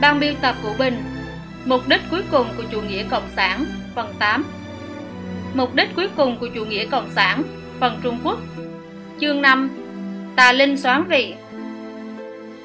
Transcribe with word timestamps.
Ban 0.00 0.20
biên 0.20 0.34
tập 0.40 0.54
của 0.62 0.74
Bình. 0.78 1.02
Mục 1.64 1.88
đích 1.88 2.00
cuối 2.10 2.22
cùng 2.30 2.46
của 2.56 2.62
chủ 2.70 2.80
nghĩa 2.80 3.04
cộng 3.10 3.28
sản, 3.36 3.64
Phần 3.94 4.14
8 4.18 4.44
Mục 5.54 5.74
đích 5.74 5.88
cuối 5.96 6.08
cùng 6.16 6.38
của 6.38 6.48
chủ 6.54 6.64
nghĩa 6.64 6.86
cộng 6.86 7.10
sản, 7.14 7.42
Phần 7.80 8.00
Trung 8.02 8.18
Quốc. 8.24 8.38
Chương 9.20 9.42
5 9.42 9.70
Tà 10.36 10.52
Linh 10.52 10.76
Soán 10.76 11.04
Vị. 11.04 11.34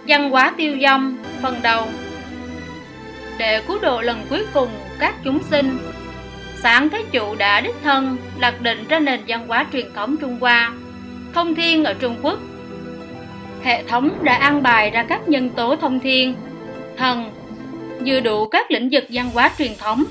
Văn 0.08 0.30
hóa 0.30 0.54
tiêu 0.58 0.78
dông, 0.82 1.18
Phần 1.42 1.60
đầu. 1.64 1.88
Để 3.38 3.62
cứu 3.68 3.80
độ 3.82 4.02
lần 4.02 4.26
cuối 4.30 4.46
cùng 4.54 4.70
các 5.00 5.16
chúng 5.24 5.44
sinh 5.44 5.78
sản 6.56 6.90
Thế 6.90 7.04
Chủ 7.12 7.36
đã 7.36 7.62
đích 7.62 7.76
thân 7.84 8.18
đặt 8.40 8.62
định 8.62 8.86
ra 8.90 9.00
nền 9.00 9.20
văn 9.28 9.48
hóa 9.48 9.66
truyền 9.74 9.94
thống 9.94 10.18
Trung 10.18 10.38
Hoa, 10.40 10.74
Thông 11.34 11.56
thiên 11.56 11.84
ở 11.84 11.94
Trung 11.94 12.16
Quốc. 12.22 12.40
Hệ 13.64 13.84
thống 13.84 14.24
đã 14.24 14.36
an 14.36 14.64
bài 14.64 14.92
ra 14.92 15.06
các 15.10 15.28
nhân 15.28 15.50
tố 15.50 15.76
thông 15.76 16.00
thiên 16.00 16.36
Thần 16.98 17.32
Dư 18.06 18.20
đủ 18.20 18.48
các 18.48 18.72
lĩnh 18.72 18.90
vực 18.92 19.04
văn 19.10 19.30
hóa 19.34 19.52
truyền 19.58 19.76
thống. 19.78 20.04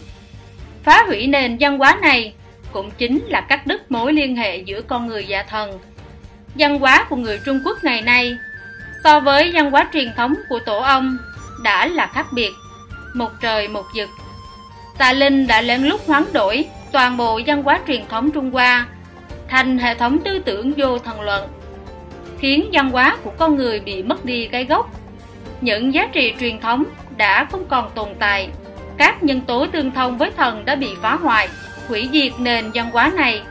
Phá 0.82 1.04
hủy 1.06 1.26
nền 1.26 1.56
văn 1.60 1.78
hóa 1.78 1.98
này 2.02 2.34
cũng 2.72 2.90
chính 2.98 3.24
là 3.26 3.40
cắt 3.40 3.66
đứt 3.66 3.90
mối 3.90 4.12
liên 4.12 4.36
hệ 4.36 4.58
giữa 4.58 4.82
con 4.82 5.06
người 5.06 5.26
và 5.28 5.42
thần. 5.42 5.78
Văn 6.54 6.78
hóa 6.78 7.06
của 7.08 7.16
người 7.16 7.40
Trung 7.46 7.60
Quốc 7.64 7.84
ngày 7.84 8.02
nay 8.02 8.36
so 9.04 9.20
với 9.20 9.52
văn 9.54 9.70
hóa 9.70 9.88
truyền 9.92 10.12
thống 10.16 10.34
của 10.48 10.58
tổ 10.58 10.78
ông 10.78 11.16
đã 11.62 11.86
là 11.86 12.06
khác 12.06 12.26
biệt. 12.32 12.50
Một 13.14 13.30
trời, 13.40 13.68
một 13.68 13.84
vực. 13.96 14.08
Tà 14.98 15.12
linh 15.12 15.46
đã 15.46 15.60
lén 15.60 15.82
lút 15.82 16.00
hoán 16.06 16.24
đổi 16.32 16.64
toàn 16.92 17.16
bộ 17.16 17.40
văn 17.46 17.62
hóa 17.62 17.80
truyền 17.86 18.06
thống 18.08 18.30
Trung 18.30 18.50
Hoa 18.50 18.86
thành 19.48 19.78
hệ 19.78 19.94
thống 19.94 20.18
tư 20.18 20.38
tưởng 20.38 20.72
vô 20.76 20.98
thần 20.98 21.20
luận, 21.20 21.48
khiến 22.38 22.68
văn 22.72 22.90
hóa 22.90 23.16
của 23.24 23.30
con 23.38 23.56
người 23.56 23.80
bị 23.80 24.02
mất 24.02 24.24
đi 24.24 24.46
cái 24.46 24.64
gốc 24.64 24.90
những 25.64 25.94
giá 25.94 26.08
trị 26.12 26.34
truyền 26.40 26.60
thống 26.60 26.84
đã 27.16 27.46
không 27.50 27.66
còn 27.68 27.90
tồn 27.94 28.08
tại. 28.18 28.48
Các 28.98 29.22
nhân 29.22 29.40
tố 29.40 29.66
tương 29.66 29.90
thông 29.90 30.18
với 30.18 30.30
thần 30.36 30.64
đã 30.64 30.74
bị 30.74 30.88
phá 31.02 31.14
hoại, 31.14 31.48
hủy 31.88 32.08
diệt 32.12 32.32
nền 32.38 32.70
văn 32.74 32.90
hóa 32.90 33.12
này, 33.16 33.42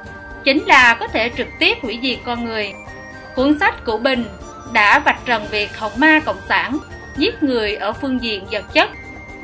chính 0.44 0.64
là 0.66 0.94
có 0.94 1.08
thể 1.08 1.32
trực 1.38 1.48
tiếp 1.60 1.78
hủy 1.82 2.00
diệt 2.02 2.18
con 2.26 2.46
người. 2.46 2.74
Cuốn 3.36 3.60
sách 3.60 3.86
của 3.86 3.98
bình 3.98 4.26
đã 4.74 5.00
vạch 5.00 5.20
trần 5.26 5.46
việc 5.52 5.78
học 5.78 5.98
ma 5.98 6.20
cộng 6.26 6.40
sản, 6.50 6.78
giết 7.18 7.44
người 7.44 7.76
ở 7.76 7.94
phương 7.94 8.22
diện 8.22 8.46
vật 8.52 8.74
chất 8.74 8.90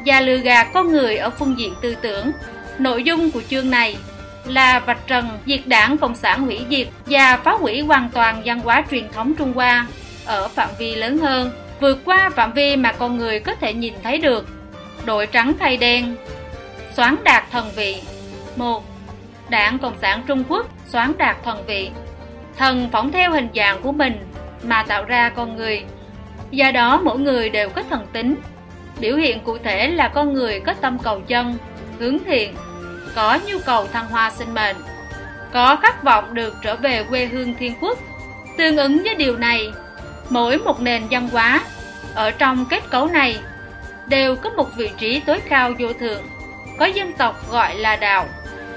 và 0.06 0.22
lừa 0.22 0.38
gạt 0.38 0.68
con 0.74 0.92
người 0.92 1.18
ở 1.18 1.30
phương 1.30 1.60
diện 1.60 1.74
tư 1.82 1.96
tưởng. 2.02 2.32
Nội 2.80 3.04
dung 3.04 3.32
của 3.32 3.42
chương 3.50 3.70
này 3.70 3.98
là 4.46 4.80
vạch 4.80 5.08
trần 5.08 5.30
diệt 5.46 5.62
đảng 5.66 5.98
cộng 5.98 6.16
sản 6.16 6.42
hủy 6.42 6.60
diệt 6.70 6.88
và 7.06 7.38
phá 7.44 7.52
hủy 7.52 7.82
hoàn 7.82 8.10
toàn 8.10 8.42
văn 8.46 8.60
hóa 8.60 8.84
truyền 8.92 9.12
thống 9.12 9.34
trung 9.38 9.54
hoa 9.54 9.88
ở 10.26 10.48
phạm 10.48 10.70
vi 10.80 10.96
lớn 10.96 11.18
hơn 11.18 11.52
vượt 11.80 12.00
qua 12.06 12.30
phạm 12.30 12.54
vi 12.54 12.76
mà 12.76 12.92
con 12.92 13.18
người 13.18 13.40
có 13.40 13.56
thể 13.56 13.74
nhìn 13.74 13.94
thấy 14.04 14.18
được. 14.18 14.48
Đội 15.06 15.28
trắng 15.28 15.54
thay 15.60 15.78
đen 15.78 16.16
xoán 16.94 17.16
đạt 17.24 17.44
thần 17.52 17.72
vị. 17.76 18.02
Một 18.56 18.84
Đảng 19.50 19.80
Cộng 19.80 20.00
sản 20.02 20.24
Trung 20.28 20.44
Quốc 20.50 20.68
xoán 20.88 21.14
đạt 21.18 21.44
thần 21.44 21.64
vị. 21.68 21.92
Thần 22.58 22.90
phỏng 22.92 23.12
theo 23.12 23.32
hình 23.32 23.48
dạng 23.56 23.82
của 23.82 23.92
mình 23.92 24.14
mà 24.64 24.84
tạo 24.84 25.04
ra 25.04 25.30
con 25.30 25.56
người. 25.56 25.84
Do 26.52 26.72
đó 26.72 27.02
mỗi 27.04 27.20
người 27.20 27.50
đều 27.50 27.70
có 27.70 27.84
thần 27.90 28.08
tính. 28.14 28.36
Biểu 29.00 29.16
hiện 29.16 29.40
cụ 29.40 29.58
thể 29.58 29.88
là 29.88 30.08
con 30.08 30.34
người 30.34 30.60
có 30.60 30.74
tâm 30.74 30.98
cầu 31.00 31.22
chân, 31.28 31.58
hướng 32.00 32.18
thiện 32.26 32.56
Có 33.16 33.40
nhu 33.48 33.58
cầu 33.66 33.88
thăng 33.88 34.08
hoa 34.08 34.32
sinh 34.32 34.54
mệnh 34.54 34.76
Có 35.54 35.76
khát 35.76 36.04
vọng 36.04 36.34
được 36.34 36.56
trở 36.64 36.76
về 36.76 37.04
quê 37.04 37.26
hương 37.26 37.56
thiên 37.60 37.74
quốc. 37.82 37.98
Tương 38.58 38.78
ứng 38.78 39.04
với 39.04 39.16
điều 39.16 39.38
này 39.38 39.72
Mỗi 40.30 40.58
một 40.58 40.82
nền 40.82 41.04
văn 41.12 41.30
hóa, 41.32 41.62
Ở 42.16 42.32
trong 42.32 42.66
kết 42.66 42.90
cấu 42.90 43.08
này 43.08 43.40
Đều 44.08 44.36
có 44.36 44.50
một 44.50 44.68
vị 44.78 44.90
trí 44.98 45.20
tối 45.20 45.40
cao 45.50 45.72
vô 45.80 45.94
thượng. 45.94 46.22
Có 46.80 46.86
dân 46.86 47.14
tộc 47.14 47.52
gọi 47.52 47.76
là 47.76 47.96
đạo, 47.96 48.26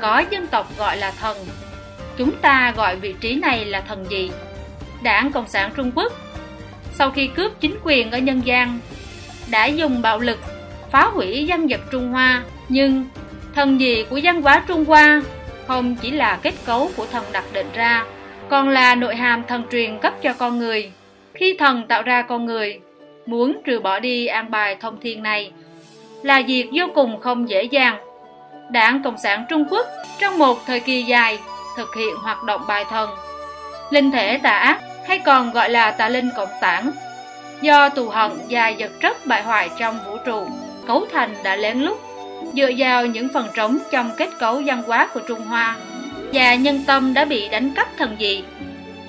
có 0.00 0.24
dân 0.30 0.46
tộc 0.46 0.78
gọi 0.78 0.96
là 0.96 1.12
thần. 1.20 1.36
Chúng 2.16 2.32
ta 2.36 2.72
gọi 2.76 2.96
vị 2.96 3.14
trí 3.20 3.34
này 3.34 3.64
là 3.64 3.80
thần 3.80 4.06
gì? 4.10 4.30
Đảng 5.02 5.32
cộng 5.32 5.48
sản 5.48 5.70
trung 5.76 5.92
quốc, 5.94 6.12
sau 6.92 7.10
khi 7.10 7.26
cướp 7.26 7.52
chính 7.60 7.76
quyền 7.82 8.10
ở 8.10 8.18
nhân 8.18 8.40
gian, 8.44 8.78
đã 9.50 9.66
dùng 9.66 10.02
bạo 10.02 10.18
lực 10.18 10.38
phá 10.90 11.04
hủy 11.04 11.46
dân 11.46 11.66
vật 11.68 11.80
trung 11.90 12.12
hoa. 12.12 12.42
Nhưng 12.68 13.06
thần 13.54 13.80
gì 13.80 14.04
của 14.10 14.20
văn 14.22 14.42
hóa 14.42 14.62
trung 14.68 14.84
hoa 14.84 15.22
không 15.66 15.96
chỉ 15.96 16.10
là 16.10 16.38
kết 16.42 16.54
cấu 16.64 16.90
của 16.96 17.06
thần 17.06 17.24
đặt 17.32 17.44
định 17.52 17.68
ra, 17.74 18.04
còn 18.48 18.68
là 18.68 18.94
nội 18.94 19.16
hàm 19.16 19.42
thần 19.48 19.62
truyền 19.70 19.98
cấp 19.98 20.14
cho 20.22 20.32
con 20.32 20.58
người 20.58 20.92
khi 21.34 21.56
thần 21.58 21.86
tạo 21.88 22.02
ra 22.02 22.22
con 22.22 22.46
người, 22.46 22.80
muốn 23.26 23.60
trừ 23.64 23.80
bỏ 23.80 23.98
đi 23.98 24.26
an 24.26 24.50
bài 24.50 24.76
thông 24.80 25.00
thiên 25.00 25.22
này 25.22 25.52
là 26.22 26.42
việc 26.46 26.68
vô 26.72 26.84
cùng 26.94 27.20
không 27.20 27.48
dễ 27.48 27.62
dàng 27.62 27.96
Đảng 28.70 29.02
Cộng 29.02 29.18
sản 29.18 29.44
Trung 29.48 29.64
Quốc 29.70 29.86
trong 30.20 30.38
một 30.38 30.58
thời 30.66 30.80
kỳ 30.80 31.02
dài 31.02 31.38
thực 31.76 31.94
hiện 31.96 32.14
hoạt 32.16 32.42
động 32.42 32.64
bài 32.68 32.84
thần. 32.90 33.10
Linh 33.90 34.10
thể 34.10 34.38
tà 34.38 34.50
ác 34.50 34.80
hay 35.06 35.18
còn 35.18 35.50
gọi 35.50 35.70
là 35.70 35.90
tà 35.90 36.08
linh 36.08 36.30
cộng 36.36 36.48
sản, 36.60 36.90
do 37.60 37.88
tù 37.88 38.08
hận 38.08 38.30
và 38.50 38.72
vật 38.78 38.90
chất 39.00 39.26
bại 39.26 39.42
hoại 39.42 39.70
trong 39.78 39.98
vũ 40.06 40.16
trụ 40.26 40.46
cấu 40.86 41.06
thành 41.12 41.34
đã 41.44 41.56
lén 41.56 41.78
lút, 41.78 41.98
dựa 42.54 42.70
vào 42.78 43.06
những 43.06 43.28
phần 43.34 43.48
trống 43.54 43.78
trong 43.90 44.10
kết 44.16 44.28
cấu 44.38 44.62
văn 44.66 44.82
hóa 44.86 45.08
của 45.14 45.20
Trung 45.28 45.40
Hoa 45.40 45.76
và 46.32 46.54
nhân 46.54 46.84
tâm 46.86 47.14
đã 47.14 47.24
bị 47.24 47.48
đánh 47.48 47.70
cắp 47.74 47.88
thần 47.98 48.16
dị 48.20 48.42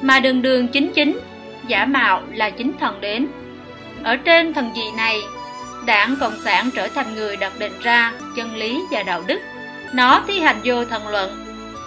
mà 0.01 0.19
đường 0.19 0.41
đường 0.41 0.67
chính 0.67 0.91
chính 0.95 1.19
giả 1.67 1.85
mạo 1.85 2.21
là 2.33 2.49
chính 2.49 2.71
thần 2.79 3.01
đến. 3.01 3.27
Ở 4.03 4.15
trên 4.15 4.53
thần 4.53 4.71
dị 4.75 4.91
này, 4.97 5.19
đảng 5.85 6.15
cộng 6.19 6.39
sản 6.43 6.69
trở 6.75 6.87
thành 6.87 7.15
người 7.15 7.37
đặt 7.37 7.53
định 7.59 7.73
ra 7.81 8.13
chân 8.35 8.55
lý 8.55 8.81
và 8.91 9.03
đạo 9.03 9.23
đức. 9.27 9.39
Nó 9.93 10.23
thi 10.27 10.39
hành 10.39 10.55
vô 10.63 10.85
thần 10.85 11.07
luận, 11.07 11.45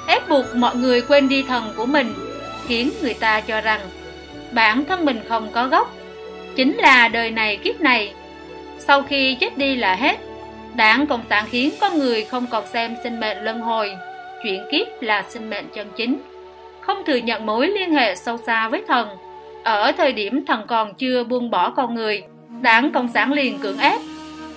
ép 0.09 0.29
buộc 0.29 0.55
mọi 0.55 0.77
người 0.77 1.01
quên 1.01 1.29
đi 1.29 1.43
thần 1.43 1.73
của 1.77 1.87
mình, 1.87 2.15
khiến 2.67 2.91
người 3.03 3.15
ta 3.15 3.41
cho 3.41 3.61
rằng 3.61 3.81
bản 4.53 4.85
thân 4.85 5.05
mình 5.05 5.21
không 5.29 5.53
có 5.53 5.67
gốc. 5.67 5.93
Chính 6.57 6.77
là 6.77 7.09
đời 7.09 7.31
này 7.31 7.57
kiếp 7.57 7.81
này, 7.81 8.15
sau 8.79 9.03
khi 9.03 9.35
chết 9.35 9.59
đi 9.59 9.77
là 9.77 9.95
hết, 9.95 10.17
đảng 10.75 11.07
cộng 11.07 11.23
sản 11.31 11.45
khiến 11.51 11.71
con 11.81 11.99
người 11.99 12.25
không 12.25 12.47
còn 12.47 12.65
xem 12.67 12.97
sinh 13.03 13.21
mệnh 13.21 13.45
luân 13.45 13.61
hồi, 13.61 13.97
chuyển 14.43 14.65
kiếp 14.73 14.87
là 15.01 15.25
sinh 15.29 15.51
mệnh 15.51 15.69
chân 15.75 15.91
chính, 15.97 16.21
không 16.81 17.03
thừa 17.07 17.17
nhận 17.17 17.47
mối 17.47 17.69
liên 17.69 17.95
hệ 17.95 18.15
sâu 18.15 18.39
xa 18.47 18.69
với 18.69 18.83
thần 18.89 19.09
ở 19.67 19.93
thời 19.93 20.13
điểm 20.13 20.47
thần 20.47 20.67
còn 20.67 20.95
chưa 20.95 21.25
buông 21.25 21.51
bỏ 21.51 21.71
con 21.71 21.95
người, 21.95 22.23
đảng 22.61 22.93
cộng 22.93 23.09
sản 23.09 23.33
liền 23.33 23.59
cưỡng 23.59 23.79
ép, 23.79 24.01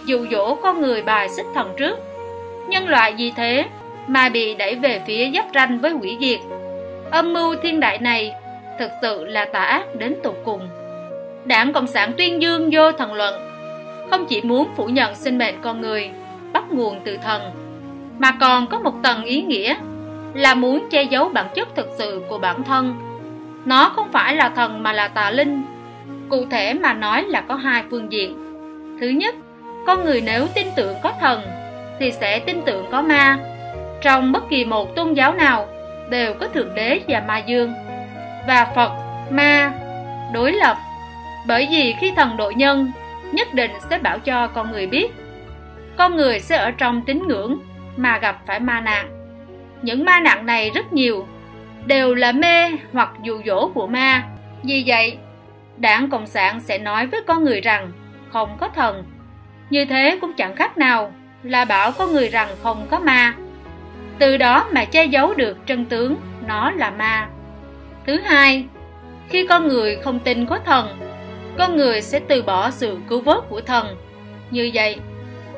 dụ 0.05 0.25
dỗ 0.31 0.55
con 0.55 0.81
người 0.81 1.01
bài 1.01 1.29
xích 1.29 1.45
thần 1.55 1.73
trước. 1.77 1.99
Nhân 2.67 2.87
loại 2.87 3.13
vì 3.17 3.31
thế 3.31 3.65
mà 4.07 4.29
bị 4.29 4.55
đẩy 4.55 4.75
về 4.75 5.01
phía 5.07 5.31
giáp 5.33 5.45
ranh 5.53 5.79
với 5.79 5.91
hủy 5.91 6.17
diệt. 6.19 6.39
Âm 7.11 7.33
mưu 7.33 7.55
thiên 7.63 7.79
đại 7.79 7.97
này 7.97 8.33
thực 8.79 8.91
sự 9.01 9.25
là 9.25 9.45
tà 9.45 9.59
ác 9.59 9.95
đến 9.95 10.15
tột 10.23 10.35
cùng. 10.45 10.61
Đảng 11.45 11.73
cộng 11.73 11.87
sản 11.87 12.11
tuyên 12.17 12.41
dương 12.41 12.69
vô 12.71 12.91
thần 12.91 13.13
luận, 13.13 13.33
không 14.11 14.25
chỉ 14.25 14.41
muốn 14.41 14.67
phủ 14.75 14.85
nhận 14.85 15.15
sinh 15.15 15.37
mệnh 15.37 15.55
con 15.61 15.81
người, 15.81 16.09
bắt 16.53 16.63
nguồn 16.71 16.99
từ 17.05 17.17
thần, 17.17 17.41
mà 18.19 18.31
còn 18.31 18.67
có 18.67 18.79
một 18.79 18.93
tầng 19.03 19.23
ý 19.23 19.41
nghĩa 19.41 19.75
là 20.33 20.55
muốn 20.55 20.87
che 20.89 21.03
giấu 21.03 21.29
bản 21.29 21.45
chất 21.55 21.75
thực 21.75 21.89
sự 21.97 22.21
của 22.29 22.37
bản 22.37 22.63
thân 22.63 23.08
nó 23.65 23.89
không 23.95 24.11
phải 24.11 24.35
là 24.35 24.49
thần 24.49 24.83
mà 24.83 24.93
là 24.93 25.07
tà 25.07 25.31
linh. 25.31 25.65
Cụ 26.29 26.45
thể 26.51 26.73
mà 26.73 26.93
nói 26.93 27.23
là 27.23 27.41
có 27.41 27.55
hai 27.55 27.83
phương 27.89 28.11
diện. 28.11 28.37
Thứ 29.01 29.07
nhất, 29.07 29.35
con 29.87 30.05
người 30.05 30.21
nếu 30.21 30.47
tin 30.55 30.67
tưởng 30.75 30.95
có 31.03 31.13
thần, 31.21 31.41
thì 31.99 32.11
sẽ 32.11 32.39
tin 32.39 32.61
tưởng 32.65 32.85
có 32.91 33.01
ma. 33.01 33.37
Trong 34.01 34.31
bất 34.31 34.49
kỳ 34.49 34.65
một 34.65 34.95
tôn 34.95 35.13
giáo 35.13 35.33
nào, 35.33 35.67
đều 36.09 36.33
có 36.33 36.47
thượng 36.47 36.75
đế 36.75 36.99
và 37.07 37.23
ma 37.27 37.37
dương. 37.37 37.73
Và 38.47 38.71
phật, 38.75 38.91
ma, 39.31 39.71
đối 40.33 40.51
lập. 40.51 40.77
Bởi 41.47 41.67
vì 41.71 41.95
khi 41.99 42.11
thần 42.15 42.37
độ 42.37 42.51
nhân, 42.55 42.91
nhất 43.31 43.53
định 43.53 43.71
sẽ 43.89 43.97
bảo 43.97 44.19
cho 44.19 44.47
con 44.47 44.71
người 44.71 44.87
biết. 44.87 45.11
Con 45.97 46.15
người 46.15 46.39
sẽ 46.39 46.57
ở 46.57 46.71
trong 46.71 47.01
tín 47.01 47.27
ngưỡng 47.27 47.59
mà 47.97 48.17
gặp 48.17 48.37
phải 48.47 48.59
ma 48.59 48.81
nạn. 48.81 49.05
Những 49.81 50.05
ma 50.05 50.19
nạn 50.19 50.45
này 50.45 50.71
rất 50.75 50.93
nhiều 50.93 51.27
đều 51.89 52.15
là 52.15 52.31
mê 52.31 52.71
hoặc 52.93 53.09
dụ 53.23 53.41
dỗ 53.45 53.71
của 53.73 53.87
ma. 53.87 54.23
Vì 54.63 54.83
vậy, 54.87 55.17
đảng 55.77 56.09
cộng 56.09 56.27
sản 56.27 56.59
sẽ 56.59 56.77
nói 56.77 57.07
với 57.07 57.21
con 57.27 57.43
người 57.43 57.61
rằng 57.61 57.91
không 58.31 58.57
có 58.59 58.69
thần. 58.75 59.03
Như 59.69 59.85
thế 59.85 60.17
cũng 60.21 60.33
chẳng 60.33 60.55
khác 60.55 60.77
nào 60.77 61.13
là 61.43 61.65
bảo 61.65 61.91
con 61.91 62.13
người 62.13 62.27
rằng 62.27 62.49
không 62.63 62.87
có 62.89 62.99
ma. 62.99 63.33
Từ 64.19 64.37
đó 64.37 64.67
mà 64.71 64.85
che 64.85 65.05
giấu 65.05 65.33
được 65.33 65.67
chân 65.67 65.85
tướng, 65.85 66.15
nó 66.47 66.71
là 66.71 66.91
ma. 66.91 67.29
Thứ 68.05 68.19
hai, 68.19 68.65
khi 69.29 69.47
con 69.47 69.67
người 69.67 69.95
không 69.95 70.19
tin 70.19 70.45
có 70.45 70.59
thần, 70.59 70.87
con 71.57 71.77
người 71.77 72.01
sẽ 72.01 72.19
từ 72.19 72.43
bỏ 72.43 72.69
sự 72.69 72.97
cứu 73.07 73.21
vớt 73.21 73.49
của 73.49 73.61
thần. 73.61 73.95
Như 74.51 74.71
vậy, 74.73 74.95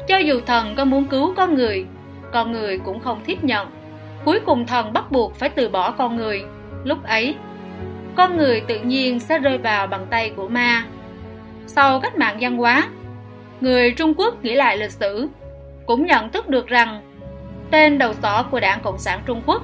cho 0.07 0.17
dù 0.17 0.41
thần 0.45 0.75
có 0.75 0.85
muốn 0.85 1.05
cứu 1.05 1.33
con 1.37 1.55
người 1.55 1.85
con 2.31 2.51
người 2.51 2.77
cũng 2.77 2.99
không 2.99 3.21
tiếp 3.25 3.43
nhận 3.43 3.67
cuối 4.25 4.39
cùng 4.45 4.65
thần 4.65 4.93
bắt 4.93 5.11
buộc 5.11 5.35
phải 5.35 5.49
từ 5.49 5.69
bỏ 5.69 5.91
con 5.91 6.15
người 6.15 6.43
lúc 6.83 7.03
ấy 7.03 7.35
con 8.15 8.37
người 8.37 8.61
tự 8.67 8.79
nhiên 8.79 9.19
sẽ 9.19 9.39
rơi 9.39 9.57
vào 9.57 9.87
bàn 9.87 10.07
tay 10.09 10.31
của 10.35 10.47
ma 10.47 10.85
sau 11.67 11.99
cách 11.99 12.17
mạng 12.17 12.37
văn 12.39 12.57
hóa 12.57 12.89
người 13.61 13.91
Trung 13.91 14.13
Quốc 14.17 14.43
nghĩ 14.43 14.55
lại 14.55 14.77
lịch 14.77 14.91
sử 14.91 15.29
cũng 15.85 16.05
nhận 16.05 16.31
thức 16.31 16.49
được 16.49 16.67
rằng 16.67 17.01
tên 17.71 17.97
đầu 17.97 18.13
sỏ 18.21 18.43
của 18.51 18.59
đảng 18.59 18.79
Cộng 18.83 18.97
sản 18.97 19.21
Trung 19.25 19.41
Quốc 19.45 19.61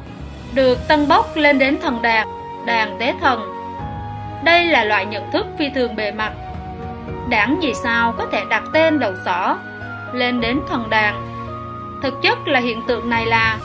được 0.54 0.88
tân 0.88 1.08
bốc 1.08 1.26
lên 1.36 1.60
đến 1.60 1.78
thần 1.82 2.02
đàn, 2.02 2.28
đàn 2.66 2.98
tế 3.00 3.14
thần. 3.22 3.40
Đây 4.44 4.66
là 4.66 4.84
loại 4.84 5.06
nhận 5.06 5.32
thức 5.32 5.46
phi 5.60 5.70
thường 5.70 5.96
bề 5.96 6.12
mặt. 6.12 6.32
Đảng 7.30 7.58
gì 7.62 7.74
sao 7.84 8.14
có 8.18 8.26
thể 8.32 8.44
đặt 8.50 8.64
tên 8.74 9.00
đầu 9.00 9.14
sỏ 9.26 9.58
lên 10.14 10.42
đến 10.42 10.60
thần 10.70 10.90
đàn? 10.90 11.28
Thực 12.04 12.14
chất 12.22 12.48
là 12.48 12.60
hiện 12.60 12.82
tượng 12.88 13.10
này 13.10 13.26
là 13.26 13.60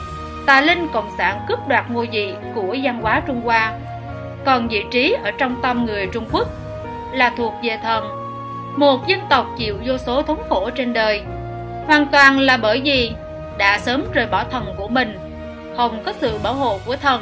tà 0.45 0.61
linh 0.61 0.87
Cộng 0.93 1.09
sản 1.17 1.41
cướp 1.47 1.59
đoạt 1.67 1.85
ngôi 1.91 2.07
vị 2.11 2.33
của 2.55 2.75
văn 2.83 3.01
hóa 3.01 3.21
Trung 3.27 3.41
Hoa, 3.41 3.73
còn 4.45 4.67
vị 4.67 4.83
trí 4.91 5.15
ở 5.23 5.31
trong 5.31 5.55
tâm 5.61 5.85
người 5.85 6.07
Trung 6.13 6.25
Quốc 6.31 6.47
là 7.13 7.33
thuộc 7.37 7.53
về 7.63 7.77
thần. 7.83 8.03
Một 8.77 9.07
dân 9.07 9.19
tộc 9.29 9.47
chịu 9.57 9.77
vô 9.85 9.97
số 9.97 10.21
thống 10.21 10.43
khổ 10.49 10.69
trên 10.69 10.93
đời, 10.93 11.21
hoàn 11.85 12.05
toàn 12.05 12.39
là 12.39 12.57
bởi 12.57 12.81
vì 12.83 13.11
đã 13.57 13.79
sớm 13.79 14.03
rời 14.13 14.27
bỏ 14.27 14.43
thần 14.43 14.65
của 14.77 14.87
mình 14.87 15.17
không 15.77 16.03
có 16.05 16.13
sự 16.13 16.37
bảo 16.43 16.53
hộ 16.53 16.79
của 16.85 16.95
thần 16.95 17.21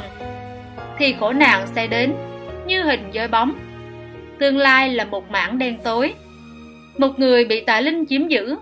thì 0.98 1.14
khổ 1.20 1.32
nạn 1.32 1.66
sẽ 1.74 1.86
đến 1.86 2.14
như 2.66 2.82
hình 2.82 3.10
dơi 3.14 3.28
bóng. 3.28 3.52
Tương 4.38 4.58
lai 4.58 4.88
là 4.88 5.04
một 5.04 5.30
mảng 5.30 5.58
đen 5.58 5.78
tối. 5.84 6.14
Một 6.98 7.18
người 7.18 7.44
bị 7.44 7.60
tà 7.60 7.80
linh 7.80 8.04
chiếm 8.06 8.28
giữ 8.28 8.56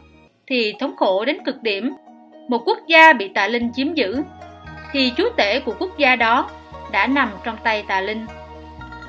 thì 0.47 0.75
thống 0.81 0.97
khổ 0.97 1.25
đến 1.25 1.39
cực 1.45 1.63
điểm. 1.63 1.93
Một 2.49 2.63
quốc 2.67 2.79
gia 2.89 3.13
bị 3.13 3.29
tà 3.29 3.49
linh 3.49 3.73
chiếm 3.75 3.95
giữ 3.95 4.23
thì 4.93 5.13
chúa 5.17 5.31
tể 5.37 5.61
của 5.61 5.75
quốc 5.79 5.99
gia 5.99 6.17
đó 6.17 6.51
đã 6.91 7.07
nằm 7.07 7.31
trong 7.45 7.57
tay 7.65 7.85
tà 7.89 8.01
linh. 8.01 8.27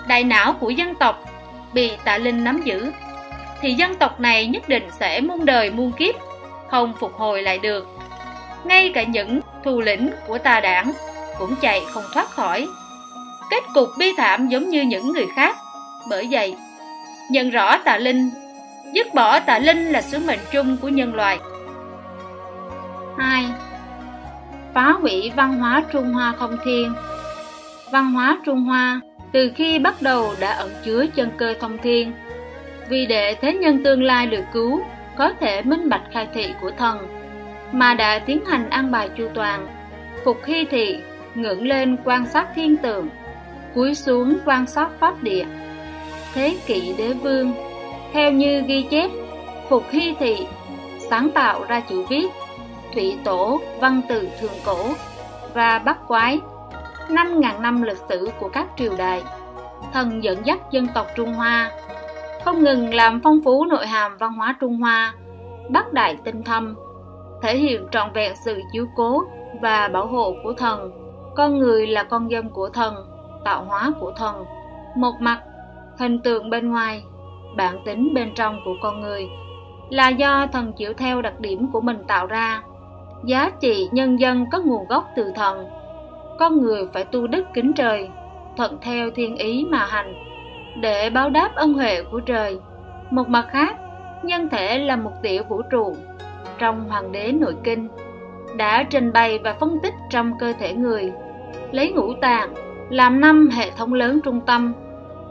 Đại 0.07 0.23
não 0.23 0.53
của 0.53 0.69
dân 0.69 0.95
tộc 0.95 1.23
bị 1.73 1.91
tà 2.03 2.17
linh 2.17 2.43
nắm 2.43 2.61
giữ, 2.63 2.91
thì 3.61 3.73
dân 3.73 3.95
tộc 3.95 4.19
này 4.19 4.47
nhất 4.47 4.69
định 4.69 4.87
sẽ 4.99 5.21
muôn 5.21 5.45
đời 5.45 5.71
muôn 5.71 5.91
kiếp 5.91 6.15
không 6.69 6.93
phục 6.99 7.13
hồi 7.13 7.41
lại 7.41 7.59
được. 7.59 7.87
Ngay 8.63 8.91
cả 8.93 9.03
những 9.03 9.39
thù 9.63 9.81
lĩnh 9.81 10.09
của 10.27 10.37
tà 10.37 10.59
đảng 10.59 10.91
cũng 11.39 11.55
chạy 11.61 11.81
không 11.93 12.03
thoát 12.13 12.29
khỏi. 12.29 12.67
Kết 13.49 13.63
cục 13.73 13.89
bi 13.97 14.13
thảm 14.17 14.47
giống 14.47 14.69
như 14.69 14.81
những 14.81 15.13
người 15.13 15.25
khác. 15.35 15.57
Bởi 16.09 16.27
vậy, 16.31 16.55
nhận 17.31 17.49
rõ 17.49 17.77
tà 17.77 17.97
linh, 17.97 18.31
dứt 18.93 19.13
bỏ 19.13 19.39
tà 19.39 19.59
linh 19.59 19.91
là 19.91 20.01
sứ 20.01 20.19
mệnh 20.19 20.39
chung 20.51 20.77
của 20.77 20.89
nhân 20.89 21.15
loại. 21.15 21.39
2. 23.17 23.45
Phá 24.73 24.91
hủy 24.91 25.31
văn 25.35 25.59
hóa 25.59 25.83
Trung 25.91 26.13
Hoa 26.13 26.33
thông 26.39 26.57
thiên. 26.65 26.93
Văn 27.91 28.11
hóa 28.11 28.39
Trung 28.45 28.63
Hoa 28.63 29.01
từ 29.31 29.51
khi 29.55 29.79
bắt 29.79 30.01
đầu 30.01 30.33
đã 30.39 30.51
ẩn 30.51 30.69
chứa 30.85 31.05
chân 31.15 31.29
cơ 31.37 31.53
thông 31.59 31.77
thiên. 31.77 32.13
Vì 32.89 33.05
để 33.05 33.35
thế 33.41 33.53
nhân 33.53 33.83
tương 33.83 34.03
lai 34.03 34.27
được 34.27 34.43
cứu, 34.53 34.81
có 35.17 35.33
thể 35.39 35.61
minh 35.61 35.89
bạch 35.89 36.01
khai 36.11 36.27
thị 36.33 36.45
của 36.61 36.71
thần, 36.77 37.07
mà 37.71 37.93
đã 37.93 38.19
tiến 38.19 38.45
hành 38.45 38.69
an 38.69 38.91
bài 38.91 39.09
chu 39.17 39.27
toàn, 39.33 39.67
phục 40.25 40.45
hy 40.45 40.65
thị, 40.65 40.97
ngưỡng 41.35 41.67
lên 41.67 41.97
quan 42.03 42.25
sát 42.25 42.47
thiên 42.55 42.77
tượng, 42.77 43.09
cúi 43.75 43.95
xuống 43.95 44.37
quan 44.45 44.65
sát 44.65 44.89
pháp 44.99 45.23
địa. 45.23 45.45
Thế 46.33 46.57
kỷ 46.65 46.93
đế 46.97 47.13
vương, 47.13 47.53
theo 48.13 48.31
như 48.31 48.61
ghi 48.67 48.85
chép, 48.91 49.09
phục 49.69 49.83
hy 49.91 50.15
thị, 50.19 50.37
sáng 51.09 51.31
tạo 51.31 51.65
ra 51.67 51.79
chữ 51.79 52.05
viết 52.09 52.27
thủy 52.93 53.17
tổ, 53.23 53.61
văn 53.79 54.01
từ 54.09 54.29
thường 54.39 54.59
cổ 54.65 54.85
và 55.53 55.79
bắc 55.79 56.07
quái, 56.07 56.39
năm 57.09 57.39
ngàn 57.39 57.61
năm 57.61 57.81
lịch 57.81 58.01
sử 58.09 58.29
của 58.39 58.49
các 58.49 58.67
triều 58.77 58.95
đại, 58.97 59.23
thần 59.93 60.23
dẫn 60.23 60.45
dắt 60.45 60.59
dân 60.71 60.87
tộc 60.93 61.07
trung 61.15 61.33
hoa. 61.33 61.71
Không 62.45 62.63
ngừng 62.63 62.93
làm 62.93 63.21
phong 63.23 63.39
phú 63.45 63.65
nội 63.65 63.87
hàm 63.87 64.17
văn 64.17 64.33
hóa 64.33 64.55
trung 64.59 64.77
hoa 64.77 65.13
bắc 65.69 65.93
đại 65.93 66.17
tinh 66.23 66.43
thâm, 66.43 66.75
thể 67.41 67.57
hiện 67.57 67.87
trọn 67.91 68.11
vẹn 68.13 68.33
sự 68.45 68.61
chiếu 68.71 68.85
cố 68.95 69.23
và 69.61 69.87
bảo 69.87 70.07
hộ 70.07 70.35
của 70.43 70.53
thần. 70.53 70.91
Con 71.35 71.59
người 71.59 71.87
là 71.87 72.03
con 72.03 72.31
dân 72.31 72.49
của 72.49 72.69
thần, 72.69 72.95
tạo 73.45 73.63
hóa 73.63 73.91
của 73.99 74.11
thần. 74.17 74.45
Một 74.95 75.13
mặt, 75.19 75.41
hình 75.99 76.21
tượng 76.21 76.49
bên 76.49 76.69
ngoài, 76.69 77.03
bản 77.57 77.81
tính 77.85 78.13
bên 78.13 78.33
trong 78.35 78.59
của 78.65 78.75
con 78.81 79.01
người 79.01 79.27
là 79.89 80.09
do 80.09 80.47
thần 80.47 80.73
chịu 80.73 80.93
theo 80.93 81.21
đặc 81.21 81.39
điểm 81.39 81.71
của 81.71 81.81
mình 81.81 82.03
tạo 82.07 82.25
ra 82.25 82.61
giá 83.23 83.51
trị 83.59 83.89
nhân 83.91 84.19
dân 84.19 84.45
có 84.51 84.59
nguồn 84.59 84.87
gốc 84.87 85.09
từ 85.15 85.31
thần. 85.35 85.65
Con 86.39 86.61
người 86.61 86.85
phải 86.93 87.05
tu 87.05 87.27
đức 87.27 87.43
kính 87.53 87.73
trời 87.73 88.09
thuận 88.57 88.77
theo 88.81 89.11
thiên 89.11 89.37
ý 89.37 89.65
mà 89.69 89.85
hành 89.85 90.13
để 90.81 91.09
báo 91.09 91.29
đáp 91.29 91.51
ân 91.55 91.73
huệ 91.73 92.03
của 92.11 92.19
trời. 92.19 92.59
Một 93.09 93.29
mặt 93.29 93.47
khác 93.49 93.75
nhân 94.23 94.49
thể 94.49 94.79
là 94.79 94.95
một 94.95 95.11
tiểu 95.21 95.43
vũ 95.49 95.61
trụ. 95.61 95.95
Trong 96.57 96.89
Hoàng 96.89 97.11
đế 97.11 97.31
Nội 97.31 97.55
Kinh 97.63 97.87
đã 98.57 98.83
trình 98.83 99.13
bày 99.13 99.39
và 99.43 99.53
phân 99.53 99.79
tích 99.83 99.93
trong 100.09 100.31
cơ 100.39 100.53
thể 100.59 100.73
người, 100.73 101.11
lấy 101.71 101.91
ngũ 101.91 102.13
tạng 102.13 102.53
làm 102.89 103.19
năm 103.21 103.49
hệ 103.53 103.71
thống 103.71 103.93
lớn 103.93 104.19
trung 104.23 104.41
tâm, 104.41 104.73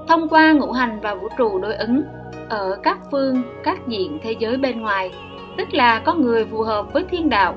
thông 0.08 0.28
qua 0.28 0.52
ngũ 0.52 0.72
hành 0.72 1.00
và 1.00 1.14
vũ 1.14 1.28
trụ 1.38 1.58
đối 1.58 1.74
ứng 1.74 2.02
ở 2.48 2.78
các 2.82 2.98
phương, 3.10 3.42
các 3.64 3.86
diện 3.86 4.18
thế 4.22 4.32
giới 4.38 4.56
bên 4.56 4.80
ngoài, 4.80 5.10
tức 5.56 5.74
là 5.74 5.98
có 5.98 6.14
người 6.14 6.44
phù 6.44 6.62
hợp 6.62 6.92
với 6.92 7.04
thiên 7.04 7.28
đạo, 7.28 7.54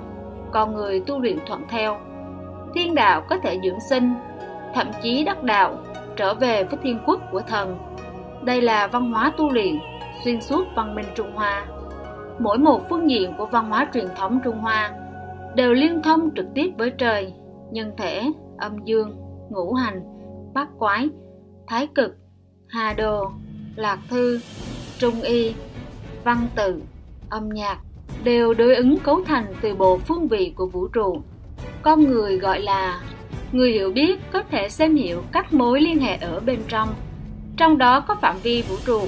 còn 0.53 0.73
người 0.73 0.99
tu 0.99 1.19
luyện 1.19 1.37
thuận 1.45 1.61
theo. 1.69 1.99
Thiên 2.75 2.95
đạo 2.95 3.21
có 3.29 3.37
thể 3.43 3.59
dưỡng 3.63 3.79
sinh, 3.89 4.13
thậm 4.73 4.87
chí 5.01 5.23
đắc 5.23 5.43
đạo, 5.43 5.77
trở 6.15 6.33
về 6.33 6.63
với 6.63 6.79
thiên 6.83 6.99
quốc 7.05 7.21
của 7.31 7.41
thần. 7.41 7.77
Đây 8.43 8.61
là 8.61 8.87
văn 8.87 9.11
hóa 9.11 9.31
tu 9.37 9.51
luyện 9.51 9.79
xuyên 10.23 10.41
suốt 10.41 10.67
văn 10.75 10.95
minh 10.95 11.05
Trung 11.15 11.35
Hoa 11.35 11.65
mỗi 12.39 12.57
một 12.57 12.81
phương 12.89 13.09
diện 13.09 13.33
của 13.37 13.45
văn 13.45 13.69
hóa 13.69 13.87
truyền 13.93 14.07
thống 14.15 14.39
Trung 14.43 14.59
Hoa 14.59 14.91
đều 15.55 15.73
liên 15.73 16.01
thông 16.03 16.29
trực 16.35 16.45
tiếp 16.55 16.71
với 16.77 16.91
trời, 16.97 17.33
nhân 17.71 17.91
thể, 17.97 18.23
âm 18.57 18.77
dương, 18.85 19.15
ngũ 19.49 19.73
hành, 19.73 20.01
bát 20.53 20.67
quái, 20.79 21.09
thái 21.67 21.87
cực, 21.95 22.15
hà 22.67 22.93
đồ, 22.93 23.31
lạc 23.75 23.99
thư, 24.09 24.39
trung 24.97 25.21
y, 25.21 25.55
văn 26.23 26.47
tự, 26.55 26.81
âm 27.29 27.49
nhạc 27.49 27.77
đều 28.23 28.53
đối 28.53 28.75
ứng 28.75 28.97
cấu 28.97 29.23
thành 29.23 29.45
từ 29.61 29.75
bộ 29.75 29.97
phương 29.97 30.27
vị 30.27 30.53
của 30.55 30.65
vũ 30.65 30.87
trụ. 30.87 31.21
Con 31.81 32.03
người 32.03 32.37
gọi 32.37 32.59
là 32.61 33.01
người 33.51 33.71
hiểu 33.71 33.91
biết 33.91 34.19
có 34.31 34.43
thể 34.43 34.69
xem 34.69 34.95
hiểu 34.95 35.23
các 35.31 35.53
mối 35.53 35.81
liên 35.81 35.99
hệ 35.99 36.15
ở 36.15 36.39
bên 36.39 36.59
trong. 36.67 36.93
Trong 37.57 37.77
đó 37.77 37.99
có 37.99 38.15
phạm 38.15 38.35
vi 38.43 38.61
vũ 38.61 38.75
trụ, 38.85 39.01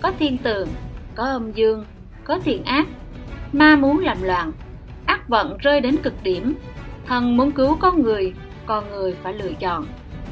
có 0.00 0.12
thiên 0.18 0.38
tượng, 0.38 0.68
có 1.14 1.24
âm 1.24 1.52
dương, 1.52 1.84
có 2.28 2.38
thiện 2.44 2.64
ác 2.64 2.86
ma 3.52 3.76
muốn 3.76 3.98
làm 3.98 4.22
loạn 4.22 4.52
ác 5.06 5.28
vận 5.28 5.56
rơi 5.58 5.80
đến 5.80 5.96
cực 5.96 6.14
điểm 6.22 6.54
thần 7.06 7.36
muốn 7.36 7.52
cứu 7.52 7.76
con 7.80 8.02
người 8.02 8.34
con 8.66 8.90
người 8.90 9.16
phải 9.22 9.34
lựa 9.34 9.52
chọn 9.52 9.86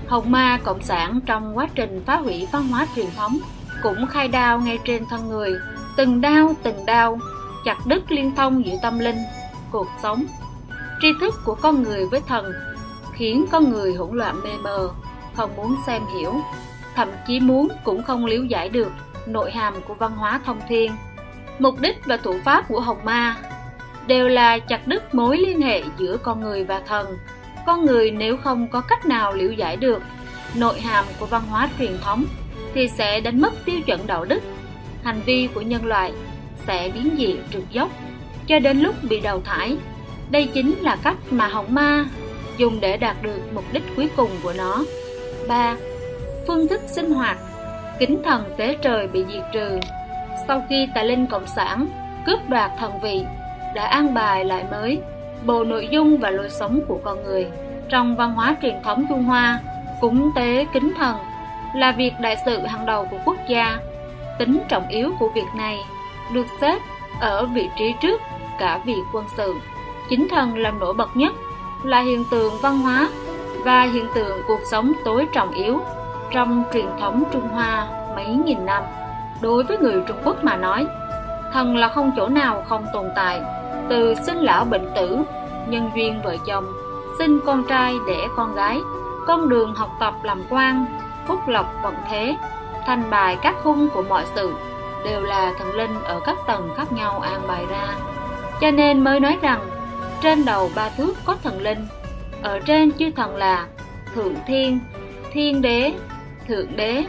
hồng 0.06 0.30
ma 0.30 0.58
cộng 0.64 0.82
sản 0.82 1.20
trong 1.26 1.56
quá 1.56 1.68
trình 1.74 2.02
phá 2.06 2.16
hủy 2.16 2.46
văn 2.52 2.68
hóa 2.68 2.86
truyền 2.96 3.06
thống 3.16 3.38
cũng 3.82 4.06
khai 4.06 4.28
đao 4.28 4.60
ngay 4.60 4.78
trên 4.84 5.02
thân 5.10 5.28
người 5.28 5.54
từng 5.96 6.20
đao 6.20 6.54
từng 6.62 6.86
đao 6.86 7.18
chặt 7.66 7.86
đứt 7.86 8.12
liên 8.12 8.34
thông 8.34 8.66
giữa 8.66 8.74
tâm 8.82 8.98
linh, 8.98 9.18
cuộc 9.70 9.86
sống. 10.02 10.24
Tri 11.00 11.08
thức 11.20 11.34
của 11.44 11.54
con 11.54 11.82
người 11.82 12.06
với 12.06 12.20
thần 12.20 12.52
khiến 13.12 13.46
con 13.52 13.70
người 13.70 13.94
hỗn 13.94 14.16
loạn 14.16 14.40
mê 14.44 14.50
mờ, 14.62 14.88
không 15.34 15.56
muốn 15.56 15.76
xem 15.86 16.02
hiểu. 16.18 16.34
Thậm 16.94 17.08
chí 17.26 17.40
muốn 17.40 17.68
cũng 17.84 18.02
không 18.02 18.24
liếu 18.24 18.44
giải 18.44 18.68
được 18.68 18.88
nội 19.26 19.50
hàm 19.50 19.74
của 19.88 19.94
văn 19.94 20.12
hóa 20.16 20.40
thông 20.44 20.60
thiên. 20.68 20.92
Mục 21.58 21.80
đích 21.80 21.96
và 22.04 22.16
thủ 22.16 22.34
pháp 22.44 22.68
của 22.68 22.80
hồng 22.80 23.04
ma 23.04 23.36
đều 24.06 24.28
là 24.28 24.58
chặt 24.58 24.86
đứt 24.86 25.14
mối 25.14 25.38
liên 25.38 25.62
hệ 25.62 25.82
giữa 25.98 26.16
con 26.16 26.40
người 26.40 26.64
và 26.64 26.80
thần. 26.86 27.18
Con 27.66 27.86
người 27.86 28.10
nếu 28.10 28.36
không 28.36 28.68
có 28.68 28.80
cách 28.80 29.06
nào 29.06 29.32
liễu 29.32 29.52
giải 29.52 29.76
được 29.76 30.02
nội 30.54 30.80
hàm 30.80 31.04
của 31.20 31.26
văn 31.26 31.42
hóa 31.50 31.68
truyền 31.78 31.98
thống 32.00 32.24
thì 32.74 32.88
sẽ 32.88 33.20
đánh 33.20 33.40
mất 33.40 33.52
tiêu 33.64 33.80
chuẩn 33.80 34.06
đạo 34.06 34.24
đức, 34.24 34.42
hành 35.02 35.20
vi 35.26 35.48
của 35.54 35.60
nhân 35.60 35.86
loại 35.86 36.12
sẽ 36.66 36.90
biến 36.94 37.14
dị 37.18 37.36
trượt 37.52 37.62
dốc, 37.70 37.88
cho 38.46 38.58
đến 38.58 38.78
lúc 38.78 38.94
bị 39.02 39.20
đào 39.20 39.40
thải. 39.44 39.76
Đây 40.30 40.48
chính 40.54 40.74
là 40.80 40.96
cách 41.02 41.16
mà 41.30 41.46
hồng 41.46 41.74
ma 41.74 42.04
dùng 42.56 42.80
để 42.80 42.96
đạt 42.96 43.16
được 43.22 43.40
mục 43.54 43.64
đích 43.72 43.82
cuối 43.96 44.10
cùng 44.16 44.30
của 44.42 44.52
nó. 44.56 44.84
3. 45.48 45.76
Phương 46.46 46.68
thức 46.68 46.80
sinh 46.86 47.10
hoạt. 47.10 47.38
Kính 47.98 48.22
thần 48.24 48.44
tế 48.56 48.76
trời 48.82 49.08
bị 49.08 49.24
diệt 49.32 49.42
trừ. 49.52 49.78
Sau 50.48 50.62
khi 50.68 50.88
tà 50.94 51.02
linh 51.02 51.26
cộng 51.26 51.46
sản 51.46 51.86
cướp 52.26 52.48
đoạt 52.48 52.70
thần 52.78 52.92
vị, 53.02 53.24
đã 53.74 53.86
an 53.86 54.14
bài 54.14 54.44
lại 54.44 54.64
mới 54.70 55.00
bộ 55.44 55.64
nội 55.64 55.88
dung 55.90 56.18
và 56.18 56.30
lối 56.30 56.50
sống 56.50 56.80
của 56.88 56.98
con 57.04 57.24
người. 57.24 57.46
Trong 57.88 58.16
văn 58.16 58.32
hóa 58.32 58.56
truyền 58.62 58.82
thống 58.82 59.06
trung 59.08 59.24
hoa, 59.24 59.60
cúng 60.00 60.30
tế 60.36 60.66
kính 60.72 60.92
thần 60.98 61.16
là 61.74 61.92
việc 61.92 62.12
đại 62.20 62.36
sự 62.44 62.66
hàng 62.66 62.86
đầu 62.86 63.08
của 63.10 63.18
quốc 63.24 63.36
gia. 63.48 63.78
Tính 64.38 64.58
trọng 64.68 64.88
yếu 64.88 65.12
của 65.18 65.28
việc 65.34 65.46
này 65.56 65.78
được 66.32 66.46
xếp 66.60 66.78
ở 67.20 67.46
vị 67.46 67.70
trí 67.78 67.94
trước 68.00 68.20
cả 68.58 68.80
vị 68.84 68.96
quân 69.12 69.24
sự. 69.36 69.54
Chính 70.08 70.28
thần 70.28 70.58
làm 70.58 70.78
nổi 70.78 70.94
bật 70.94 71.16
nhất 71.16 71.32
là 71.82 72.00
hiện 72.00 72.24
tượng 72.30 72.54
văn 72.62 72.78
hóa 72.78 73.08
và 73.64 73.82
hiện 73.82 74.06
tượng 74.14 74.42
cuộc 74.48 74.60
sống 74.70 74.92
tối 75.04 75.28
trọng 75.32 75.50
yếu 75.50 75.80
trong 76.32 76.64
truyền 76.72 76.86
thống 77.00 77.24
trung 77.32 77.48
hoa 77.48 77.86
mấy 78.16 78.26
nghìn 78.26 78.66
năm. 78.66 78.82
Đối 79.40 79.64
với 79.64 79.78
người 79.78 80.02
Trung 80.08 80.16
Quốc 80.24 80.44
mà 80.44 80.56
nói, 80.56 80.86
thần 81.52 81.76
là 81.76 81.88
không 81.88 82.12
chỗ 82.16 82.28
nào 82.28 82.64
không 82.68 82.86
tồn 82.92 83.06
tại 83.16 83.42
từ 83.88 84.14
sinh 84.14 84.38
lão 84.38 84.64
bệnh 84.64 84.90
tử 84.94 85.18
nhân 85.68 85.90
duyên 85.94 86.20
vợ 86.24 86.36
chồng 86.46 86.64
sinh 87.18 87.40
con 87.46 87.64
trai 87.64 87.94
đẻ 88.06 88.28
con 88.36 88.54
gái 88.54 88.80
con 89.26 89.48
đường 89.48 89.74
học 89.74 89.90
tập 90.00 90.14
làm 90.22 90.42
quan 90.50 90.86
phúc 91.26 91.48
lộc 91.48 91.66
vận 91.82 91.94
thế 92.08 92.36
thành 92.86 93.10
bài 93.10 93.38
các 93.42 93.54
khung 93.62 93.88
của 93.94 94.02
mọi 94.02 94.24
sự 94.34 94.52
đều 95.04 95.22
là 95.22 95.52
thần 95.58 95.74
linh 95.74 95.94
ở 96.04 96.20
các 96.26 96.36
tầng 96.46 96.70
khác 96.76 96.92
nhau 96.92 97.20
an 97.20 97.42
bài 97.48 97.64
ra. 97.70 97.86
Cho 98.60 98.70
nên 98.70 99.04
mới 99.04 99.20
nói 99.20 99.38
rằng, 99.42 99.70
trên 100.22 100.44
đầu 100.44 100.70
ba 100.74 100.88
thước 100.88 101.14
có 101.24 101.36
thần 101.42 101.60
linh, 101.60 101.86
ở 102.42 102.60
trên 102.60 102.92
chư 102.92 103.10
thần 103.10 103.36
là 103.36 103.66
thượng 104.14 104.34
thiên 104.46 104.80
thiên 105.32 105.62
đế, 105.62 105.92
thượng 106.48 106.76
đế. 106.76 107.04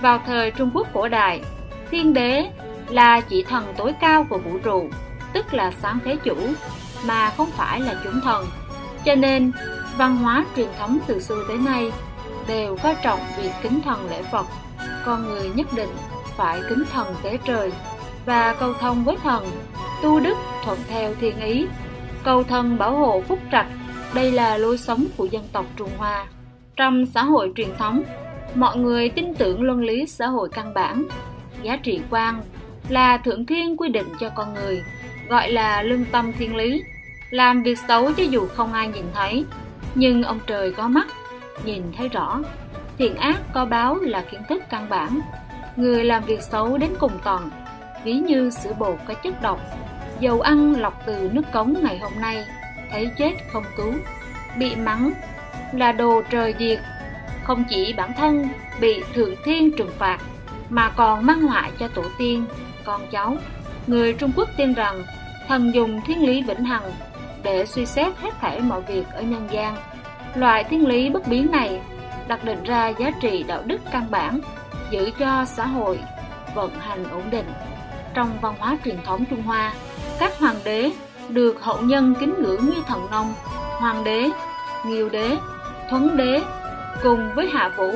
Vào 0.00 0.20
thời 0.26 0.50
trung 0.50 0.70
quốc 0.74 0.86
cổ 0.94 1.08
đại, 1.08 1.42
thiên 1.90 2.14
đế 2.14 2.50
là 2.88 3.20
chỉ 3.20 3.44
thần 3.44 3.74
tối 3.76 3.94
cao 4.00 4.26
của 4.30 4.38
vũ 4.38 4.58
trụ, 4.58 4.88
tức 5.32 5.54
là 5.54 5.72
sáng 5.82 5.98
thế 6.04 6.16
chủ, 6.16 6.36
mà 7.06 7.30
không 7.36 7.50
phải 7.50 7.80
là 7.80 7.94
chúng 8.04 8.20
thần. 8.20 8.46
Cho 9.04 9.14
nên, 9.14 9.52
văn 9.96 10.16
hóa 10.16 10.44
truyền 10.56 10.68
thống 10.78 10.98
từ 11.06 11.20
xưa 11.20 11.44
tới 11.48 11.56
nay 11.56 11.92
đều 12.48 12.76
coi 12.82 12.96
trọng 13.02 13.20
việc 13.36 13.50
kính 13.62 13.80
thần 13.84 14.10
lễ 14.10 14.22
phật. 14.22 14.46
Con 15.04 15.28
người 15.28 15.50
nhất 15.54 15.66
định 15.74 15.90
phải 16.36 16.60
kính 16.68 16.84
thần 16.92 17.14
tế 17.22 17.38
trời 17.44 17.72
và 18.26 18.54
cầu 18.60 18.72
thông 18.80 19.04
với 19.04 19.16
thần, 19.22 19.44
tu 20.02 20.20
đức 20.20 20.36
thuận 20.64 20.78
theo 20.88 21.14
thiên 21.20 21.40
ý. 21.40 21.66
Cầu 22.24 22.42
thần 22.42 22.78
bảo 22.78 22.96
hộ 22.96 23.22
phúc 23.28 23.38
trạch, 23.52 23.66
đây 24.14 24.32
là 24.32 24.56
lối 24.56 24.78
sống 24.78 25.04
của 25.16 25.24
dân 25.24 25.42
tộc 25.52 25.66
trung 25.76 25.90
hoa. 25.96 26.26
Trong 26.76 27.06
xã 27.06 27.22
hội 27.22 27.52
truyền 27.56 27.68
thống, 27.78 28.02
mọi 28.54 28.76
người 28.76 29.08
tin 29.08 29.34
tưởng 29.34 29.62
luân 29.62 29.80
lý 29.80 30.06
xã 30.06 30.26
hội 30.26 30.48
căn 30.48 30.74
bản. 30.74 31.06
Giá 31.62 31.76
trị 31.76 32.00
quan 32.10 32.42
là 32.88 33.16
thượng 33.16 33.46
thiên 33.46 33.76
quy 33.76 33.88
định 33.88 34.06
cho 34.20 34.30
con 34.30 34.54
người, 34.54 34.82
gọi 35.28 35.50
là 35.50 35.82
lương 35.82 36.04
tâm 36.04 36.32
thiên 36.38 36.56
lý. 36.56 36.82
Làm 37.30 37.62
việc 37.62 37.78
xấu 37.88 38.12
cho 38.12 38.22
dù 38.22 38.46
không 38.46 38.72
ai 38.72 38.88
nhìn 38.88 39.04
thấy, 39.14 39.44
nhưng 39.94 40.22
ông 40.22 40.38
trời 40.46 40.72
có 40.72 40.88
mắt, 40.88 41.06
nhìn 41.64 41.82
thấy 41.96 42.08
rõ. 42.08 42.40
Thiện 42.98 43.14
ác 43.14 43.40
có 43.54 43.64
báo 43.64 43.94
là 43.94 44.24
kiến 44.30 44.40
thức 44.48 44.62
căn 44.70 44.86
bản 44.88 45.20
người 45.76 46.04
làm 46.04 46.24
việc 46.24 46.42
xấu 46.42 46.78
đến 46.78 46.90
cùng 47.00 47.18
tận 47.24 47.50
ví 48.04 48.12
như 48.12 48.50
sữa 48.50 48.72
bột 48.78 48.98
có 49.06 49.14
chất 49.14 49.42
độc. 49.42 49.60
Dầu 50.20 50.40
ăn 50.40 50.80
lọc 50.80 51.02
từ 51.06 51.30
nước 51.32 51.42
cống 51.52 51.74
ngày 51.82 51.98
hôm 51.98 52.12
nay, 52.20 52.44
thấy 52.90 53.10
chết 53.18 53.32
không 53.52 53.64
cứu, 53.76 53.92
bị 54.58 54.76
mắng, 54.76 55.12
là 55.72 55.92
đồ 55.92 56.22
trời 56.30 56.54
diệt. 56.58 56.78
Không 57.44 57.64
chỉ 57.70 57.92
bản 57.92 58.12
thân 58.16 58.48
bị 58.80 59.02
thượng 59.14 59.34
thiên 59.44 59.70
trừng 59.76 59.90
phạt, 59.98 60.18
mà 60.68 60.90
còn 60.96 61.26
mang 61.26 61.42
họa 61.42 61.70
cho 61.78 61.88
tổ 61.88 62.02
tiên, 62.18 62.46
con 62.84 63.00
cháu. 63.10 63.36
Người 63.86 64.12
trung 64.12 64.32
quốc 64.36 64.48
tin 64.56 64.72
rằng, 64.72 65.02
thần 65.48 65.74
dùng 65.74 66.00
thiên 66.06 66.26
lý 66.26 66.42
vĩnh 66.42 66.64
hằng 66.64 66.92
để 67.42 67.66
suy 67.66 67.86
xét 67.86 68.16
hết 68.22 68.34
thảy 68.40 68.60
mọi 68.60 68.80
việc 68.80 69.04
ở 69.12 69.22
nhân 69.22 69.48
gian. 69.50 69.76
Loại 70.34 70.64
thiên 70.64 70.86
lý 70.86 71.10
bất 71.10 71.28
biến 71.28 71.50
này, 71.50 71.80
đặt 72.28 72.44
định 72.44 72.62
ra 72.64 72.88
giá 72.88 73.10
trị 73.20 73.42
đạo 73.42 73.62
đức 73.66 73.80
căn 73.92 74.06
bản 74.10 74.40
giữ 74.90 75.10
cho 75.18 75.44
xã 75.44 75.66
hội 75.66 75.98
vận 76.54 76.70
hành 76.78 77.04
ổn 77.10 77.22
định 77.30 77.46
trong 78.14 78.38
văn 78.40 78.54
hóa 78.58 78.78
truyền 78.84 78.96
thống 79.04 79.24
trung 79.30 79.42
hoa, 79.42 79.72
các 80.18 80.38
hoàng 80.38 80.56
đế 80.64 80.90
được 81.28 81.62
hậu 81.62 81.80
nhân 81.80 82.14
kính 82.20 82.34
ngưỡng 82.38 82.66
như 82.66 82.82
thần 82.86 83.10
nông, 83.10 83.34
hoàng 83.78 84.04
đế, 84.04 84.28
nghiêu 84.86 85.08
đế, 85.08 85.36
thuấn 85.90 86.16
đế 86.16 86.42
cùng 87.02 87.30
với 87.34 87.48
hạ 87.52 87.72
vũ 87.76 87.90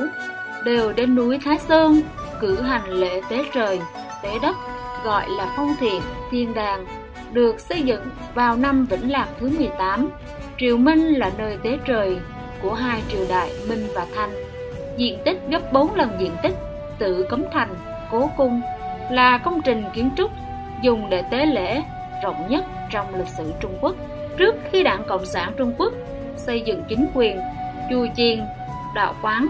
đều 0.65 0.93
đến 0.93 1.15
núi 1.15 1.39
thái 1.45 1.59
sơn 1.59 2.01
cử 2.39 2.61
hành 2.61 2.89
lễ 2.89 3.21
tế 3.29 3.45
trời, 3.53 3.79
tế 4.23 4.39
đất, 4.41 4.55
gọi 5.03 5.29
là 5.29 5.53
phong 5.57 5.75
thiện 5.79 6.01
thiên 6.31 6.53
đàng, 6.53 6.85
được 7.31 7.59
xây 7.59 7.81
dựng 7.81 8.01
vào 8.35 8.57
năm 8.57 8.85
Vĩnh 8.85 9.11
Lạc 9.11 9.27
thứ 9.39 9.49
18. 9.57 10.09
Triều 10.59 10.77
Minh 10.77 11.13
là 11.13 11.31
nơi 11.37 11.57
tế 11.63 11.77
trời 11.85 12.17
của 12.61 12.73
hai 12.73 13.01
triều 13.09 13.25
đại 13.29 13.51
Minh 13.69 13.87
và 13.95 14.05
Thanh. 14.15 14.31
Diện 14.97 15.19
tích 15.25 15.41
gấp 15.49 15.73
4 15.73 15.95
lần 15.95 16.09
diện 16.19 16.31
tích 16.43 16.53
tự 17.01 17.25
cấm 17.29 17.43
thành, 17.51 17.75
cố 18.11 18.29
cung 18.37 18.61
là 19.09 19.37
công 19.37 19.61
trình 19.61 19.83
kiến 19.93 20.09
trúc 20.17 20.31
dùng 20.81 21.09
để 21.09 21.21
tế 21.21 21.45
lễ 21.45 21.81
rộng 22.23 22.45
nhất 22.49 22.65
trong 22.89 23.15
lịch 23.15 23.27
sử 23.27 23.53
Trung 23.59 23.77
Quốc. 23.81 23.95
Trước 24.37 24.55
khi 24.71 24.83
Đảng 24.83 25.03
Cộng 25.07 25.25
sản 25.25 25.53
Trung 25.57 25.73
Quốc 25.77 25.93
xây 26.35 26.61
dựng 26.61 26.83
chính 26.89 27.07
quyền, 27.13 27.39
chùa 27.89 28.07
chiền, 28.15 28.39
đạo 28.95 29.15
quán, 29.21 29.47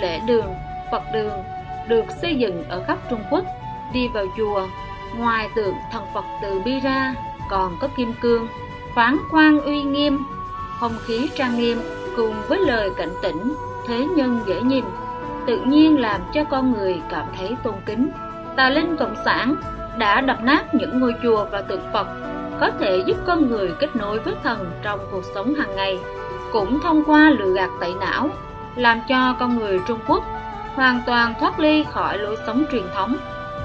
lễ 0.00 0.20
đường, 0.26 0.54
Phật 0.90 1.02
đường 1.12 1.42
được 1.88 2.04
xây 2.22 2.36
dựng 2.36 2.64
ở 2.68 2.84
khắp 2.86 2.98
Trung 3.10 3.22
Quốc. 3.30 3.44
Đi 3.92 4.08
vào 4.14 4.24
chùa, 4.36 4.66
ngoài 5.16 5.48
tượng 5.56 5.74
thần 5.92 6.04
Phật 6.14 6.24
từ 6.42 6.60
bi 6.64 6.80
ra 6.80 7.14
còn 7.50 7.76
có 7.80 7.88
kim 7.96 8.14
cương, 8.20 8.46
phán 8.94 9.16
quan 9.32 9.60
uy 9.60 9.82
nghiêm, 9.82 10.18
không 10.80 10.92
khí 11.06 11.28
trang 11.34 11.58
nghiêm 11.58 11.78
cùng 12.16 12.34
với 12.48 12.58
lời 12.58 12.90
cảnh 12.96 13.12
tỉnh, 13.22 13.54
thế 13.88 14.06
nhân 14.16 14.40
dễ 14.46 14.60
nhìn, 14.60 14.84
tự 15.46 15.60
nhiên 15.66 16.00
làm 16.00 16.20
cho 16.34 16.44
con 16.44 16.72
người 16.72 17.00
cảm 17.10 17.26
thấy 17.38 17.56
tôn 17.62 17.74
kính. 17.86 18.10
Tà 18.56 18.70
linh 18.70 18.96
cộng 18.96 19.14
sản 19.24 19.56
đã 19.98 20.20
đập 20.20 20.42
nát 20.42 20.74
những 20.74 21.00
ngôi 21.00 21.14
chùa 21.22 21.46
và 21.50 21.62
tượng 21.62 21.84
Phật 21.92 22.06
có 22.60 22.70
thể 22.80 23.02
giúp 23.06 23.16
con 23.26 23.48
người 23.48 23.70
kết 23.78 23.96
nối 23.96 24.18
với 24.18 24.34
thần 24.42 24.70
trong 24.82 25.00
cuộc 25.10 25.24
sống 25.34 25.54
hàng 25.54 25.76
ngày, 25.76 25.98
cũng 26.52 26.80
thông 26.80 27.04
qua 27.04 27.30
lừa 27.30 27.54
gạt 27.54 27.70
tẩy 27.80 27.94
não, 28.00 28.28
làm 28.76 29.00
cho 29.08 29.36
con 29.40 29.58
người 29.58 29.80
Trung 29.88 29.98
Quốc 30.08 30.24
hoàn 30.74 31.00
toàn 31.06 31.34
thoát 31.40 31.60
ly 31.60 31.84
khỏi 31.90 32.18
lối 32.18 32.36
sống 32.46 32.64
truyền 32.72 32.84
thống, 32.94 33.16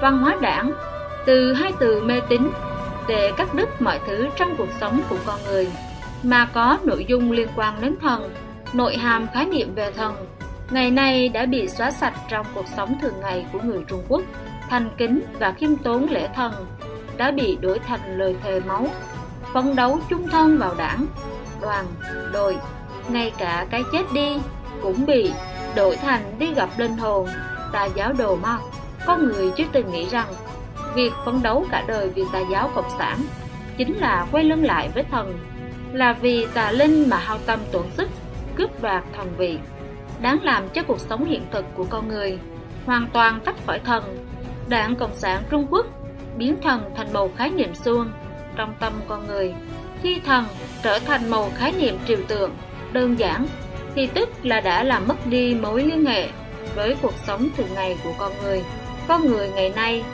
văn 0.02 0.18
hóa 0.18 0.36
đảng, 0.40 0.72
từ 1.26 1.52
hai 1.52 1.72
từ 1.78 2.00
mê 2.00 2.20
tín 2.20 2.50
để 3.08 3.32
cắt 3.36 3.54
đứt 3.54 3.82
mọi 3.82 4.00
thứ 4.06 4.26
trong 4.36 4.56
cuộc 4.56 4.68
sống 4.80 5.00
của 5.08 5.16
con 5.26 5.38
người, 5.46 5.68
mà 6.22 6.48
có 6.52 6.78
nội 6.84 7.04
dung 7.08 7.32
liên 7.32 7.48
quan 7.56 7.74
đến 7.80 7.96
thần, 8.00 8.30
nội 8.72 8.96
hàm 8.96 9.26
khái 9.34 9.46
niệm 9.46 9.74
về 9.74 9.92
thần, 9.92 10.14
ngày 10.70 10.90
nay 10.90 11.28
đã 11.28 11.46
bị 11.46 11.68
xóa 11.68 11.90
sạch 11.90 12.14
trong 12.28 12.46
cuộc 12.54 12.68
sống 12.76 12.98
thường 13.02 13.20
ngày 13.20 13.46
của 13.52 13.58
người 13.64 13.84
Trung 13.88 14.02
Quốc. 14.08 14.22
Thành 14.68 14.90
kính 14.98 15.20
và 15.38 15.52
khiêm 15.52 15.76
tốn 15.76 16.06
lễ 16.10 16.28
thần 16.34 16.52
đã 17.16 17.30
bị 17.30 17.56
đổi 17.60 17.78
thành 17.78 18.18
lời 18.18 18.36
thề 18.42 18.60
máu, 18.60 18.86
phấn 19.54 19.76
đấu 19.76 19.98
chung 20.10 20.28
thân 20.28 20.58
vào 20.58 20.74
đảng, 20.74 21.06
đoàn, 21.60 21.86
đội, 22.32 22.56
ngay 23.08 23.32
cả 23.38 23.66
cái 23.70 23.82
chết 23.92 24.02
đi 24.12 24.38
cũng 24.82 25.06
bị 25.06 25.32
đổi 25.76 25.96
thành 25.96 26.38
đi 26.38 26.54
gặp 26.54 26.68
linh 26.78 26.96
hồn 26.96 27.28
tà 27.72 27.84
giáo 27.84 28.12
đồ 28.12 28.36
ma. 28.36 28.58
Có 29.06 29.16
người 29.16 29.50
chưa 29.56 29.64
từng 29.72 29.90
nghĩ 29.90 30.08
rằng 30.08 30.28
việc 30.94 31.12
phấn 31.24 31.42
đấu 31.42 31.66
cả 31.70 31.84
đời 31.88 32.08
vì 32.08 32.22
tà 32.32 32.40
giáo 32.50 32.70
cộng 32.74 32.90
sản 32.98 33.18
chính 33.76 33.96
là 33.96 34.26
quay 34.32 34.44
lưng 34.44 34.64
lại 34.64 34.90
với 34.94 35.04
thần, 35.10 35.38
là 35.92 36.12
vì 36.12 36.46
tà 36.54 36.70
linh 36.70 37.10
mà 37.10 37.16
hao 37.16 37.38
tâm 37.38 37.58
tổn 37.72 37.82
sức, 37.96 38.08
cướp 38.56 38.82
đoạt 38.82 39.04
thần 39.16 39.32
vị, 39.38 39.58
đáng 40.20 40.42
làm 40.42 40.68
cho 40.68 40.82
cuộc 40.82 41.00
sống 41.00 41.24
hiện 41.24 41.42
thực 41.50 41.64
của 41.74 41.84
con 41.84 42.08
người 42.08 42.38
hoàn 42.86 43.08
toàn 43.12 43.40
tách 43.44 43.66
khỏi 43.66 43.78
thần. 43.78 44.26
Đảng 44.68 44.96
Cộng 44.96 45.14
sản 45.14 45.42
Trung 45.50 45.66
Quốc 45.70 45.86
biến 46.36 46.56
thần 46.62 46.90
thành 46.96 47.12
một 47.12 47.36
khái 47.36 47.50
niệm 47.50 47.74
suông 47.74 48.10
trong 48.56 48.74
tâm 48.80 48.92
con 49.08 49.26
người. 49.26 49.54
Khi 50.02 50.20
thần 50.20 50.44
trở 50.82 50.98
thành 50.98 51.30
một 51.30 51.54
khái 51.54 51.72
niệm 51.72 51.98
trừu 52.06 52.18
tượng, 52.28 52.56
đơn 52.92 53.18
giản, 53.18 53.46
thì 53.94 54.06
tức 54.06 54.28
là 54.42 54.60
đã 54.60 54.84
làm 54.84 55.08
mất 55.08 55.26
đi 55.26 55.54
mối 55.54 55.82
liên 55.82 56.06
hệ 56.06 56.28
với 56.74 56.96
cuộc 57.02 57.14
sống 57.26 57.48
thường 57.56 57.74
ngày 57.74 57.96
của 58.04 58.12
con 58.18 58.32
người. 58.42 58.64
Con 59.08 59.26
người 59.26 59.48
ngày 59.48 59.72
nay 59.76 60.04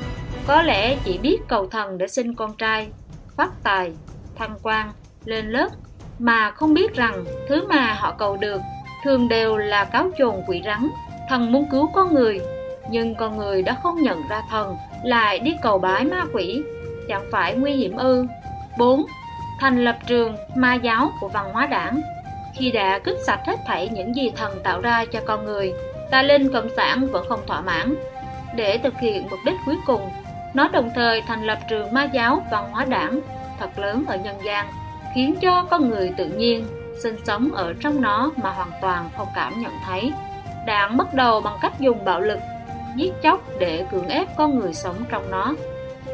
có 0.47 0.63
lẽ 0.63 0.97
chỉ 1.05 1.19
biết 1.19 1.39
cầu 1.49 1.67
thần 1.67 1.99
để 1.99 2.09
sinh 2.09 2.35
con 2.35 2.57
trai, 2.57 2.89
phát 3.37 3.51
tài, 3.63 3.93
thăng 4.35 4.57
quan, 4.63 4.93
lên 5.25 5.51
lớp, 5.51 5.69
mà 6.19 6.51
không 6.51 6.75
biết 6.75 6.95
rằng 6.95 7.25
thứ 7.49 7.67
mà 7.69 7.95
họ 7.95 8.15
cầu 8.19 8.37
được 8.37 8.61
thường 9.05 9.29
đều 9.29 9.57
là 9.57 9.85
cáo 9.85 10.11
chồn 10.19 10.35
quỷ 10.47 10.63
rắn. 10.65 10.89
Thần 11.29 11.53
muốn 11.53 11.67
cứu 11.71 11.91
con 11.95 12.15
người, 12.15 12.41
nhưng 12.91 13.15
con 13.15 13.37
người 13.37 13.63
đã 13.63 13.77
không 13.83 14.03
nhận 14.03 14.19
ra 14.31 14.43
thần, 14.51 14.77
lại 15.03 15.39
đi 15.39 15.57
cầu 15.63 15.79
bái 15.79 16.05
ma 16.05 16.25
quỷ, 16.33 16.63
chẳng 17.09 17.25
phải 17.31 17.55
nguy 17.55 17.73
hiểm 17.73 17.97
ư. 17.97 18.27
4. 18.79 19.03
Thành 19.61 19.85
lập 19.85 19.99
trường 20.07 20.37
ma 20.55 20.75
giáo 20.75 21.11
của 21.21 21.29
văn 21.29 21.53
hóa 21.53 21.67
đảng 21.67 22.01
Khi 22.55 22.71
đã 22.71 22.99
cướp 22.99 23.17
sạch 23.27 23.41
hết 23.47 23.57
thảy 23.67 23.89
những 23.93 24.17
gì 24.17 24.31
thần 24.37 24.63
tạo 24.63 24.81
ra 24.81 25.05
cho 25.05 25.21
con 25.27 25.45
người, 25.45 25.73
ta 26.11 26.23
linh 26.23 26.53
cộng 26.53 26.69
sản 26.77 27.07
vẫn 27.07 27.27
không 27.29 27.41
thỏa 27.47 27.61
mãn. 27.61 27.95
Để 28.57 28.79
thực 28.79 28.95
hiện 29.01 29.27
mục 29.31 29.39
đích 29.45 29.57
cuối 29.67 29.77
cùng 29.87 30.11
nó 30.55 30.69
đồng 30.69 30.91
thời 30.95 31.23
thành 31.23 31.45
lập 31.45 31.59
trường 31.69 31.93
ma 31.93 32.05
giáo 32.05 32.43
văn 32.51 32.71
hóa 32.73 32.85
đảng 32.85 33.21
thật 33.59 33.79
lớn 33.79 34.05
ở 34.09 34.17
nhân 34.17 34.37
gian, 34.45 34.67
khiến 35.15 35.35
cho 35.41 35.67
con 35.71 35.91
người 35.91 36.13
tự 36.17 36.27
nhiên 36.27 36.65
sinh 37.03 37.17
sống 37.25 37.53
ở 37.55 37.75
trong 37.81 38.01
nó 38.01 38.31
mà 38.37 38.51
hoàn 38.51 38.71
toàn 38.81 39.11
không 39.17 39.29
cảm 39.35 39.61
nhận 39.61 39.73
thấy. 39.87 40.13
Đảng 40.67 40.97
bắt 40.97 41.15
đầu 41.15 41.41
bằng 41.41 41.59
cách 41.63 41.81
dùng 41.81 42.05
bạo 42.05 42.21
lực, 42.21 42.39
giết 42.97 43.13
chóc 43.23 43.41
để 43.59 43.87
cưỡng 43.93 44.09
ép 44.09 44.29
con 44.37 44.59
người 44.59 44.75
sống 44.75 44.97
trong 45.11 45.31
nó. 45.31 45.55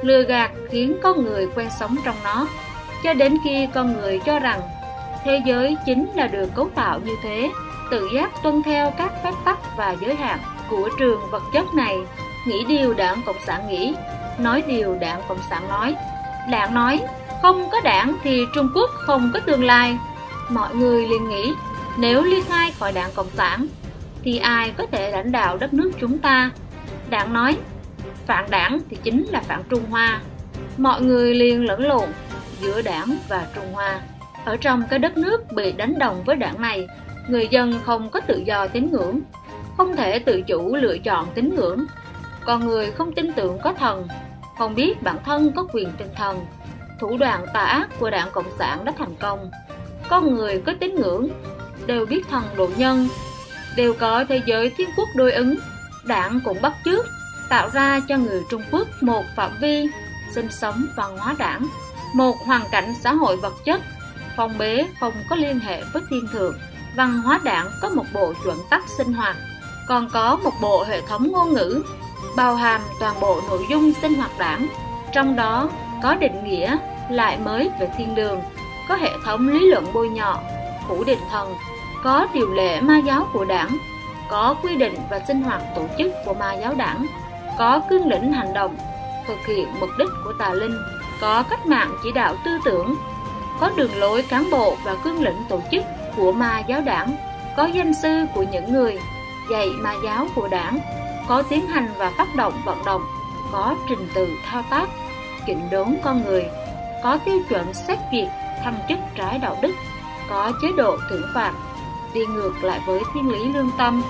Lừa 0.03 0.23
gạt 0.23 0.51
khiến 0.71 0.97
con 1.03 1.25
người 1.25 1.47
quen 1.55 1.69
sống 1.71 1.97
trong 2.05 2.17
nó, 2.25 2.47
cho 3.05 3.15
đến 3.15 3.37
khi 3.45 3.69
con 3.75 3.93
người 3.93 4.21
cho 4.27 4.39
rằng 4.39 4.61
thế 5.25 5.43
giới 5.45 5.77
chính 5.87 6.11
là 6.15 6.27
được 6.27 6.55
cấu 6.55 6.69
tạo 6.75 7.01
như 7.05 7.13
thế, 7.23 7.51
tự 7.91 8.09
giác 8.15 8.31
tuân 8.43 8.63
theo 8.63 8.91
các 8.99 9.13
phép 9.25 9.33
tắc 9.45 9.59
và 9.77 9.97
giới 10.01 10.15
hạn 10.15 10.39
của 10.71 10.89
trường 10.99 11.21
vật 11.31 11.43
chất 11.53 11.65
này, 11.75 11.97
nghĩ 12.47 12.65
điều 12.69 12.95
đảng 12.95 13.23
Cộng 13.27 13.41
sản 13.47 13.69
nghĩ 13.69 13.95
nói 14.39 14.63
điều 14.67 14.95
đảng 15.01 15.23
Cộng 15.29 15.41
sản 15.51 15.69
nói. 15.69 15.95
Đảng 16.51 16.75
nói, 16.75 17.01
không 17.43 17.69
có 17.73 17.81
đảng 17.85 18.17
thì 18.23 18.45
Trung 18.55 18.71
Quốc 18.75 18.91
không 19.07 19.31
có 19.35 19.41
tương 19.41 19.65
lai. 19.65 19.99
Mọi 20.49 20.75
người 20.75 21.07
liền 21.07 21.29
nghĩ, 21.29 21.53
nếu 21.99 22.23
ly 22.23 22.43
khai 22.49 22.73
khỏi 22.79 22.93
đảng 22.93 23.11
Cộng 23.15 23.31
sản, 23.31 23.67
thì 24.23 24.39
ai 24.39 24.73
có 24.77 24.87
thể 24.93 25.11
lãnh 25.11 25.33
đạo 25.33 25.57
đất 25.57 25.75
nước 25.75 25.91
chúng 26.01 26.19
ta? 26.19 26.51
Đảng 27.11 27.33
nói, 27.33 27.57
phản 28.27 28.51
đảng 28.51 28.79
thì 28.91 28.97
chính 29.03 29.25
là 29.25 29.41
phản 29.41 29.63
Trung 29.69 29.85
Hoa. 29.91 30.21
Mọi 30.79 31.03
người 31.03 31.35
liền 31.35 31.65
lẫn 31.65 31.81
lộn 31.81 32.09
giữa 32.61 32.83
đảng 32.83 33.19
và 33.29 33.47
Trung 33.55 33.73
Hoa. 33.73 34.01
Ở 34.45 34.57
trong 34.57 34.83
cái 34.91 34.99
đất 34.99 35.17
nước 35.17 35.53
bị 35.53 35.73
đánh 35.73 35.99
đồng 35.99 36.25
với 36.25 36.37
đảng 36.37 36.61
này, 36.61 36.89
người 37.29 37.49
dân 37.51 37.81
không 37.85 38.11
có 38.11 38.21
tự 38.21 38.43
do 38.47 38.67
tín 38.67 38.91
ngưỡng, 38.93 39.21
không 39.77 39.97
thể 39.97 40.19
tự 40.19 40.43
chủ 40.43 40.77
lựa 40.77 40.99
chọn 40.99 41.27
tín 41.35 41.55
ngưỡng. 41.55 41.85
Con 42.45 42.67
người 42.67 42.91
không 42.91 43.13
tin 43.13 43.33
tưởng 43.33 43.59
có 43.63 43.73
thần, 43.73 44.09
không 44.59 44.75
biết 44.75 45.03
bản 45.03 45.17
thân 45.25 45.53
có 45.57 45.67
quyền 45.73 45.93
tinh 45.99 46.11
thần. 46.15 46.47
Thủ 47.01 47.17
đoạn 47.19 47.47
tà 47.55 47.61
ác 47.61 47.89
của 47.99 48.11
đảng 48.11 48.31
Cộng 48.33 48.59
sản 48.59 48.85
đã 48.85 48.93
thành 48.99 49.17
công. 49.21 49.51
Con 50.11 50.35
người 50.35 50.63
có 50.67 50.73
tín 50.81 50.95
ngưỡng, 50.95 51.29
đều 51.87 52.07
biết 52.07 52.29
thần 52.31 52.45
độ 52.57 52.69
nhân, 52.77 53.09
đều 53.77 53.95
có 53.95 54.25
thế 54.29 54.43
giới 54.47 54.73
thiên 54.77 54.89
quốc 54.97 55.09
đôi 55.15 55.33
ứng. 55.33 55.57
Đảng 56.05 56.41
cũng 56.45 56.63
bắt 56.63 56.73
chước, 56.85 57.07
tạo 57.49 57.71
ra 57.73 58.01
cho 58.09 58.17
người 58.17 58.43
Trung 58.51 58.63
Quốc 58.71 58.89
một 59.01 59.25
phạm 59.37 59.51
vi 59.61 59.87
sinh 60.35 60.51
sống 60.51 60.87
văn 60.97 61.19
hóa 61.19 61.35
đảng, 61.39 61.67
một 62.15 62.37
hoàn 62.47 62.63
cảnh 62.71 62.95
xã 63.03 63.13
hội 63.13 63.37
vật 63.37 63.55
chất, 63.65 63.81
phong 64.37 64.59
bế 64.59 64.87
không 65.01 65.13
có 65.31 65.37
liên 65.37 65.61
hệ 65.61 65.83
với 65.93 66.03
thiên 66.11 66.27
thượng. 66.33 66.59
Văn 66.97 67.23
hóa 67.23 67.41
đảng 67.45 67.67
có 67.83 67.89
một 67.89 68.05
bộ 68.15 68.33
chuẩn 68.45 68.59
tắc 68.71 68.83
sinh 68.99 69.13
hoạt, 69.13 69.37
còn 69.89 70.11
có 70.13 70.37
một 70.45 70.53
bộ 70.63 70.85
hệ 70.85 71.01
thống 71.01 71.33
ngôn 71.33 71.53
ngữ, 71.53 71.83
bao 72.37 72.55
hàm 72.55 72.81
toàn 73.01 73.21
bộ 73.21 73.41
nội 73.49 73.67
dung 73.71 73.93
sinh 74.03 74.15
hoạt 74.15 74.31
đảng, 74.39 74.67
trong 75.13 75.37
đó 75.37 75.71
có 76.03 76.15
định 76.15 76.45
nghĩa 76.45 76.77
lại 77.11 77.39
mới 77.39 77.71
về 77.81 77.89
thiên 77.99 78.15
đường, 78.15 78.41
có 78.89 78.97
hệ 78.97 79.11
thống 79.25 79.49
lý 79.49 79.67
luận 79.67 79.87
bôi 79.93 80.09
nhọ, 80.09 80.41
phủ 80.89 81.05
định 81.05 81.19
thần, 81.31 81.55
có 82.05 82.27
điều 82.33 82.53
lệ 82.55 82.81
ma 82.81 82.99
giáo 82.99 83.29
của 83.33 83.45
đảng, 83.45 83.79
có 84.29 84.57
quy 84.63 84.77
định 84.77 84.95
và 85.11 85.21
sinh 85.27 85.43
hoạt 85.43 85.63
tổ 85.77 85.83
chức 85.99 86.13
của 86.25 86.35
ma 86.35 86.55
giáo 86.55 86.75
đảng, 86.75 87.07
có 87.59 87.81
cương 87.91 88.09
lĩnh 88.09 88.33
hành 88.33 88.53
động, 88.55 88.77
thực 89.27 89.47
hiện 89.47 89.69
mục 89.81 89.91
đích 89.99 90.09
của 90.25 90.33
tà 90.39 90.55
linh, 90.55 90.77
có 91.21 91.45
cách 91.51 91.67
mạng 91.67 91.91
chỉ 92.03 92.13
đạo 92.13 92.35
tư 92.45 92.59
tưởng, 92.65 92.95
có 93.61 93.71
đường 93.77 93.97
lối 93.97 94.23
cán 94.23 94.51
bộ 94.51 94.77
và 94.85 94.97
cương 95.05 95.23
lĩnh 95.23 95.45
tổ 95.49 95.61
chức 95.71 95.85
của 96.17 96.33
ma 96.33 96.63
giáo 96.69 96.81
đảng, 96.81 97.17
có 97.57 97.67
danh 97.67 97.95
sư 98.03 98.27
của 98.35 98.45
những 98.53 98.73
người 98.73 98.99
dạy 99.51 99.69
ma 99.81 99.95
giáo 100.05 100.27
của 100.35 100.49
đảng, 100.49 100.79
có 101.29 101.43
tiến 101.43 101.67
hành 101.67 101.89
và 101.97 102.13
phát 102.19 102.29
động 102.37 102.53
vận 102.65 102.85
động, 102.85 103.03
có 103.53 103.75
trình 103.89 104.09
tự 104.15 104.29
thao 104.47 104.63
tác, 104.71 104.89
chỉnh 105.47 105.69
đốn 105.71 105.97
con 106.05 106.25
người, 106.25 106.45
có 107.03 107.19
tiêu 107.25 107.39
chuẩn 107.49 107.75
xét 107.75 107.99
duyệt 108.13 108.29
thăng 108.65 108.79
chức 108.89 108.99
trái 109.17 109.39
đạo 109.39 109.59
đức, 109.63 109.73
có 110.31 110.53
chế 110.63 110.69
độ 110.77 110.97
thưởng 111.11 111.27
phạt, 111.35 111.53
đi 112.15 112.21
ngược 112.27 112.65
lại 112.65 112.81
với 112.87 113.01
thiên 113.15 113.31
lý 113.31 113.53
lương 113.53 113.71
tâm, 113.79 114.03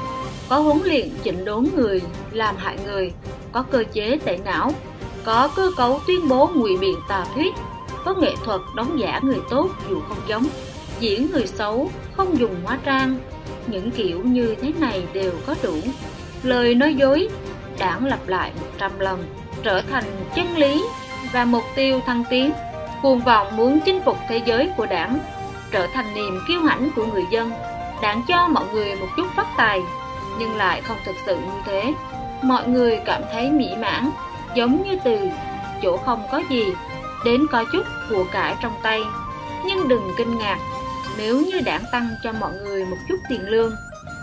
có 0.49 0.59
huấn 0.59 0.78
luyện 0.85 1.09
chỉnh 1.23 1.45
đốn 1.45 1.69
người 1.76 2.02
làm 2.31 2.57
hại 2.57 2.78
người, 2.85 3.12
có 3.52 3.62
cơ 3.62 3.85
chế 3.93 4.19
tẩy 4.25 4.38
não, 4.45 4.73
có 5.25 5.49
cơ 5.57 5.71
cấu 5.76 6.00
tuyên 6.07 6.28
bố 6.28 6.50
ngụy 6.55 6.76
biện 6.76 6.97
tà 7.09 7.25
thuyết, 7.35 7.55
có 8.05 8.14
nghệ 8.14 8.35
thuật 8.45 8.61
đóng 8.76 9.00
giả 9.00 9.21
người 9.23 9.40
tốt 9.50 9.69
dù 9.90 10.00
không 10.09 10.19
giống, 10.28 10.47
diễn 11.00 11.31
người 11.31 11.47
xấu 11.47 11.90
không 12.17 12.38
dùng 12.38 12.57
hóa 12.64 12.78
trang, 12.85 13.17
những 13.67 13.90
kiểu 13.90 14.21
như 14.25 14.55
thế 14.62 14.73
này 14.81 15.02
đều 15.12 15.33
có 15.47 15.55
đủ. 15.62 15.76
Lời 16.43 16.75
nói 16.75 16.95
dối, 16.95 17.28
đảng 17.78 18.07
lặp 18.07 18.28
lại 18.28 18.52
một 18.61 18.67
trăm 18.78 18.99
lần, 18.99 19.25
trở 19.62 19.83
thành 19.90 20.05
chân 20.35 20.57
lý 20.57 20.85
và 21.33 21.45
mục 21.45 21.64
tiêu 21.76 22.00
thăng 22.07 22.25
tiến. 22.31 22.50
Cuồng 23.02 23.21
vọng 23.21 23.57
muốn 23.57 23.81
chinh 23.85 24.00
phục 24.05 24.19
thế 24.28 24.43
giới 24.47 24.71
của 24.76 24.87
đảng, 24.87 25.19
trở 25.73 25.87
thành 25.95 26.14
niềm 26.14 26.38
kiêu 26.49 26.61
hãnh 26.61 26.90
của 26.96 27.07
người 27.07 27.25
dân. 27.31 27.51
Đảng 28.03 28.23
cho 28.29 28.49
mọi 28.49 28.64
người 28.73 28.96
một 28.96 29.07
chút 29.16 29.27
phát 29.37 29.46
tài, 29.57 29.81
nhưng 30.38 30.57
lại 30.57 30.81
không 30.81 30.96
thực 31.05 31.16
sự 31.27 31.37
như 31.37 31.61
thế. 31.64 31.94
Mọi 32.42 32.68
người 32.68 33.01
cảm 33.05 33.23
thấy 33.33 33.51
mỹ 33.51 33.68
mãn, 33.79 34.11
giống 34.55 34.83
như 34.88 34.99
từ 35.05 35.18
chỗ 35.83 35.96
không 35.96 36.23
có 36.33 36.42
gì 36.51 36.64
đến 37.25 37.46
có 37.51 37.64
chút 37.73 37.83
của 38.11 38.25
cải 38.33 38.55
trong 38.62 38.73
tay. 38.83 39.01
Nhưng 39.66 39.88
đừng 39.88 40.12
kinh 40.18 40.38
ngạc, 40.38 40.59
nếu 41.18 41.40
như 41.40 41.61
đảng 41.61 41.83
tăng 41.92 42.09
cho 42.23 42.33
mọi 42.33 42.53
người 42.53 42.85
một 42.85 42.96
chút 43.09 43.16
tiền 43.29 43.49
lương, 43.49 43.73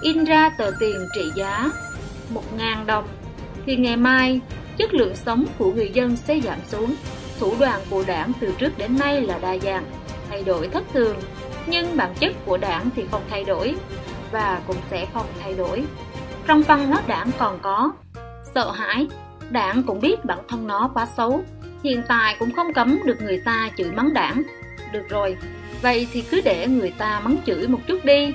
in 0.02 0.23
ra 0.23 0.50
tờ 0.58 0.71
tiền 0.80 0.95
trị 1.15 1.32
giá 1.36 1.69
1.000 2.34 2.86
đồng, 2.86 3.08
thì 3.65 3.76
ngày 3.76 3.97
mai 3.97 4.39
chất 4.78 4.93
lượng 4.93 5.15
sống 5.15 5.45
của 5.58 5.71
người 5.71 5.91
dân 5.93 6.15
sẽ 6.15 6.39
giảm 6.39 6.60
xuống. 6.67 6.95
Thủ 7.39 7.54
đoạn 7.60 7.82
của 7.89 8.04
đảng 8.08 8.32
từ 8.39 8.54
trước 8.58 8.78
đến 8.78 8.98
nay 9.00 9.21
là 9.21 9.38
đa 9.38 9.58
dạng, 9.58 9.86
thay 10.30 10.43
đổi 10.43 10.67
thất 10.67 10.84
thường, 10.93 11.17
nhưng 11.67 11.98
bản 11.98 12.13
chất 12.19 12.34
của 12.45 12.58
đảng 12.58 12.89
thì 12.95 13.06
không 13.12 13.21
thay 13.30 13.43
đổi 13.43 13.76
và 14.32 14.62
cũng 14.67 14.78
sẽ 14.89 15.08
không 15.13 15.26
thay 15.43 15.54
đổi. 15.54 15.86
Trong 16.48 16.62
văn 16.62 16.88
hóa 16.88 17.02
đảng 17.08 17.32
còn 17.38 17.60
có 17.62 17.91
sợ 18.56 18.71
hãi, 18.71 19.08
đảng 19.50 19.84
cũng 19.84 20.00
biết 20.00 20.26
bản 20.26 20.39
thân 20.50 20.67
nó 20.67 20.89
quá 20.93 21.08
xấu, 21.17 21.43
hiện 21.84 22.02
tại 22.08 22.36
cũng 22.39 22.52
không 22.52 22.74
cấm 22.74 23.00
được 23.06 23.21
người 23.21 23.41
ta 23.45 23.69
chửi 23.78 23.91
mắng 23.91 24.13
đảng. 24.13 24.43
Được 24.91 25.10
rồi, 25.10 25.38
vậy 25.82 26.08
thì 26.12 26.21
cứ 26.21 26.41
để 26.45 26.67
người 26.67 26.91
ta 26.98 27.19
mắng 27.19 27.38
chửi 27.45 27.67
một 27.67 27.80
chút 27.88 28.06
đi. 28.06 28.34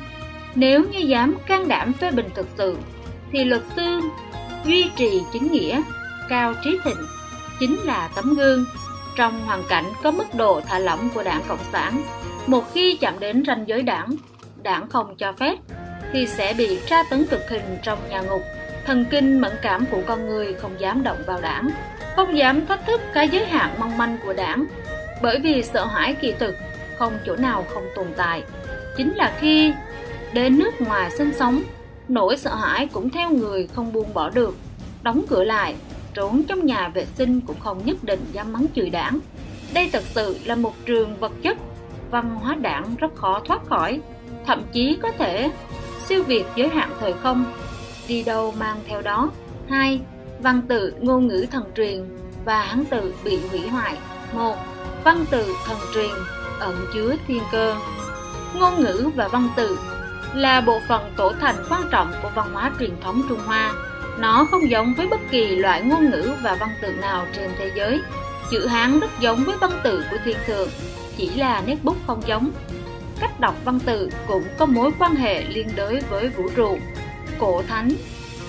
Nếu 0.54 0.84
như 0.92 0.98
dám 0.98 1.34
can 1.46 1.68
đảm 1.68 1.92
phê 1.92 2.10
bình 2.10 2.28
thực 2.34 2.46
sự, 2.58 2.76
thì 3.32 3.44
luật 3.44 3.62
sư 3.76 4.00
duy 4.64 4.90
trì 4.96 5.22
chính 5.32 5.52
nghĩa, 5.52 5.82
cao 6.28 6.54
trí 6.64 6.78
thịnh, 6.84 7.06
chính 7.60 7.76
là 7.76 8.10
tấm 8.14 8.34
gương. 8.34 8.64
Trong 9.20 9.46
hoàn 9.46 9.62
cảnh 9.68 9.85
có 10.02 10.11
mức 10.11 10.35
độ 10.35 10.61
thả 10.61 10.78
lỏng 10.78 11.09
của 11.14 11.22
đảng 11.22 11.42
Cộng 11.48 11.64
sản, 11.72 12.02
một 12.46 12.64
khi 12.74 12.96
chạm 13.00 13.18
đến 13.18 13.42
ranh 13.46 13.64
giới 13.68 13.83
đảng, 13.83 14.11
đảng 14.62 14.88
không 14.88 15.16
cho 15.16 15.33
phép, 15.33 15.59
thì 16.12 16.26
sẽ 16.26 16.54
bị 16.59 16.80
tra 16.87 17.02
tấn 17.11 17.26
cực 17.26 17.50
hình 17.50 17.78
trong 17.83 17.98
nhà 18.09 18.20
ngục. 18.20 18.42
Thần 18.87 19.04
kinh 19.11 19.40
mẫn 19.40 19.52
cảm 19.62 19.87
của 19.90 20.00
con 20.06 20.26
người 20.26 20.54
không 20.54 20.80
dám 20.80 21.02
động 21.02 21.18
vào 21.26 21.40
đảng, 21.40 21.70
không 22.16 22.37
dám 22.37 22.66
thách 22.66 22.87
thức 22.87 23.00
cái 23.14 23.28
giới 23.28 23.46
hạn 23.46 23.74
mong 23.78 23.98
manh 23.98 24.18
của 24.24 24.33
đảng, 24.33 24.64
bởi 25.22 25.38
vì 25.42 25.62
sợ 25.62 25.87
hãi 25.87 26.14
kỳ 26.20 26.33
thực 26.33 26.54
không 26.98 27.18
chỗ 27.26 27.37
nào 27.37 27.66
không 27.74 27.85
tồn 27.94 28.06
tại. 28.16 28.42
Chính 28.96 29.14
là 29.14 29.33
khi 29.40 29.72
đến 30.33 30.59
nước 30.59 30.80
ngoài 30.80 31.11
sinh 31.11 31.33
sống, 31.33 31.62
nỗi 32.09 32.37
sợ 32.37 32.54
hãi 32.54 32.88
cũng 32.92 33.11
theo 33.11 33.30
người 33.30 33.68
không 33.74 33.92
buông 33.92 34.14
bỏ 34.14 34.30
được. 34.30 34.54
Đóng 35.02 35.22
cửa 35.28 35.44
lại, 35.44 35.74
trốn 36.14 36.42
trong 36.48 36.66
nhà 36.66 36.88
vệ 36.88 37.06
sinh 37.06 37.40
cũng 37.40 37.60
không 37.60 37.84
nhất 37.84 37.96
định 38.02 38.20
dám 38.32 38.52
mắng 38.52 38.66
chửi 38.74 38.90
đảng. 38.90 39.18
Đây 39.74 39.90
thật 39.92 40.02
sự 40.14 40.38
là 40.44 40.54
một 40.54 40.72
trường 40.86 41.16
vật 41.16 41.32
chất, 41.42 41.58
văn 42.10 42.36
hóa 42.36 42.54
đảng 42.54 42.96
rất 42.98 43.14
khó 43.14 43.40
thoát 43.44 43.66
khỏi, 43.66 44.00
thậm 44.46 44.62
chí 44.72 44.98
có 45.02 45.10
thể 45.18 45.50
siêu 46.06 46.22
việt 46.22 46.44
giới 46.56 46.68
hạn 46.68 46.90
thời 47.00 47.12
không, 47.12 47.44
đi 48.08 48.22
đâu 48.22 48.54
mang 48.58 48.76
theo 48.86 49.02
đó. 49.02 49.30
hai 49.68 50.00
Văn 50.42 50.62
tự 50.68 50.94
ngôn 51.00 51.26
ngữ 51.26 51.46
thần 51.50 51.64
truyền 51.76 52.04
và 52.44 52.62
hán 52.62 52.84
tự 52.84 53.14
bị 53.24 53.38
hủy 53.50 53.68
hoại. 53.68 53.96
một 54.34 54.56
Văn 55.04 55.24
tự 55.30 55.54
thần 55.66 55.78
truyền 55.94 56.10
ẩn 56.58 56.86
chứa 56.94 57.16
thiên 57.26 57.42
cơ. 57.52 57.76
Ngôn 58.54 58.80
ngữ 58.80 59.10
và 59.16 59.28
văn 59.28 59.48
tự 59.56 59.78
là 60.34 60.60
bộ 60.60 60.80
phận 60.88 61.12
tổ 61.16 61.32
thành 61.40 61.56
quan 61.70 61.82
trọng 61.90 62.12
của 62.22 62.30
văn 62.34 62.52
hóa 62.52 62.72
truyền 62.78 63.00
thống 63.00 63.22
Trung 63.28 63.40
Hoa. 63.46 63.72
Nó 64.20 64.46
không 64.50 64.70
giống 64.70 64.94
với 64.94 65.06
bất 65.06 65.20
kỳ 65.30 65.56
loại 65.56 65.83
ngôn 65.83 66.11
ngữ 66.11 66.33
và 66.42 66.56
văn 66.61 66.68
tự 66.83 66.92
nào 66.92 67.26
trên 67.33 67.50
thế 67.59 67.70
giới. 67.76 68.00
Chữ 68.50 68.66
Hán 68.66 69.00
rất 69.00 69.11
giống 69.20 69.44
với 69.44 69.56
văn 69.61 69.70
tự 69.85 70.04
của 70.11 70.16
thiên 70.24 70.37
thượng, 70.46 70.68
chỉ 71.16 71.30
là 71.30 71.62
nét 71.66 71.76
bút 71.83 71.96
không 72.06 72.22
giống. 72.26 72.50
Cách 73.20 73.40
đọc 73.40 73.54
văn 73.64 73.78
tự 73.87 74.11
cũng 74.26 74.44
có 74.59 74.66
mối 74.66 74.90
quan 74.98 75.14
hệ 75.14 75.44
liên 75.44 75.68
đới 75.76 76.00
với 76.11 76.28
vũ 76.28 76.48
trụ. 76.56 76.78
Cổ 77.38 77.62
Thánh, 77.68 77.90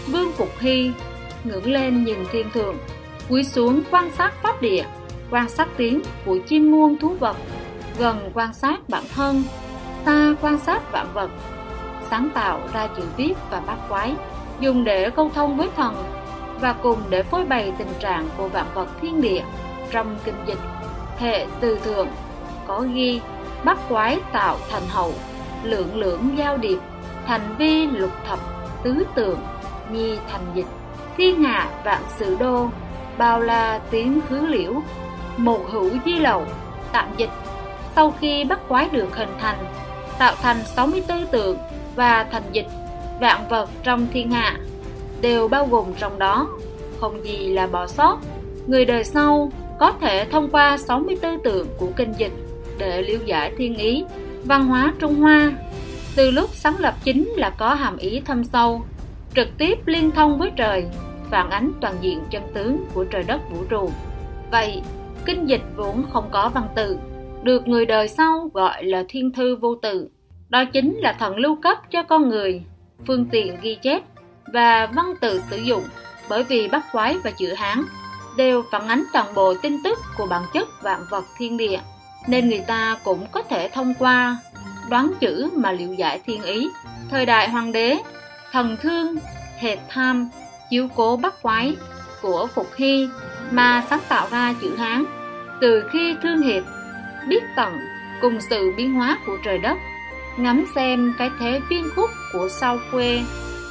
Vương 0.08 0.32
Phục 0.32 0.60
Hy, 0.60 0.92
ngưỡng 1.44 1.72
lên 1.72 2.04
nhìn 2.04 2.18
thiên 2.32 2.52
thượng, 2.52 2.78
cúi 3.30 3.44
xuống 3.44 3.82
quan 3.92 4.12
sát 4.18 4.32
pháp 4.44 4.62
địa, 4.62 4.84
quan 5.30 5.50
sát 5.50 5.68
tiếng 5.78 6.02
của 6.26 6.38
chim 6.48 6.72
muôn 6.72 6.98
thú 6.98 7.16
vật, 7.20 7.38
gần 8.00 8.32
quan 8.34 8.54
sát 8.54 8.90
bản 8.90 9.04
thân, 9.16 9.44
xa 10.06 10.36
quan 10.42 10.60
sát 10.60 10.92
vạn 10.92 11.08
vật, 11.14 11.30
sáng 12.10 12.30
tạo 12.34 12.60
ra 12.74 12.88
chữ 12.98 13.04
viết 13.18 13.34
và 13.50 13.60
bát 13.60 13.78
quái, 13.90 14.14
dùng 14.62 14.84
để 14.84 15.10
câu 15.10 15.32
thông 15.36 15.58
với 15.58 15.70
thần 15.76 15.96
và 16.60 16.74
cùng 16.74 17.00
để 17.10 17.24
phối 17.24 17.46
bày 17.46 17.74
tình 17.78 17.94
trạng 18.00 18.30
của 18.38 18.48
vạn 18.48 18.66
vật 18.74 18.88
thiên 19.02 19.22
địa 19.22 19.42
trong 19.92 20.18
kinh 20.24 20.36
dịch. 20.46 20.60
Hệ 21.18 21.46
từ 21.60 21.80
thượng 21.80 22.08
có 22.68 22.86
ghi, 22.94 23.22
bát 23.64 23.78
quái 23.90 24.20
tạo 24.32 24.58
thành 24.70 24.84
hậu, 24.88 25.14
lượng 25.64 25.96
lưỡng 25.96 26.38
giao 26.38 26.58
điệp, 26.58 26.78
thành 27.28 27.56
vi 27.58 27.88
lục 27.88 28.12
thập, 28.28 28.40
tứ 28.84 29.04
tượng, 29.16 29.40
nhi 29.92 30.18
thành 30.32 30.46
dịch 30.54 30.68
thiên 31.18 31.44
hạ 31.44 31.70
vạn 31.84 32.02
sự 32.18 32.38
đô, 32.40 32.70
bao 33.18 33.42
la 33.42 33.80
tiếng 33.92 34.20
khứ 34.30 34.46
liễu, 34.48 34.74
một 35.38 35.66
hữu 35.72 35.90
di 36.06 36.14
lậu, 36.14 36.46
tạm 36.92 37.08
dịch. 37.18 37.30
Sau 37.96 38.14
khi 38.20 38.44
bắt 38.44 38.60
quái 38.68 38.90
được 38.90 39.16
hình 39.16 39.34
thành, 39.40 39.58
tạo 40.18 40.36
thành 40.42 40.58
64 40.66 41.26
tượng 41.26 41.58
và 41.96 42.26
thành 42.32 42.44
dịch 42.52 42.68
vạn 43.22 43.48
vật 43.50 43.70
trong 43.84 44.08
thiên 44.14 44.32
hạ 44.32 44.60
đều 45.22 45.48
bao 45.48 45.68
gồm 45.68 45.86
trong 46.00 46.20
đó 46.20 46.48
không 47.00 47.26
gì 47.26 47.50
là 47.50 47.68
bỏ 47.68 47.88
sót 47.88 48.18
người 48.68 48.86
đời 48.86 49.04
sau 49.04 49.52
có 49.80 49.92
thể 49.92 50.26
thông 50.32 50.50
qua 50.50 50.78
64 50.78 51.44
tượng 51.44 51.68
của 51.78 51.88
kinh 51.96 52.12
dịch 52.18 52.32
để 52.78 53.02
liêu 53.02 53.20
giải 53.26 53.54
thiên 53.58 53.78
ý 53.78 54.04
văn 54.46 54.68
hóa 54.68 54.94
Trung 55.00 55.16
Hoa. 55.16 55.52
Từ 56.16 56.32
lúc 56.32 56.50
sáng 56.54 56.80
lập 56.80 56.94
chính 57.04 57.30
là 57.30 57.50
có 57.50 57.74
hàm 57.74 57.98
ý 57.98 58.22
thâm 58.26 58.44
sâu, 58.44 58.82
trực 59.36 59.48
tiếp 59.58 59.80
liên 59.86 60.12
thông 60.12 60.38
với 60.38 60.52
trời, 60.56 60.86
phản 61.30 61.50
ánh 61.50 61.72
toàn 61.82 61.96
diện 62.02 62.20
chân 62.30 62.44
tướng 62.54 62.86
của 62.94 63.04
trời 63.04 63.24
đất 63.24 63.42
vũ 63.52 63.64
trụ. 63.70 63.92
Vậy, 64.52 64.82
kinh 65.26 65.46
dịch 65.50 65.62
vốn 65.76 66.04
không 66.14 66.30
có 66.32 66.52
văn 66.54 66.68
tự, 66.76 66.98
được 67.44 67.68
người 67.68 67.86
đời 67.86 68.08
sau 68.08 68.50
gọi 68.54 68.84
là 68.84 69.04
thiên 69.10 69.32
thư 69.32 69.56
vô 69.56 69.76
tự. 69.76 70.10
Đó 70.50 70.66
chính 70.66 70.98
là 70.98 71.14
thần 71.20 71.36
lưu 71.38 71.56
cấp 71.62 71.78
cho 71.92 72.04
con 72.04 72.30
người, 72.30 72.64
phương 73.08 73.26
tiện 73.32 73.58
ghi 73.62 73.76
chép 73.76 74.02
và 74.54 74.86
văn 74.86 75.14
tự 75.22 75.42
sử 75.50 75.58
dụng 75.58 75.84
bởi 76.30 76.44
vì 76.44 76.68
bắt 76.68 76.86
quái 76.92 77.18
và 77.24 77.32
chữ 77.32 77.54
Hán 77.54 77.84
đều 78.38 78.64
phản 78.72 78.88
ánh 78.88 79.04
toàn 79.14 79.34
bộ 79.34 79.54
tin 79.54 79.84
tức 79.84 80.00
của 80.18 80.26
bản 80.26 80.42
chất 80.54 80.68
vạn 80.82 81.06
vật 81.10 81.26
thiên 81.38 81.58
địa 81.58 81.80
nên 82.28 82.50
người 82.50 82.64
ta 82.68 82.98
cũng 83.04 83.26
có 83.32 83.42
thể 83.42 83.70
thông 83.74 83.94
qua 84.00 84.38
đoán 84.90 85.12
chữ 85.20 85.50
mà 85.56 85.72
liệu 85.72 85.94
giải 85.94 86.22
thiên 86.26 86.44
ý. 86.44 86.68
Thời 87.10 87.26
đại 87.26 87.50
hoàng 87.50 87.72
đế, 87.72 87.98
thần 88.52 88.78
thương, 88.82 89.16
hệt 89.58 89.80
tham, 89.90 90.30
chiếu 90.70 90.88
cố 90.96 91.18
bắt 91.18 91.42
quái 91.42 91.76
của 92.22 92.48
Phục 92.56 92.68
Hy 92.76 93.08
mà 93.52 93.84
sáng 93.90 94.00
tạo 94.10 94.28
ra 94.32 94.54
chữ 94.62 94.76
Hán. 94.76 95.06
Từ 95.62 95.84
khi 95.92 96.16
thương 96.24 96.42
hiệp, 96.42 96.64
biết 97.28 97.44
tận 97.56 97.78
cùng 98.22 98.40
sự 98.50 98.74
biến 98.78 98.94
hóa 98.94 99.18
của 99.26 99.38
trời 99.46 99.58
đất, 99.58 99.78
ngắm 100.38 100.66
xem 100.76 101.14
cái 101.18 101.32
thế 101.40 101.62
viên 101.70 101.90
khúc 101.96 102.10
của 102.34 102.48
sao 102.50 102.80
quê, 102.92 103.22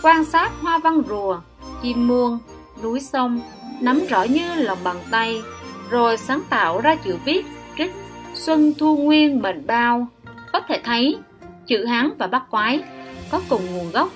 quan 0.02 0.24
sát 0.24 0.52
hoa 0.60 0.78
văn 0.78 1.02
rùa, 1.08 1.40
chim 1.82 2.08
muông, 2.08 2.38
núi 2.82 3.00
sông, 3.00 3.40
nắm 3.80 4.00
rõ 4.08 4.22
như 4.22 4.54
lòng 4.54 4.78
bàn 4.84 4.96
tay, 5.10 5.42
rồi 5.90 6.16
sáng 6.16 6.40
tạo 6.50 6.80
ra 6.80 6.94
chữ 6.94 7.16
viết 7.24 7.46
trích 7.78 7.92
Xuân 8.34 8.72
Thu 8.78 8.96
Nguyên 8.96 9.42
Mệnh 9.42 9.66
Bao 9.66 10.06
có 10.52 10.60
thể 10.68 10.80
thấy 10.84 11.18
chữ 11.66 11.84
Hán 11.84 12.10
và 12.18 12.26
Bắc 12.26 12.50
Quái 12.50 12.82
có 13.30 13.40
cùng 13.48 13.66
nguồn 13.66 13.90
gốc, 13.90 14.08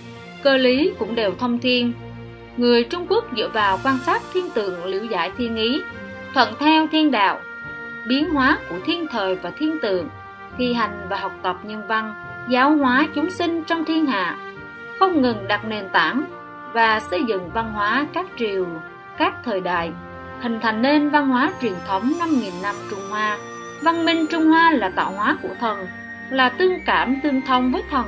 cơ 0.42 0.56
lý 0.56 0.92
cũng 0.98 1.14
đều 1.14 1.32
thông 1.38 1.58
thiên. 1.58 1.92
Người 2.56 2.84
Trung 2.84 3.06
Quốc 3.08 3.24
dựa 3.36 3.48
vào 3.48 3.78
quan 3.84 3.98
sát 4.06 4.22
thiên 4.34 4.50
tượng 4.50 4.84
liễu 4.84 5.04
giải 5.04 5.30
thiên 5.38 5.56
ý, 5.56 5.80
thuận 6.34 6.54
theo 6.58 6.86
thiên 6.92 7.10
đạo, 7.10 7.40
biến 8.08 8.30
hóa 8.30 8.58
của 8.68 8.76
thiên 8.86 9.06
thời 9.10 9.34
và 9.34 9.50
thiên 9.58 9.78
tượng, 9.82 10.08
thi 10.58 10.72
hành 10.72 11.06
và 11.10 11.16
học 11.16 11.32
tập 11.42 11.56
nhân 11.64 11.82
văn, 11.88 12.14
giáo 12.48 12.76
hóa 12.76 13.06
chúng 13.14 13.30
sinh 13.30 13.64
trong 13.64 13.84
thiên 13.84 14.06
hạ, 14.06 14.36
không 14.98 15.22
ngừng 15.22 15.48
đặt 15.48 15.64
nền 15.64 15.88
tảng 15.92 16.24
và 16.72 17.00
xây 17.00 17.24
dựng 17.28 17.50
văn 17.54 17.72
hóa 17.72 18.06
các 18.12 18.26
triều, 18.38 18.66
các 19.18 19.34
thời 19.44 19.60
đại, 19.60 19.92
hình 20.40 20.60
thành 20.60 20.82
nên 20.82 21.10
văn 21.10 21.28
hóa 21.28 21.52
truyền 21.62 21.74
thống 21.86 22.12
5.000 22.20 22.62
năm 22.62 22.74
Trung 22.90 23.10
Hoa. 23.10 23.38
Văn 23.82 24.04
minh 24.04 24.26
Trung 24.30 24.44
Hoa 24.44 24.70
là 24.70 24.88
tạo 24.88 25.12
hóa 25.12 25.36
của 25.42 25.54
thần, 25.60 25.86
là 26.30 26.48
tương 26.48 26.78
cảm 26.86 27.16
tương 27.22 27.40
thông 27.40 27.72
với 27.72 27.82
thần. 27.90 28.06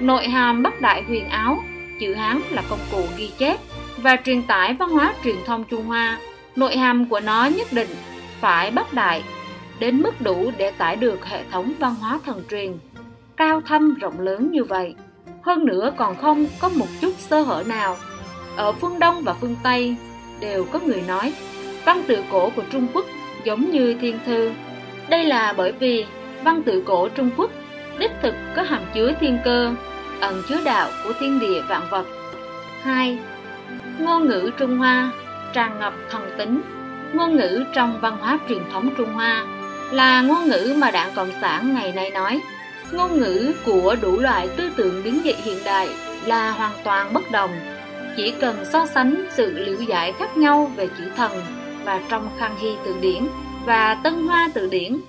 Nội 0.00 0.28
hàm 0.28 0.62
bắc 0.62 0.80
đại 0.80 1.02
huyền 1.02 1.28
áo, 1.28 1.58
chữ 2.00 2.14
Hán 2.14 2.40
là 2.50 2.62
công 2.70 2.78
cụ 2.92 3.02
ghi 3.16 3.30
chép 3.38 3.56
và 3.96 4.16
truyền 4.24 4.42
tải 4.42 4.74
văn 4.74 4.90
hóa 4.90 5.14
truyền 5.24 5.36
thông 5.46 5.64
Trung 5.64 5.86
Hoa. 5.86 6.18
Nội 6.56 6.76
hàm 6.76 7.08
của 7.08 7.20
nó 7.20 7.44
nhất 7.44 7.66
định 7.72 7.88
phải 8.40 8.70
bắc 8.70 8.92
đại 8.92 9.22
đến 9.78 10.02
mức 10.02 10.20
đủ 10.20 10.52
để 10.56 10.70
tải 10.70 10.96
được 10.96 11.26
hệ 11.26 11.44
thống 11.50 11.72
văn 11.78 11.94
hóa 11.94 12.18
thần 12.26 12.42
truyền 12.50 12.72
cao 13.42 13.60
thâm 13.60 13.94
rộng 13.94 14.20
lớn 14.20 14.50
như 14.50 14.64
vậy. 14.64 14.94
Hơn 15.42 15.66
nữa 15.66 15.92
còn 15.96 16.16
không 16.16 16.46
có 16.58 16.68
một 16.68 16.86
chút 17.00 17.12
sơ 17.18 17.40
hở 17.40 17.64
nào. 17.66 17.96
Ở 18.56 18.72
phương 18.72 18.98
Đông 18.98 19.22
và 19.22 19.34
phương 19.34 19.56
Tây 19.62 19.96
đều 20.40 20.64
có 20.64 20.80
người 20.80 21.02
nói 21.08 21.32
văn 21.84 22.02
tự 22.06 22.24
cổ 22.30 22.50
của 22.56 22.62
Trung 22.70 22.86
Quốc 22.94 23.04
giống 23.44 23.70
như 23.70 23.94
thiên 24.00 24.18
thư 24.26 24.50
đây 25.08 25.24
là 25.24 25.54
bởi 25.56 25.72
vì 25.72 26.06
văn 26.44 26.62
tự 26.62 26.82
cổ 26.86 27.08
Trung 27.08 27.30
Quốc 27.36 27.50
đích 27.98 28.10
thực 28.22 28.34
có 28.56 28.62
hàm 28.62 28.82
chứa 28.94 29.12
thiên 29.20 29.38
cơ, 29.44 29.74
ẩn 30.20 30.42
chứa 30.48 30.60
đạo 30.64 30.90
của 31.04 31.12
thiên 31.20 31.40
địa 31.40 31.62
vạn 31.68 31.82
vật. 31.90 32.06
hai 32.82 33.18
Ngôn 33.98 34.28
ngữ 34.28 34.50
Trung 34.58 34.78
Hoa 34.78 35.10
tràn 35.52 35.78
ngập 35.80 35.94
thần 36.10 36.30
tính. 36.38 36.62
Ngôn 37.12 37.36
ngữ 37.36 37.64
trong 37.74 38.00
văn 38.00 38.16
hóa 38.20 38.38
truyền 38.48 38.62
thống 38.72 38.90
Trung 38.96 39.12
Hoa 39.12 39.46
là 39.90 40.22
ngôn 40.22 40.44
ngữ 40.44 40.74
mà 40.78 40.90
Đảng 40.90 41.10
Cộng 41.14 41.30
sản 41.40 41.74
ngày 41.74 41.92
nay 41.92 42.10
nói. 42.10 42.40
Ngôn 42.92 43.20
ngữ 43.20 43.52
của 43.66 43.96
đủ 44.02 44.18
loại 44.18 44.48
tư 44.56 44.70
tưởng 44.76 45.02
biến 45.04 45.20
dị 45.24 45.32
hiện 45.32 45.58
đại 45.64 45.88
là 46.24 46.50
hoàn 46.50 46.72
toàn 46.84 47.12
bất 47.12 47.30
đồng. 47.30 47.50
Chỉ 48.16 48.32
cần 48.40 48.64
so 48.72 48.86
sánh 48.86 49.26
sự 49.30 49.52
liễu 49.52 49.80
giải 49.80 50.12
khác 50.12 50.36
nhau 50.36 50.70
về 50.76 50.88
chữ 50.98 51.04
thần 51.16 51.32
và 51.84 52.00
trong 52.08 52.28
khang 52.38 52.56
hy 52.58 52.76
từ 52.84 52.94
điển 53.00 53.28
và 53.66 53.94
Tân 53.94 54.26
Hoa 54.26 54.50
Từ 54.54 54.66
Điển 54.66 55.00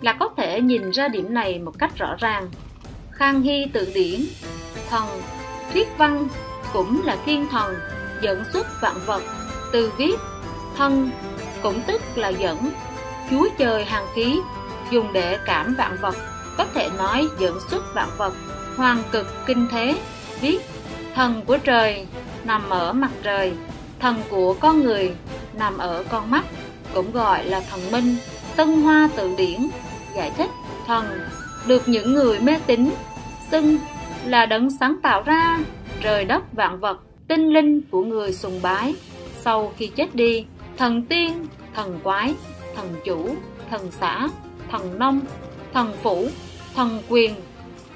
là 0.00 0.12
có 0.12 0.28
thể 0.36 0.60
nhìn 0.60 0.90
ra 0.90 1.08
điểm 1.08 1.34
này 1.34 1.58
một 1.58 1.78
cách 1.78 1.98
rõ 1.98 2.16
ràng. 2.18 2.48
Khang 3.12 3.42
Hy 3.42 3.66
Từ 3.72 3.92
Điển, 3.94 4.20
thần, 4.90 5.06
thuyết 5.72 5.88
văn 5.98 6.28
cũng 6.72 7.02
là 7.04 7.16
thiên 7.26 7.48
thần 7.48 7.74
dẫn 8.22 8.44
xuất 8.52 8.66
vạn 8.82 8.96
vật, 9.06 9.22
từ 9.72 9.92
viết, 9.98 10.14
thân 10.76 11.10
cũng 11.62 11.80
tức 11.86 12.02
là 12.14 12.28
dẫn, 12.28 12.58
chúa 13.30 13.48
trời 13.58 13.84
hàng 13.84 14.06
khí 14.14 14.40
dùng 14.90 15.12
để 15.12 15.38
cảm 15.46 15.74
vạn 15.78 15.96
vật, 16.00 16.16
có 16.56 16.64
thể 16.74 16.88
nói 16.98 17.28
dưỡng 17.38 17.58
xuất 17.70 17.94
vạn 17.94 18.08
vật, 18.16 18.34
hoàng 18.76 19.02
cực 19.12 19.26
kinh 19.46 19.68
thế, 19.70 19.98
viết, 20.40 20.58
thần 21.14 21.42
của 21.46 21.58
trời 21.58 22.06
nằm 22.44 22.70
ở 22.70 22.92
mặt 22.92 23.10
trời, 23.22 23.52
thần 23.98 24.16
của 24.30 24.54
con 24.60 24.82
người 24.82 25.12
nằm 25.54 25.78
ở 25.78 26.04
con 26.10 26.30
mắt 26.30 26.44
cũng 26.94 27.12
gọi 27.12 27.44
là 27.44 27.60
thần 27.70 27.90
minh, 27.90 28.16
Tân 28.56 28.82
Hoa 28.82 29.08
Tự 29.16 29.34
Điển, 29.38 29.68
giải 30.16 30.32
thích 30.36 30.50
thần 30.86 31.20
được 31.66 31.88
những 31.88 32.14
người 32.14 32.40
mê 32.40 32.58
tín 32.66 32.90
xưng 33.50 33.78
là 34.24 34.46
đấng 34.46 34.68
sáng 34.80 34.96
tạo 35.02 35.22
ra 35.22 35.58
trời 36.00 36.24
đất 36.24 36.52
vạn 36.52 36.80
vật, 36.80 37.00
tinh 37.28 37.48
linh 37.48 37.80
của 37.90 38.04
người 38.04 38.32
sùng 38.32 38.62
bái. 38.62 38.94
Sau 39.40 39.72
khi 39.76 39.86
chết 39.86 40.14
đi, 40.14 40.44
thần 40.76 41.02
tiên, 41.02 41.46
thần 41.74 41.98
quái, 42.02 42.34
thần 42.76 42.86
chủ, 43.04 43.34
thần 43.70 43.88
xã, 44.00 44.28
thần 44.70 44.98
nông, 44.98 45.20
thần 45.74 45.92
phủ, 46.02 46.28
thần 46.74 47.02
quyền, 47.08 47.34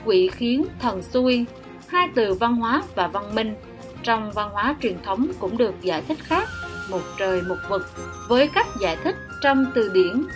quỷ 0.04 0.30
khiến, 0.32 0.64
thần 0.78 1.02
xuôi, 1.02 1.44
hai 1.88 2.08
từ 2.14 2.34
văn 2.34 2.56
hóa 2.56 2.82
và 2.94 3.06
văn 3.06 3.34
minh. 3.34 3.54
Trong 4.02 4.32
văn 4.32 4.50
hóa 4.52 4.76
truyền 4.82 5.02
thống 5.02 5.26
cũng 5.38 5.56
được 5.56 5.74
giải 5.82 6.02
thích 6.08 6.18
khác 6.20 6.48
một 6.90 7.00
trời 7.18 7.42
một 7.42 7.56
vực 7.68 7.90
với 8.28 8.48
cách 8.48 8.66
giải 8.80 8.96
thích 9.04 9.16
trong 9.42 9.66
từ 9.74 9.88
điển 9.88 10.26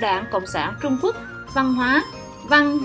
Đảng 0.00 0.24
Cộng 0.32 0.46
sản 0.46 0.74
Trung 0.82 0.98
Quốc 1.02 1.16
văn 1.54 1.74
hóa 1.74 2.04
văn 2.48 2.78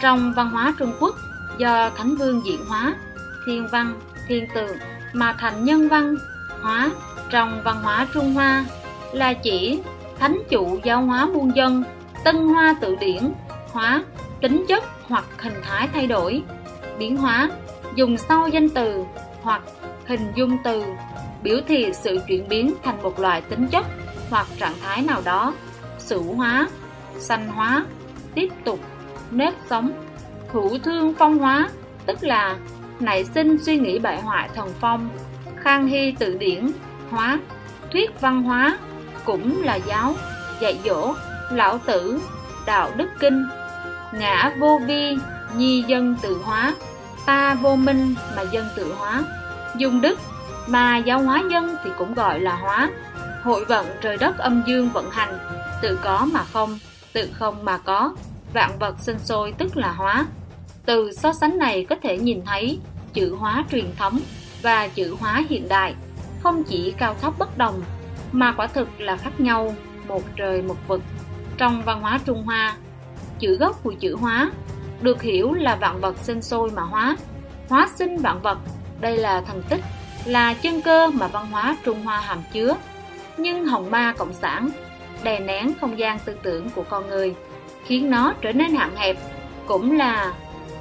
trong 0.00 0.32
văn 0.36 0.50
hóa 0.50 0.74
Trung 0.78 0.92
Quốc 1.00 1.14
do 1.58 1.90
Thánh 1.90 2.16
Vương 2.16 2.42
diễn 2.46 2.64
hóa 2.68 2.94
thiên 3.46 3.68
văn 3.72 4.00
thiên 4.28 4.46
tượng 4.54 4.76
mà 5.12 5.32
thành 5.38 5.64
nhân 5.64 5.88
văn 5.88 6.14
hóa 6.62 6.90
trong 7.30 7.62
văn 7.64 7.82
hóa 7.82 8.06
Trung 8.14 8.34
Hoa 8.34 8.64
là 9.12 9.32
chỉ 9.32 9.80
thánh 10.18 10.42
chủ 10.50 10.78
giáo 10.84 11.02
hóa 11.02 11.26
muôn 11.26 11.56
dân 11.56 11.84
tân 12.24 12.36
hoa 12.36 12.74
tự 12.80 12.96
điển 12.96 13.32
hóa 13.72 14.04
tính 14.40 14.64
chất 14.68 14.84
hoặc 15.08 15.24
hình 15.38 15.60
thái 15.62 15.88
thay 15.92 16.06
đổi. 16.06 16.42
Biến 16.98 17.16
hóa 17.16 17.50
dùng 17.94 18.18
sau 18.18 18.48
danh 18.48 18.68
từ 18.68 19.04
hoặc 19.42 19.62
hình 20.06 20.32
dung 20.34 20.58
từ 20.64 20.84
biểu 21.42 21.56
thị 21.68 21.92
sự 21.92 22.20
chuyển 22.28 22.48
biến 22.48 22.74
thành 22.82 23.02
một 23.02 23.20
loại 23.20 23.40
tính 23.40 23.68
chất 23.68 23.86
hoặc 24.30 24.46
trạng 24.58 24.74
thái 24.82 25.02
nào 25.02 25.22
đó, 25.24 25.54
sử 25.98 26.22
hóa, 26.22 26.68
sanh 27.18 27.48
hóa, 27.48 27.86
tiếp 28.34 28.48
tục, 28.64 28.80
nếp 29.30 29.54
sống, 29.70 29.92
hữu 30.52 30.78
thương 30.78 31.14
phong 31.18 31.38
hóa, 31.38 31.68
tức 32.06 32.18
là 32.22 32.56
nảy 33.00 33.24
sinh 33.24 33.58
suy 33.58 33.76
nghĩ 33.78 33.98
bại 33.98 34.20
hoại 34.20 34.48
thần 34.54 34.68
phong, 34.80 35.08
khang 35.56 35.86
hy 35.86 36.12
tự 36.18 36.34
điển, 36.34 36.70
hóa, 37.10 37.38
thuyết 37.92 38.20
văn 38.20 38.42
hóa, 38.42 38.78
cũng 39.24 39.62
là 39.62 39.74
giáo, 39.74 40.14
dạy 40.60 40.78
dỗ, 40.84 41.14
lão 41.50 41.78
tử, 41.78 42.20
đạo 42.66 42.90
đức 42.96 43.08
kinh, 43.20 43.44
ngã 44.12 44.52
vô 44.58 44.80
vi, 44.86 45.16
nhi 45.56 45.84
dân 45.86 46.16
tự 46.22 46.40
hóa, 46.44 46.74
ta 47.26 47.54
vô 47.54 47.76
minh 47.76 48.14
mà 48.36 48.42
dân 48.42 48.66
tự 48.76 48.94
hóa, 48.98 49.22
dùng 49.76 50.00
đức 50.00 50.18
mà 50.66 50.96
giáo 50.96 51.22
hóa 51.22 51.42
nhân 51.42 51.76
thì 51.84 51.90
cũng 51.98 52.14
gọi 52.14 52.40
là 52.40 52.56
hóa. 52.56 52.90
Hội 53.42 53.64
vận 53.64 53.86
trời 54.00 54.16
đất 54.16 54.38
âm 54.38 54.62
dương 54.66 54.88
vận 54.88 55.10
hành 55.10 55.38
tự 55.82 55.98
có 56.02 56.26
mà 56.32 56.44
không 56.44 56.78
tự 57.12 57.30
không 57.32 57.64
mà 57.64 57.78
có. 57.78 58.14
Vạn 58.52 58.78
vật 58.78 58.94
sinh 58.98 59.18
sôi 59.18 59.54
tức 59.58 59.76
là 59.76 59.92
hóa. 59.92 60.26
Từ 60.86 61.12
so 61.12 61.32
sánh 61.32 61.58
này 61.58 61.86
có 61.90 61.96
thể 62.02 62.18
nhìn 62.18 62.42
thấy 62.46 62.78
chữ 63.12 63.36
hóa 63.38 63.64
truyền 63.70 63.86
thống 63.96 64.20
và 64.62 64.88
chữ 64.88 65.16
hóa 65.20 65.42
hiện 65.48 65.68
đại. 65.68 65.94
Không 66.42 66.62
chỉ 66.64 66.94
cao 66.98 67.16
thấp 67.20 67.32
bất 67.38 67.58
đồng 67.58 67.82
mà 68.32 68.52
quả 68.52 68.66
thực 68.66 69.00
là 69.00 69.16
khác 69.16 69.40
nhau 69.40 69.74
một 70.08 70.22
trời 70.36 70.62
một 70.62 70.88
vực. 70.88 71.02
Trong 71.56 71.82
văn 71.82 72.00
hóa 72.00 72.20
trung 72.24 72.42
hoa 72.42 72.76
chữ 73.42 73.56
gốc 73.56 73.82
của 73.82 73.92
chữ 74.00 74.16
hóa. 74.16 74.50
Được 75.00 75.22
hiểu 75.22 75.52
là 75.52 75.76
vạn 75.76 76.00
vật 76.00 76.18
sinh 76.22 76.42
sôi 76.42 76.70
mà 76.70 76.82
hóa. 76.82 77.16
Hóa 77.68 77.88
sinh 77.94 78.16
vạn 78.16 78.40
vật, 78.42 78.58
đây 79.00 79.16
là 79.16 79.40
thần 79.40 79.62
tích, 79.68 79.80
là 80.24 80.54
chân 80.54 80.82
cơ 80.82 81.10
mà 81.10 81.26
văn 81.26 81.46
hóa 81.50 81.76
Trung 81.84 82.02
Hoa 82.02 82.20
hàm 82.20 82.38
chứa. 82.52 82.74
nhưng 83.36 83.66
hồng 83.66 83.90
ma 83.90 84.14
cộng 84.18 84.32
sản, 84.32 84.68
đè 85.22 85.40
nén 85.40 85.72
không 85.80 85.98
gian 85.98 86.18
tư 86.24 86.36
tưởng 86.42 86.70
của 86.70 86.82
con 86.82 87.08
người, 87.08 87.34
khiến 87.86 88.10
nó 88.10 88.34
trở 88.40 88.52
nên 88.52 88.74
hạn 88.74 88.96
hẹp, 88.96 89.16
cũng 89.66 89.98
là 89.98 90.32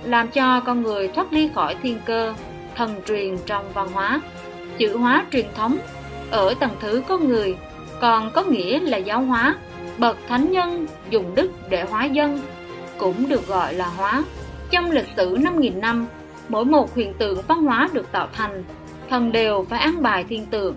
làm 0.03 0.27
cho 0.27 0.59
con 0.59 0.81
người 0.81 1.07
thoát 1.07 1.33
ly 1.33 1.49
khỏi 1.55 1.75
thiên 1.83 1.99
cơ, 2.05 2.33
thần 2.75 3.01
truyền 3.07 3.37
trong 3.45 3.73
văn 3.73 3.87
hóa. 3.93 4.21
Chữ 4.77 4.97
hóa 4.97 5.25
truyền 5.31 5.45
thống, 5.55 5.77
ở 6.31 6.53
tầng 6.53 6.75
thứ 6.79 7.03
con 7.07 7.27
người, 7.27 7.57
còn 8.01 8.31
có 8.31 8.43
nghĩa 8.43 8.79
là 8.79 8.97
giáo 8.97 9.21
hóa 9.21 9.55
bậc 10.01 10.17
thánh 10.27 10.51
nhân 10.51 10.87
dùng 11.09 11.35
đức 11.35 11.51
để 11.69 11.83
hóa 11.83 12.05
dân, 12.05 12.41
cũng 12.97 13.29
được 13.29 13.47
gọi 13.47 13.73
là 13.73 13.87
hóa 13.87 14.23
trong 14.71 14.91
lịch 14.91 15.07
sử 15.15 15.37
5.000 15.37 15.79
năm, 15.79 16.07
mỗi 16.49 16.65
một 16.65 16.95
hiện 16.95 17.13
tượng 17.13 17.41
văn 17.47 17.63
hóa 17.63 17.89
được 17.93 18.11
tạo 18.11 18.27
thành, 18.33 18.63
thần 19.09 19.31
đều 19.31 19.65
phải 19.69 19.79
an 19.79 20.01
bài 20.01 20.25
thiên 20.29 20.45
tượng, 20.45 20.75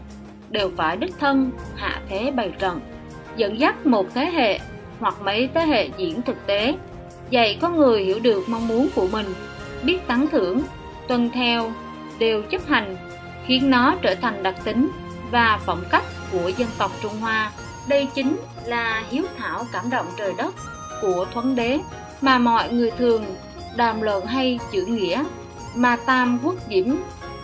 đều 0.50 0.70
phải 0.76 0.96
đích 0.96 1.14
thân 1.18 1.50
hạ 1.76 2.00
thế 2.08 2.30
bày 2.30 2.52
trận, 2.58 2.80
dẫn 3.36 3.58
dắt 3.58 3.86
một 3.86 4.06
thế 4.14 4.24
hệ 4.24 4.60
hoặc 5.00 5.14
mấy 5.24 5.48
thế 5.54 5.60
hệ 5.60 5.88
diễn 5.96 6.22
thực 6.22 6.46
tế 6.46 6.74
dạy 7.30 7.58
con 7.60 7.76
người 7.76 8.04
hiểu 8.04 8.18
được 8.22 8.48
mong 8.48 8.68
muốn 8.68 8.88
của 8.94 9.06
mình, 9.12 9.26
biết 9.84 9.98
tán 10.06 10.26
thưởng, 10.32 10.62
tuân 11.08 11.30
theo, 11.30 11.72
đều 12.18 12.42
chấp 12.42 12.66
hành, 12.66 12.96
khiến 13.46 13.70
nó 13.70 13.94
trở 14.02 14.14
thành 14.14 14.42
đặc 14.42 14.54
tính 14.64 14.88
và 15.30 15.60
phong 15.66 15.82
cách 15.90 16.04
của 16.32 16.48
dân 16.56 16.68
tộc 16.78 16.90
Trung 17.02 17.20
Hoa. 17.20 17.52
Đây 17.88 18.08
chính 18.14 18.40
là 18.64 19.02
hiếu 19.10 19.24
thảo 19.38 19.66
cảm 19.72 19.90
động 19.90 20.06
trời 20.16 20.34
đất 20.38 20.54
của 21.00 21.26
Thuấn 21.32 21.56
Đế 21.56 21.78
mà 22.20 22.38
mọi 22.38 22.72
người 22.72 22.90
thường 22.90 23.24
đàm 23.76 24.02
luận 24.02 24.26
hay 24.26 24.58
chữ 24.72 24.84
nghĩa 24.84 25.24
mà 25.74 25.96
Tam 26.06 26.38
Quốc 26.42 26.54
Diễm 26.68 26.86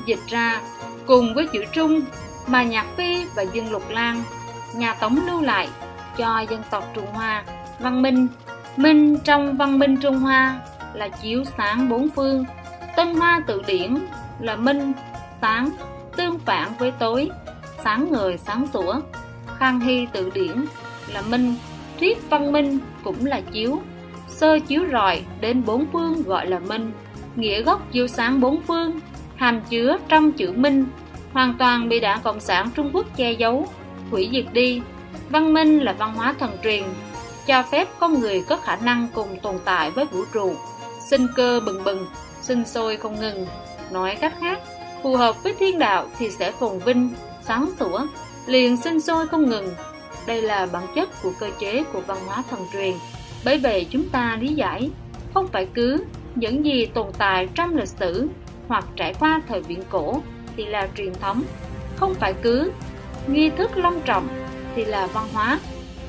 dịch 0.07 0.20
ra 0.29 0.61
cùng 1.07 1.35
với 1.35 1.46
chữ 1.53 1.64
Trung 1.72 2.00
mà 2.46 2.62
Nhạc 2.62 2.87
Phi 2.96 3.24
và 3.24 3.42
Dương 3.42 3.72
Lục 3.72 3.90
Lan 3.90 4.22
nhà 4.74 4.94
Tống 4.94 5.18
lưu 5.26 5.40
lại 5.40 5.68
cho 6.16 6.40
dân 6.50 6.62
tộc 6.70 6.85
Trung 6.94 7.07
Hoa. 7.12 7.44
Văn 7.79 8.03
minh 8.03 8.29
Minh 8.76 9.18
trong 9.24 9.57
văn 9.57 9.79
minh 9.79 9.96
Trung 9.96 10.18
Hoa 10.18 10.61
là 10.94 11.09
chiếu 11.09 11.44
sáng 11.57 11.88
bốn 11.88 12.09
phương 12.16 12.44
Tân 12.96 13.14
Hoa 13.14 13.42
tự 13.46 13.62
điển 13.66 13.98
là 14.40 14.57
minh, 14.57 14.92
sáng, 15.40 15.70
tương 16.16 16.38
phản 16.38 16.72
với 16.79 16.90
tối 16.90 17.31
sáng 17.85 18.12
ngời 18.12 18.38
sáng 18.38 18.66
sủa 18.72 19.00
khang 19.61 19.81
hy 19.81 20.07
tự 20.12 20.31
điển 20.35 20.64
là 21.12 21.23
minh 21.23 21.55
thuyết 21.99 22.31
văn 22.31 22.53
minh 22.53 22.79
cũng 23.05 23.27
là 23.27 23.40
chiếu. 23.53 23.81
Sơ 24.29 24.59
chiếu 24.59 24.83
rọi 24.92 25.23
đến 25.40 25.62
bốn 25.66 25.87
phương 25.92 26.23
gọi 26.23 26.46
là 26.46 26.59
minh. 26.59 26.92
Nghĩa 27.37 27.62
gốc 27.62 27.92
chiếu 27.92 28.07
sáng 28.07 28.40
bốn 28.40 28.61
phương, 28.62 29.01
hàm 29.37 29.61
chứa 29.61 29.99
trong 30.09 30.33
chữ 30.33 30.53
minh. 30.53 30.87
Hoàn 31.33 31.55
toàn 31.59 31.88
bị 31.88 32.01
đảng 32.01 32.20
cộng 32.23 32.40
sản 32.40 32.70
trung 32.75 32.90
quốc 32.92 33.16
che 33.16 33.33
giấu, 33.33 33.66
hủy 34.11 34.29
diệt 34.33 34.44
đi. 34.53 34.83
Văn 35.31 35.55
minh 35.55 35.79
là 35.79 35.92
văn 35.92 36.14
hóa 36.14 36.35
thần 36.38 36.51
truyền, 36.64 36.83
cho 37.46 37.62
phép 37.62 37.88
con 37.99 38.20
người 38.20 38.44
có 38.49 38.57
khả 38.57 38.77
năng 38.77 39.09
cùng 39.14 39.38
tồn 39.42 39.55
tại 39.64 39.90
với 39.90 40.05
vũ 40.05 40.25
trụ. 40.33 40.55
Sinh 41.11 41.27
cơ 41.37 41.61
bừng 41.66 41.85
bừng, 41.85 42.07
sinh 42.42 42.64
sôi 42.64 42.96
không 42.96 43.20
ngừng. 43.20 43.46
Nói 43.92 44.16
cách 44.20 44.35
khác, 44.40 44.59
phù 45.03 45.16
hợp 45.16 45.42
với 45.42 45.55
thiên 45.59 45.79
đạo 45.79 46.07
thì 46.18 46.31
sẽ 46.31 46.53
phồn 46.53 46.79
vinh, 46.79 47.11
sáng 47.42 47.70
sủa 47.79 48.07
liền 48.46 48.76
sinh 48.76 49.00
sôi 49.00 49.26
không 49.26 49.48
ngừng 49.48 49.68
đây 50.26 50.42
là 50.42 50.66
bản 50.72 50.87
chất 50.94 51.09
của 51.22 51.33
cơ 51.40 51.50
chế 51.59 51.85
của 51.92 52.00
văn 52.00 52.18
hóa 52.26 52.42
thần 52.50 52.61
truyền 52.72 52.94
bởi 53.44 53.59
vậy 53.59 53.87
chúng 53.90 54.09
ta 54.09 54.38
lý 54.40 54.48
giải, 54.48 54.90
không 55.35 55.48
phải 55.48 55.68
cứ 55.74 56.05
những 56.35 56.64
gì 56.64 56.87
tồn 56.87 57.07
tại 57.18 57.48
trong 57.55 57.76
lịch 57.76 57.88
sử 57.88 58.29
hoặc 58.68 58.85
trải 58.96 59.14
qua 59.14 59.40
thời 59.48 59.61
viễn 59.61 59.83
cổ 59.90 60.20
thì 60.57 60.66
là 60.66 60.88
truyền 60.96 61.14
thống 61.14 61.42
không 61.96 62.14
phải 62.14 62.35
cứ 62.42 62.72
nghi 63.26 63.50
thức 63.50 63.70
long 63.76 64.00
trọng 64.05 64.29
thì 64.74 64.85
là 64.85 65.07
văn 65.07 65.29
hóa 65.33 65.59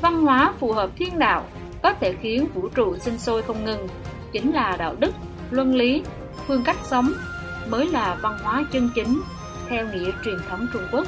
văn 0.01 0.21
hóa 0.21 0.53
phù 0.59 0.71
hợp 0.71 0.89
thiên 0.95 1.19
đạo, 1.19 1.45
có 1.83 1.93
thể 1.93 2.13
khiến 2.21 2.47
vũ 2.53 2.67
trụ 2.67 2.97
sinh 2.97 3.17
sôi 3.17 3.41
không 3.41 3.65
ngừng 3.65 3.87
chính 4.31 4.53
là 4.53 4.75
đạo 4.79 4.95
đức, 4.99 5.11
luân 5.51 5.75
lý, 5.75 6.03
phương 6.47 6.63
cách 6.63 6.77
sống 6.83 7.13
mới 7.69 7.87
là 7.87 8.17
văn 8.21 8.37
hóa 8.43 8.63
chân 8.71 8.89
chính 8.95 9.21
theo 9.69 9.87
nghĩa 9.87 10.11
truyền 10.25 10.37
thống 10.49 10.67
Trung 10.73 10.83
Quốc. 10.91 11.07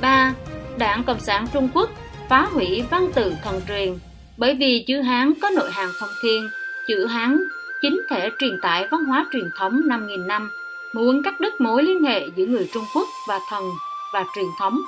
3. 0.00 0.34
Đảng 0.78 1.04
Cộng 1.04 1.20
sản 1.20 1.46
Trung 1.52 1.68
Quốc 1.74 1.90
phá 2.28 2.48
hủy 2.52 2.82
văn 2.90 3.08
tự 3.14 3.34
thần 3.42 3.60
truyền 3.68 3.98
bởi 4.36 4.54
vì 4.54 4.84
chữ 4.86 5.00
Hán 5.00 5.32
có 5.42 5.50
nội 5.50 5.70
hàm 5.72 5.88
phong 6.00 6.10
thiên, 6.22 6.48
chữ 6.88 7.06
Hán 7.06 7.38
chính 7.82 8.02
thể 8.10 8.30
truyền 8.38 8.60
tải 8.62 8.86
văn 8.90 9.04
hóa 9.04 9.26
truyền 9.32 9.50
thống 9.58 9.80
5.000 9.86 10.26
năm, 10.26 10.50
muốn 10.94 11.22
cắt 11.22 11.40
đứt 11.40 11.60
mối 11.60 11.82
liên 11.82 12.04
hệ 12.04 12.20
giữa 12.36 12.46
người 12.46 12.68
Trung 12.74 12.84
Quốc 12.94 13.08
và 13.28 13.38
thần 13.48 13.70
và 14.14 14.24
truyền 14.34 14.46
thống. 14.58 14.80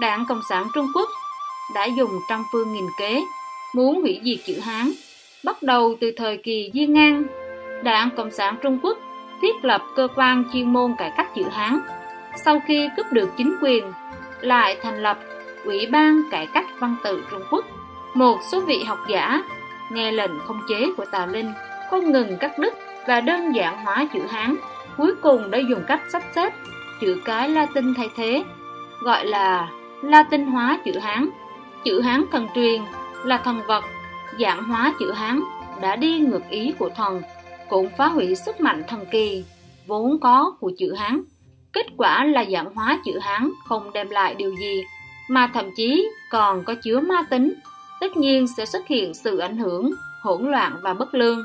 Đảng 0.00 0.24
Cộng 0.28 0.40
sản 0.48 0.66
Trung 0.74 0.86
Quốc 0.94 1.08
đã 1.74 1.84
dùng 1.84 2.10
trăm 2.28 2.44
phương 2.52 2.72
nghìn 2.72 2.86
kế 2.98 3.22
muốn 3.74 4.00
hủy 4.00 4.20
diệt 4.24 4.38
chữ 4.46 4.60
Hán. 4.60 4.92
Bắt 5.44 5.62
đầu 5.62 5.96
từ 6.00 6.10
thời 6.16 6.36
kỳ 6.36 6.70
Diên 6.74 6.92
Ngang, 6.92 7.24
Đảng 7.84 8.10
Cộng 8.16 8.30
sản 8.30 8.56
Trung 8.62 8.78
Quốc 8.82 8.98
thiết 9.42 9.64
lập 9.64 9.82
cơ 9.96 10.08
quan 10.16 10.44
chuyên 10.52 10.72
môn 10.72 10.94
cải 10.98 11.12
cách 11.16 11.34
chữ 11.34 11.42
Hán. 11.50 11.80
Sau 12.44 12.60
khi 12.66 12.88
cướp 12.96 13.06
được 13.12 13.28
chính 13.36 13.56
quyền, 13.62 13.84
lại 14.42 14.78
thành 14.82 15.02
lập 15.02 15.18
Ủy 15.64 15.86
ban 15.86 16.22
Cải 16.30 16.46
cách 16.46 16.66
Văn 16.78 16.96
tự 17.04 17.24
Trung 17.30 17.42
Quốc. 17.50 17.64
Một 18.14 18.38
số 18.52 18.60
vị 18.60 18.82
học 18.82 18.98
giả 19.08 19.42
nghe 19.90 20.12
lệnh 20.12 20.38
không 20.46 20.60
chế 20.68 20.86
của 20.96 21.04
Tà 21.04 21.26
Linh 21.26 21.52
không 21.90 22.12
ngừng 22.12 22.36
cắt 22.38 22.58
đứt 22.58 22.74
và 23.06 23.20
đơn 23.20 23.54
giản 23.54 23.84
hóa 23.84 24.06
chữ 24.12 24.20
Hán, 24.30 24.54
cuối 24.96 25.14
cùng 25.22 25.50
đã 25.50 25.58
dùng 25.58 25.82
cách 25.88 26.00
sắp 26.12 26.22
xếp 26.34 26.52
chữ 27.00 27.20
cái 27.24 27.48
Latin 27.48 27.94
thay 27.94 28.08
thế, 28.16 28.44
gọi 29.00 29.26
là 29.26 29.68
Latin 30.02 30.46
hóa 30.46 30.78
chữ 30.84 30.98
Hán. 30.98 31.28
Chữ 31.84 32.00
Hán 32.00 32.24
thần 32.32 32.48
truyền 32.54 32.82
là 33.24 33.36
thần 33.36 33.60
vật, 33.66 33.84
dạng 34.38 34.64
hóa 34.64 34.92
chữ 34.98 35.12
Hán 35.12 35.40
đã 35.80 35.96
đi 35.96 36.18
ngược 36.18 36.42
ý 36.50 36.72
của 36.78 36.88
thần 36.96 37.22
cũng 37.68 37.88
phá 37.98 38.06
hủy 38.06 38.34
sức 38.34 38.60
mạnh 38.60 38.82
thần 38.88 39.06
kỳ 39.10 39.44
vốn 39.86 40.20
có 40.20 40.54
của 40.60 40.72
chữ 40.78 40.94
Hán. 40.94 41.22
Kết 41.72 41.86
quả 41.96 42.24
là 42.24 42.44
giảm 42.52 42.66
hóa 42.74 42.98
chữ 43.04 43.18
Hán 43.18 43.50
không 43.64 43.92
đem 43.92 44.10
lại 44.10 44.34
điều 44.34 44.54
gì, 44.56 44.84
mà 45.28 45.50
thậm 45.54 45.70
chí 45.76 46.08
còn 46.30 46.64
có 46.64 46.74
chứa 46.74 47.00
ma 47.00 47.22
tính. 47.30 47.54
Tất 48.00 48.16
nhiên 48.16 48.46
sẽ 48.56 48.66
xuất 48.66 48.88
hiện 48.88 49.14
sự 49.14 49.38
ảnh 49.38 49.56
hưởng, 49.56 49.92
hỗn 50.20 50.50
loạn 50.50 50.76
và 50.82 50.94
bất 50.94 51.14
lương. 51.14 51.44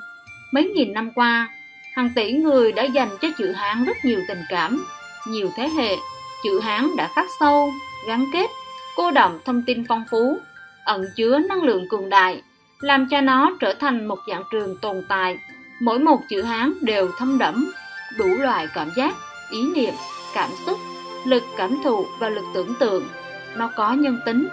Mấy 0.52 0.72
nghìn 0.76 0.94
năm 0.94 1.12
qua, 1.16 1.50
hàng 1.94 2.10
tỷ 2.16 2.32
người 2.32 2.72
đã 2.72 2.84
dành 2.84 3.10
cho 3.22 3.28
chữ 3.38 3.52
Hán 3.52 3.86
rất 3.86 3.98
nhiều 4.04 4.20
tình 4.28 4.42
cảm, 4.50 4.86
nhiều 5.28 5.52
thế 5.56 5.70
hệ. 5.70 5.96
Chữ 6.44 6.60
Hán 6.60 6.96
đã 6.98 7.10
khắc 7.16 7.26
sâu, 7.40 7.72
gắn 8.08 8.26
kết, 8.34 8.50
cô 8.96 9.12
động 9.12 9.40
thông 9.46 9.64
tin 9.64 9.84
phong 9.88 10.04
phú, 10.12 10.38
ẩn 10.84 11.06
chứa 11.16 11.40
năng 11.40 11.64
lượng 11.64 11.88
cường 11.90 12.10
đại, 12.10 12.42
làm 12.80 13.08
cho 13.10 13.22
nó 13.22 13.52
trở 13.60 13.74
thành 13.74 14.08
một 14.08 14.20
dạng 14.28 14.44
trường 14.52 14.78
tồn 14.78 15.06
tại 15.08 15.38
Mỗi 15.80 16.00
một 16.00 16.22
chữ 16.30 16.42
Hán 16.42 16.74
đều 16.82 17.12
thâm 17.18 17.38
đẫm, 17.38 17.72
đủ 18.18 18.26
loại 18.26 18.68
cảm 18.74 18.90
giác, 18.96 19.16
ý 19.50 19.64
niệm, 19.76 19.94
cảm 20.38 20.50
xúc, 20.66 20.80
lực 21.26 21.44
cảm 21.58 21.78
thụ 21.84 22.06
và 22.20 22.30
lực 22.30 22.46
tưởng 22.54 22.74
tượng. 22.80 23.08
Nó 23.56 23.70
có 23.76 23.94
nhân 23.94 24.20
tính, 24.26 24.48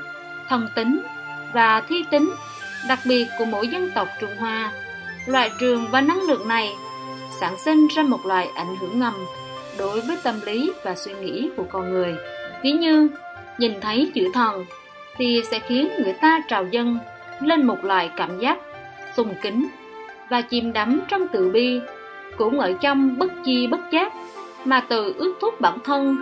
thần 0.48 0.68
tính 0.74 1.00
và 1.52 1.80
thi 1.88 2.04
tính 2.10 2.30
đặc 2.88 2.98
biệt 3.04 3.26
của 3.38 3.44
mỗi 3.44 3.68
dân 3.68 3.90
tộc 3.94 4.08
Trung 4.20 4.36
Hoa. 4.38 4.72
Loại 5.26 5.50
trường 5.60 5.86
và 5.90 6.00
năng 6.00 6.22
lượng 6.22 6.48
này 6.48 6.74
sản 7.40 7.56
sinh 7.58 7.86
ra 7.86 8.02
một 8.02 8.26
loại 8.26 8.48
ảnh 8.54 8.76
hưởng 8.80 8.98
ngầm 8.98 9.14
đối 9.78 10.00
với 10.00 10.16
tâm 10.22 10.40
lý 10.46 10.72
và 10.82 10.94
suy 10.94 11.12
nghĩ 11.14 11.50
của 11.56 11.64
con 11.70 11.90
người. 11.90 12.14
Ví 12.62 12.72
như 12.72 13.08
nhìn 13.58 13.80
thấy 13.80 14.10
chữ 14.14 14.30
thần 14.34 14.64
thì 15.16 15.42
sẽ 15.50 15.58
khiến 15.58 15.88
người 15.98 16.12
ta 16.12 16.40
trào 16.48 16.64
dâng 16.70 16.98
lên 17.40 17.66
một 17.66 17.84
loại 17.84 18.10
cảm 18.16 18.38
giác 18.38 18.58
sùng 19.16 19.34
kính 19.42 19.66
và 20.30 20.40
chìm 20.40 20.72
đắm 20.72 21.00
trong 21.08 21.28
tự 21.28 21.50
bi 21.50 21.80
cũng 22.36 22.60
ở 22.60 22.72
trong 22.80 23.18
bất 23.18 23.32
chi 23.44 23.66
bất 23.66 23.80
giác 23.92 24.12
mà 24.64 24.80
tự 24.80 25.14
ước 25.18 25.34
thúc 25.40 25.60
bản 25.60 25.78
thân. 25.84 26.16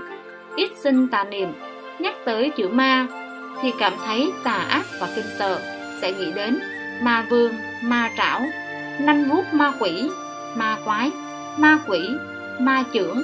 Ít 0.56 0.70
sinh 0.76 1.08
tà 1.08 1.24
niệm, 1.24 1.48
nhắc 1.98 2.14
tới 2.24 2.50
chữ 2.50 2.68
ma, 2.68 3.06
thì 3.62 3.72
cảm 3.78 3.92
thấy 4.06 4.32
tà 4.44 4.66
ác 4.70 4.86
và 5.00 5.08
kinh 5.16 5.26
sợ, 5.38 5.60
sẽ 6.00 6.12
nghĩ 6.12 6.32
đến 6.32 6.58
ma 7.02 7.26
vương, 7.30 7.52
ma 7.84 8.10
trảo 8.16 8.40
nanh 9.00 9.24
vuốt 9.24 9.42
ma 9.52 9.72
quỷ, 9.80 10.08
ma 10.56 10.78
quái, 10.84 11.10
ma 11.58 11.78
quỷ, 11.88 12.00
ma 12.60 12.84
trưởng 12.92 13.22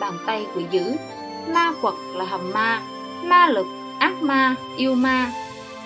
bàn 0.00 0.12
tay 0.26 0.46
quỷ 0.56 0.64
dữ, 0.70 0.82
ma 1.54 1.72
quật 1.82 1.94
là 2.16 2.24
hầm 2.24 2.52
ma 2.54 2.80
ma 3.24 3.48
lực, 3.48 3.66
ác 3.98 4.22
ma, 4.22 4.54
yêu 4.76 4.94
ma. 4.94 5.32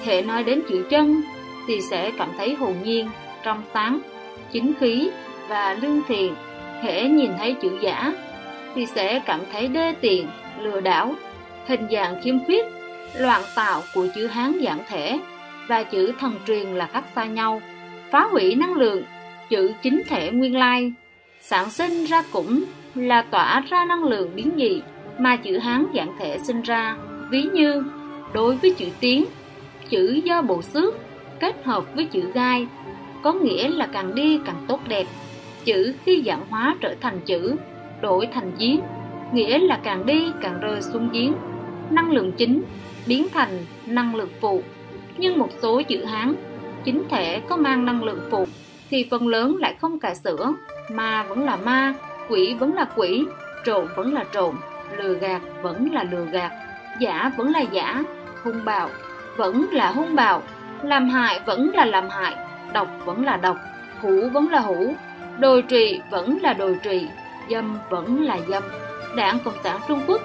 Hệ 0.05 0.23
nói 0.23 0.45
đến 0.45 0.63
chữ 0.69 0.87
chân 0.91 1.23
thì 1.67 1.81
sẽ 1.91 2.11
cảm 2.19 2.29
thấy 2.39 2.55
hồn 2.55 2.75
nhiên, 2.85 3.11
trong 3.45 3.63
sáng, 3.75 4.01
chính 4.53 4.73
khí 4.81 5.11
và 5.49 5.75
lương 5.75 6.03
thiện. 6.09 6.35
Hễ 6.83 7.09
nhìn 7.09 7.33
thấy 7.39 7.57
chữ 7.63 7.79
giả 7.81 8.13
thì 8.75 8.87
sẽ 8.87 9.23
cảm 9.27 9.41
thấy 9.53 9.69
đê 9.69 9.95
tiện 10.01 10.29
lừa 10.61 10.81
đảo 10.81 11.15
hình 11.67 11.87
dạng 11.91 12.23
khiếm 12.23 12.45
khuyết 12.45 12.67
loạn 13.19 13.43
tạo 13.55 13.83
của 13.95 14.07
chữ 14.15 14.27
hán 14.27 14.59
giản 14.59 14.79
thể. 14.89 15.21
Và 15.69 15.83
chữ 15.83 16.13
thần 16.19 16.35
truyền 16.47 16.67
là 16.67 16.87
khác 16.87 17.05
xa 17.15 17.25
nhau. 17.25 17.63
Phá 18.11 18.29
hủy 18.31 18.55
năng 18.55 18.75
lượng 18.75 19.05
chữ 19.51 19.73
chính 19.83 20.03
thể 20.09 20.31
nguyên 20.31 20.57
lai. 20.57 20.93
Sản 21.41 21.71
sinh 21.71 22.05
ra 22.05 22.23
cũng 22.33 22.65
là 22.95 23.23
tỏa 23.23 23.63
ra 23.69 23.85
năng 23.85 24.05
lượng 24.05 24.31
biến 24.35 24.51
dị 24.57 24.83
mà 25.19 25.37
chữ 25.37 25.59
hán 25.59 25.87
giản 25.93 26.09
thể 26.19 26.39
sinh 26.39 26.63
ra. 26.63 26.97
Ví 27.31 27.43
như 27.43 27.85
đối 28.33 28.57
với 28.57 28.75
chữ 28.75 28.87
tiếng, 29.01 29.25
chữ 29.89 30.21
do 30.25 30.43
bộ 30.43 30.63
xước 30.63 30.95
kết 31.41 31.65
hợp 31.65 31.95
với 31.95 32.05
chữ 32.05 32.23
gai 32.35 32.67
có 33.23 33.33
nghĩa 33.33 33.69
là 33.69 33.87
càng 33.87 34.15
đi 34.15 34.41
càng 34.45 34.65
tốt 34.69 34.81
đẹp. 34.89 35.07
Chữ 35.65 35.95
khi 36.05 36.23
dạng 36.27 36.47
hóa 36.51 36.77
trở 36.81 36.95
thành 37.01 37.21
chữ 37.21 37.57
đổi 38.03 38.29
thành 38.33 38.53
giếng 38.59 38.81
nghĩa 39.33 39.59
là 39.59 39.81
càng 39.83 40.07
đi 40.07 40.33
càng 40.41 40.61
rơi 40.61 40.83
xuống 40.83 41.09
giếng 41.13 41.33
năng 41.91 42.11
lượng 42.11 42.33
chính 42.33 42.63
biến 43.07 43.27
thành 43.35 43.67
năng 43.87 44.15
lượng 44.15 44.31
phụ 44.41 44.63
nhưng 45.17 45.39
một 45.39 45.49
số 45.63 45.83
chữ 45.83 46.05
hán 46.05 46.35
chính 46.85 47.03
thể 47.11 47.41
có 47.49 47.57
mang 47.57 47.85
năng 47.85 48.05
lượng 48.05 48.21
phụ 48.31 48.45
thì 48.91 49.09
phần 49.11 49.29
lớn 49.29 49.57
lại 49.61 49.75
không 49.81 49.99
cải 49.99 50.15
sửa 50.15 50.53
ma 50.91 51.23
vẫn 51.29 51.45
là 51.45 51.57
ma 51.57 51.95
quỷ 52.29 52.55
vẫn 52.55 52.75
là 52.75 52.85
quỷ 52.97 53.25
trộm 53.65 53.87
vẫn 53.97 54.15
là 54.15 54.25
trộm 54.33 54.57
lừa 54.97 55.15
gạt 55.15 55.43
vẫn 55.63 55.93
là 55.93 56.05
lừa 56.05 56.25
gạt 56.25 56.53
giả 57.01 57.31
vẫn 57.37 57.51
là 57.51 57.61
giả 57.61 58.03
hung 58.43 58.65
bạo 58.65 58.89
vẫn 59.37 59.67
là 59.73 59.91
hung 59.91 60.15
bạo 60.15 60.43
làm 60.83 61.09
hại 61.09 61.41
vẫn 61.47 61.71
là 61.75 61.85
làm 61.85 62.09
hại 62.09 62.37
độc 62.73 62.89
vẫn 63.05 63.25
là 63.25 63.37
độc 63.37 63.57
hủ 64.01 64.29
vẫn 64.33 64.51
là 64.51 64.61
hủ 64.61 64.95
đồi 65.39 65.65
trụy 65.69 66.01
vẫn 66.11 66.39
là 66.43 66.53
đồi 66.53 66.79
trụy 66.85 67.09
dâm 67.51 67.79
vẫn 67.91 68.23
là 68.23 68.39
dâm. 68.49 68.63
Đảng 69.17 69.39
cộng 69.45 69.63
sản 69.65 69.81
trung 69.89 70.03
quốc 70.07 70.23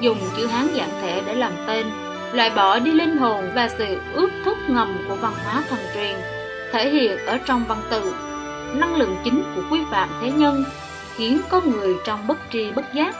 dùng 0.00 0.18
chữ 0.36 0.46
hán 0.46 0.68
dạng 0.76 0.90
thể 1.02 1.22
để 1.26 1.34
làm 1.34 1.52
tên, 1.66 1.86
loại 2.32 2.50
bỏ 2.50 2.78
đi 2.78 2.92
linh 2.92 3.16
hồn 3.16 3.50
và 3.54 3.68
sự 3.68 4.00
ước 4.12 4.30
thúc 4.44 4.58
ngầm 4.68 4.98
của 5.08 5.14
văn 5.14 5.32
hóa 5.44 5.62
thần 5.68 5.78
truyền, 5.94 6.16
thể 6.72 6.90
hiện 6.90 7.26
ở 7.26 7.38
trong 7.46 7.64
văn 7.68 7.78
tự. 7.90 8.14
Năng 8.74 8.96
lượng 8.96 9.16
chính 9.24 9.42
của 9.54 9.62
quy 9.70 9.80
phạm 9.90 10.08
thế 10.20 10.30
nhân 10.30 10.64
khiến 11.16 11.40
con 11.48 11.70
người 11.70 11.94
trong 12.04 12.26
bất 12.26 12.38
tri 12.52 12.70
bất 12.70 12.94
giác, 12.94 13.14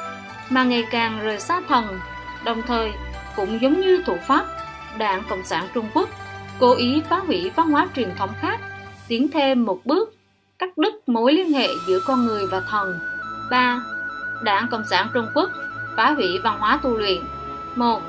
mà 0.51 0.65
ngày 0.65 0.85
càng 0.91 1.21
rời 1.21 1.41
xa 1.41 1.61
thần. 1.69 1.99
Đồng 2.45 2.63
thời, 2.63 2.93
cũng 3.37 3.61
giống 3.61 3.81
như 3.81 4.03
thủ 4.07 4.17
pháp 4.27 4.47
đảng 4.99 5.23
cộng 5.29 5.45
sản 5.45 5.69
trung 5.75 5.87
quốc 5.95 6.09
cố 6.59 6.75
ý 6.75 7.03
phá 7.09 7.19
hủy 7.19 7.51
văn 7.57 7.71
hóa 7.71 7.89
truyền 7.97 8.15
thống 8.19 8.31
khác, 8.41 8.61
tiến 9.09 9.29
thêm 9.29 9.65
một 9.65 9.81
bước, 9.85 10.15
cắt 10.59 10.79
đứt 10.79 11.09
mối 11.09 11.33
liên 11.33 11.53
hệ 11.53 11.69
giữa 11.89 12.01
con 12.07 12.27
người 12.27 12.47
và 12.47 12.63
thần. 12.71 12.99
3. 13.51 13.81
Đảng 14.43 14.67
Cộng 14.71 14.85
sản 14.91 15.07
Trung 15.15 15.27
Quốc 15.35 15.51
phá 15.97 16.11
hủy 16.11 16.39
văn 16.45 16.59
hóa 16.59 16.79
tu 16.83 16.91
luyện 16.91 17.19
1. 17.77 18.01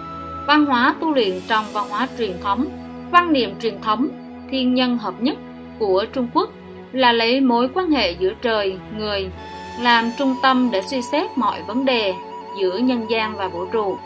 Văn 0.48 0.66
hóa 0.66 0.96
tu 1.02 1.14
luyện 1.14 1.42
trong 1.48 1.66
văn 1.74 1.90
hóa 1.90 2.08
truyền 2.18 2.42
thống 2.42 2.66
Văn 3.12 3.34
niệm 3.34 3.60
truyền 3.62 3.82
thống 3.82 4.08
thiên 4.52 4.74
nhân 4.74 4.98
hợp 4.98 5.14
nhất 5.20 5.38
của 5.80 6.06
Trung 6.14 6.28
Quốc 6.34 6.50
là 6.92 7.12
lấy 7.12 7.42
mối 7.42 7.70
quan 7.74 7.92
hệ 7.92 8.12
giữa 8.12 8.32
trời, 8.42 8.80
người 8.98 9.32
làm 9.82 10.12
trung 10.18 10.36
tâm 10.44 10.70
để 10.72 10.82
suy 10.82 11.02
xét 11.02 11.38
mọi 11.38 11.64
vấn 11.68 11.86
đề 11.86 12.14
giữa 12.60 12.78
nhân 12.78 13.06
gian 13.10 13.38
và 13.38 13.48
vũ 13.48 13.66
trụ. 13.66 13.98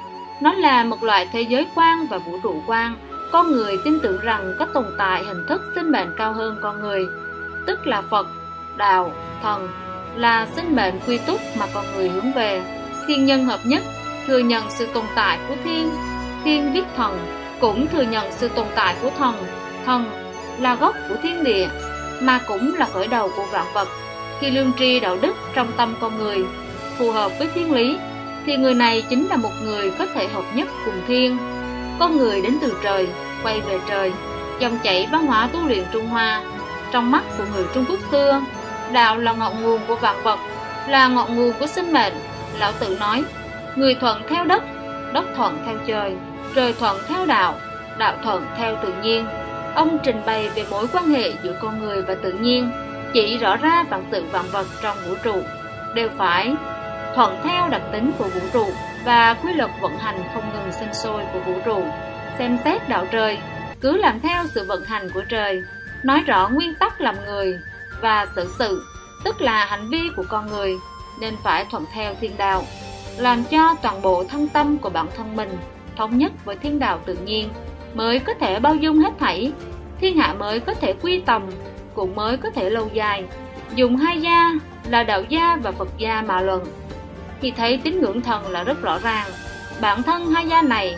Nó 0.41 0.53
là 0.53 0.83
một 0.83 1.03
loại 1.03 1.29
thế 1.33 1.41
giới 1.41 1.67
quan 1.75 2.07
và 2.09 2.17
vũ 2.17 2.39
trụ 2.43 2.63
quan. 2.67 2.95
Con 3.31 3.51
người 3.51 3.77
tin 3.85 3.99
tưởng 4.03 4.19
rằng 4.23 4.53
có 4.59 4.65
tồn 4.65 4.85
tại 4.97 5.23
hình 5.23 5.45
thức 5.49 5.61
sinh 5.75 5.91
mệnh 5.91 6.09
cao 6.17 6.33
hơn 6.33 6.57
con 6.61 6.79
người, 6.79 7.05
tức 7.67 7.87
là 7.87 8.01
Phật, 8.01 8.27
Đạo, 8.77 9.11
Thần, 9.43 9.69
là 10.15 10.47
sinh 10.55 10.75
mệnh 10.75 10.99
quy 11.07 11.17
túc 11.17 11.39
mà 11.57 11.65
con 11.73 11.85
người 11.95 12.09
hướng 12.09 12.33
về. 12.33 12.61
Thiên 13.07 13.25
nhân 13.25 13.45
hợp 13.45 13.59
nhất, 13.63 13.83
thừa 14.27 14.39
nhận 14.39 14.63
sự 14.69 14.87
tồn 14.93 15.05
tại 15.15 15.39
của 15.47 15.55
thiên, 15.63 15.91
thiên 16.43 16.73
viết 16.73 16.83
thần, 16.95 17.19
cũng 17.59 17.87
thừa 17.87 18.01
nhận 18.01 18.31
sự 18.31 18.47
tồn 18.47 18.67
tại 18.75 18.95
của 19.01 19.09
thần, 19.17 19.35
thần 19.85 20.05
là 20.59 20.75
gốc 20.75 20.95
của 21.09 21.15
thiên 21.23 21.43
địa, 21.43 21.67
mà 22.21 22.39
cũng 22.47 22.75
là 22.75 22.87
khởi 22.93 23.07
đầu 23.07 23.31
của 23.35 23.45
vạn 23.51 23.65
vật. 23.73 23.87
Khi 24.39 24.51
lương 24.51 24.71
tri 24.79 24.99
đạo 24.99 25.17
đức 25.21 25.35
trong 25.53 25.67
tâm 25.77 25.95
con 26.01 26.17
người 26.17 26.45
phù 26.97 27.11
hợp 27.11 27.31
với 27.39 27.47
thiên 27.55 27.71
lý, 27.71 27.97
thì 28.45 28.57
người 28.57 28.73
này 28.73 29.03
chính 29.09 29.27
là 29.27 29.37
một 29.37 29.51
người 29.63 29.91
có 29.91 30.05
thể 30.05 30.27
hợp 30.27 30.43
nhất 30.55 30.67
cùng 30.85 31.01
thiên. 31.07 31.37
Con 31.99 32.17
người 32.17 32.41
đến 32.41 32.57
từ 32.61 32.77
trời, 32.83 33.07
quay 33.43 33.61
về 33.61 33.79
trời, 33.89 34.11
dòng 34.59 34.77
chảy 34.83 35.07
văn 35.11 35.25
hóa 35.25 35.49
tu 35.53 35.59
luyện 35.67 35.83
Trung 35.93 36.07
Hoa. 36.07 36.43
Trong 36.91 37.11
mắt 37.11 37.23
của 37.37 37.43
người 37.55 37.65
Trung 37.73 37.85
Quốc 37.89 37.99
xưa, 38.11 38.41
đạo 38.91 39.17
là 39.17 39.33
ngọn 39.33 39.63
nguồn 39.63 39.81
của 39.87 39.95
vạn 39.95 40.23
vật, 40.23 40.39
là 40.87 41.07
ngọn 41.07 41.35
nguồn 41.35 41.53
của 41.59 41.67
sinh 41.67 41.93
mệnh. 41.93 42.13
Lão 42.59 42.71
Tử 42.71 42.97
nói, 42.99 43.23
người 43.75 43.95
thuận 43.95 44.21
theo 44.29 44.45
đất, 44.45 44.63
đất 45.13 45.25
thuận 45.35 45.63
theo 45.65 45.75
trời, 45.87 46.15
trời 46.55 46.73
thuận 46.73 46.97
theo 47.07 47.25
đạo, 47.25 47.55
đạo 47.97 48.15
thuận 48.23 48.45
theo 48.57 48.75
tự 48.83 48.93
nhiên. 49.03 49.25
Ông 49.75 49.97
trình 50.03 50.21
bày 50.25 50.49
về 50.55 50.65
mối 50.71 50.87
quan 50.93 51.09
hệ 51.09 51.31
giữa 51.43 51.55
con 51.61 51.79
người 51.79 52.01
và 52.01 52.15
tự 52.15 52.31
nhiên, 52.31 52.71
chỉ 53.13 53.37
rõ 53.37 53.55
ra 53.55 53.83
vạn 53.89 54.03
sự 54.11 54.25
vạn 54.31 54.45
vật 54.51 54.67
trong 54.81 54.97
vũ 55.07 55.15
trụ 55.23 55.41
đều 55.95 56.09
phải 56.17 56.55
thuận 57.15 57.39
theo 57.43 57.69
đặc 57.69 57.81
tính 57.91 58.11
của 58.17 58.27
vũ 58.27 58.41
trụ 58.53 58.67
và 59.05 59.33
quy 59.33 59.53
luật 59.53 59.71
vận 59.81 59.97
hành 59.97 60.23
không 60.33 60.43
ngừng 60.53 60.71
sinh 60.71 60.93
sôi 60.93 61.23
của 61.33 61.39
vũ 61.39 61.53
trụ. 61.65 61.83
Xem 62.37 62.57
xét 62.63 62.89
đạo 62.89 63.05
trời, 63.11 63.37
cứ 63.81 63.97
làm 63.97 64.19
theo 64.19 64.43
sự 64.47 64.65
vận 64.67 64.85
hành 64.85 65.09
của 65.09 65.23
trời, 65.29 65.63
nói 66.03 66.23
rõ 66.25 66.49
nguyên 66.49 66.75
tắc 66.75 67.01
làm 67.01 67.15
người 67.25 67.59
và 68.03 68.27
xử 68.35 68.53
sự, 68.59 68.85
tức 69.23 69.41
là 69.41 69.65
hành 69.65 69.89
vi 69.89 70.09
của 70.15 70.23
con 70.29 70.47
người, 70.47 70.75
nên 71.19 71.35
phải 71.43 71.65
thuận 71.71 71.85
theo 71.93 72.15
thiên 72.21 72.37
đạo, 72.37 72.63
làm 73.17 73.43
cho 73.43 73.75
toàn 73.81 74.01
bộ 74.01 74.23
thân 74.23 74.47
tâm 74.47 74.77
của 74.77 74.89
bản 74.89 75.07
thân 75.17 75.35
mình 75.35 75.57
thống 75.95 76.17
nhất 76.17 76.31
với 76.45 76.55
thiên 76.55 76.79
đạo 76.79 76.99
tự 77.05 77.17
nhiên, 77.25 77.49
mới 77.93 78.19
có 78.19 78.33
thể 78.33 78.59
bao 78.59 78.75
dung 78.75 78.99
hết 78.99 79.13
thảy, 79.19 79.51
thiên 80.01 80.17
hạ 80.17 80.33
mới 80.33 80.59
có 80.59 80.73
thể 80.73 80.93
quy 81.01 81.19
tầm, 81.19 81.43
cũng 81.95 82.15
mới 82.15 82.37
có 82.37 82.49
thể 82.49 82.69
lâu 82.69 82.89
dài. 82.93 83.23
Dùng 83.75 83.97
hai 83.97 84.21
gia 84.21 84.51
là 84.89 85.03
đạo 85.03 85.23
gia 85.29 85.55
và 85.55 85.71
Phật 85.71 85.89
gia 85.97 86.21
mà 86.21 86.41
luận, 86.41 86.63
thì 87.41 87.51
thấy 87.51 87.81
tín 87.83 88.01
ngưỡng 88.01 88.21
thần 88.21 88.51
là 88.51 88.63
rất 88.63 88.81
rõ 88.81 88.99
ràng. 88.99 89.27
Bản 89.81 90.03
thân 90.03 90.31
hai 90.31 90.47
gia 90.47 90.61
này 90.61 90.95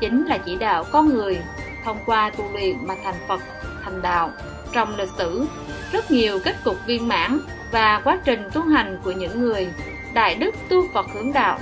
chính 0.00 0.26
là 0.26 0.38
chỉ 0.38 0.56
đạo 0.56 0.84
con 0.92 1.08
người 1.08 1.38
thông 1.84 1.98
qua 2.06 2.30
tu 2.30 2.44
luyện 2.52 2.76
mà 2.86 2.94
thành 3.04 3.14
Phật, 3.28 3.40
thành 3.84 4.02
đạo. 4.02 4.30
Trong 4.76 4.96
lịch 4.96 5.08
sử, 5.18 5.44
rất 5.92 6.10
nhiều 6.10 6.38
kết 6.44 6.56
cục 6.64 6.76
viên 6.86 7.08
mãn 7.08 7.38
và 7.72 8.00
quá 8.04 8.18
trình 8.24 8.42
tu 8.54 8.62
hành 8.62 8.98
của 9.04 9.10
những 9.10 9.40
người 9.40 9.68
đại 10.14 10.34
đức 10.34 10.54
tu 10.68 10.82
Phật 10.94 11.06
hướng 11.14 11.32
đạo 11.32 11.58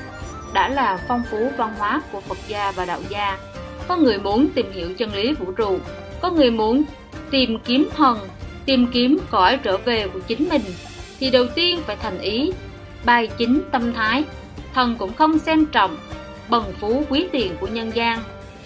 đã 0.52 0.68
là 0.68 0.98
phong 1.08 1.22
phú 1.30 1.50
văn 1.56 1.74
hóa 1.78 2.02
của 2.12 2.20
Phật 2.20 2.38
gia 2.48 2.72
và 2.72 2.84
đạo 2.84 3.00
gia. 3.08 3.38
Có 3.88 3.96
người 3.96 4.18
muốn 4.18 4.48
tìm 4.54 4.72
hiểu 4.72 4.94
chân 4.98 5.14
lý 5.14 5.32
vũ 5.32 5.52
trụ, 5.52 5.78
có 6.22 6.30
người 6.30 6.50
muốn 6.50 6.82
tìm 7.30 7.58
kiếm 7.64 7.88
thần, 7.96 8.18
tìm 8.66 8.86
kiếm 8.92 9.18
cõi 9.30 9.58
trở 9.62 9.76
về 9.76 10.08
của 10.08 10.20
chính 10.26 10.48
mình, 10.48 10.62
thì 11.20 11.30
đầu 11.30 11.46
tiên 11.54 11.80
phải 11.86 11.96
thành 11.96 12.18
ý, 12.18 12.52
bài 13.04 13.28
chính 13.38 13.62
tâm 13.72 13.92
thái. 13.92 14.24
Thần 14.74 14.96
cũng 14.98 15.12
không 15.14 15.38
xem 15.38 15.66
trọng 15.66 15.96
bần 16.48 16.64
phú 16.80 17.04
quý 17.10 17.26
tiền 17.32 17.56
của 17.60 17.66
nhân 17.66 17.90
gian, 17.94 18.18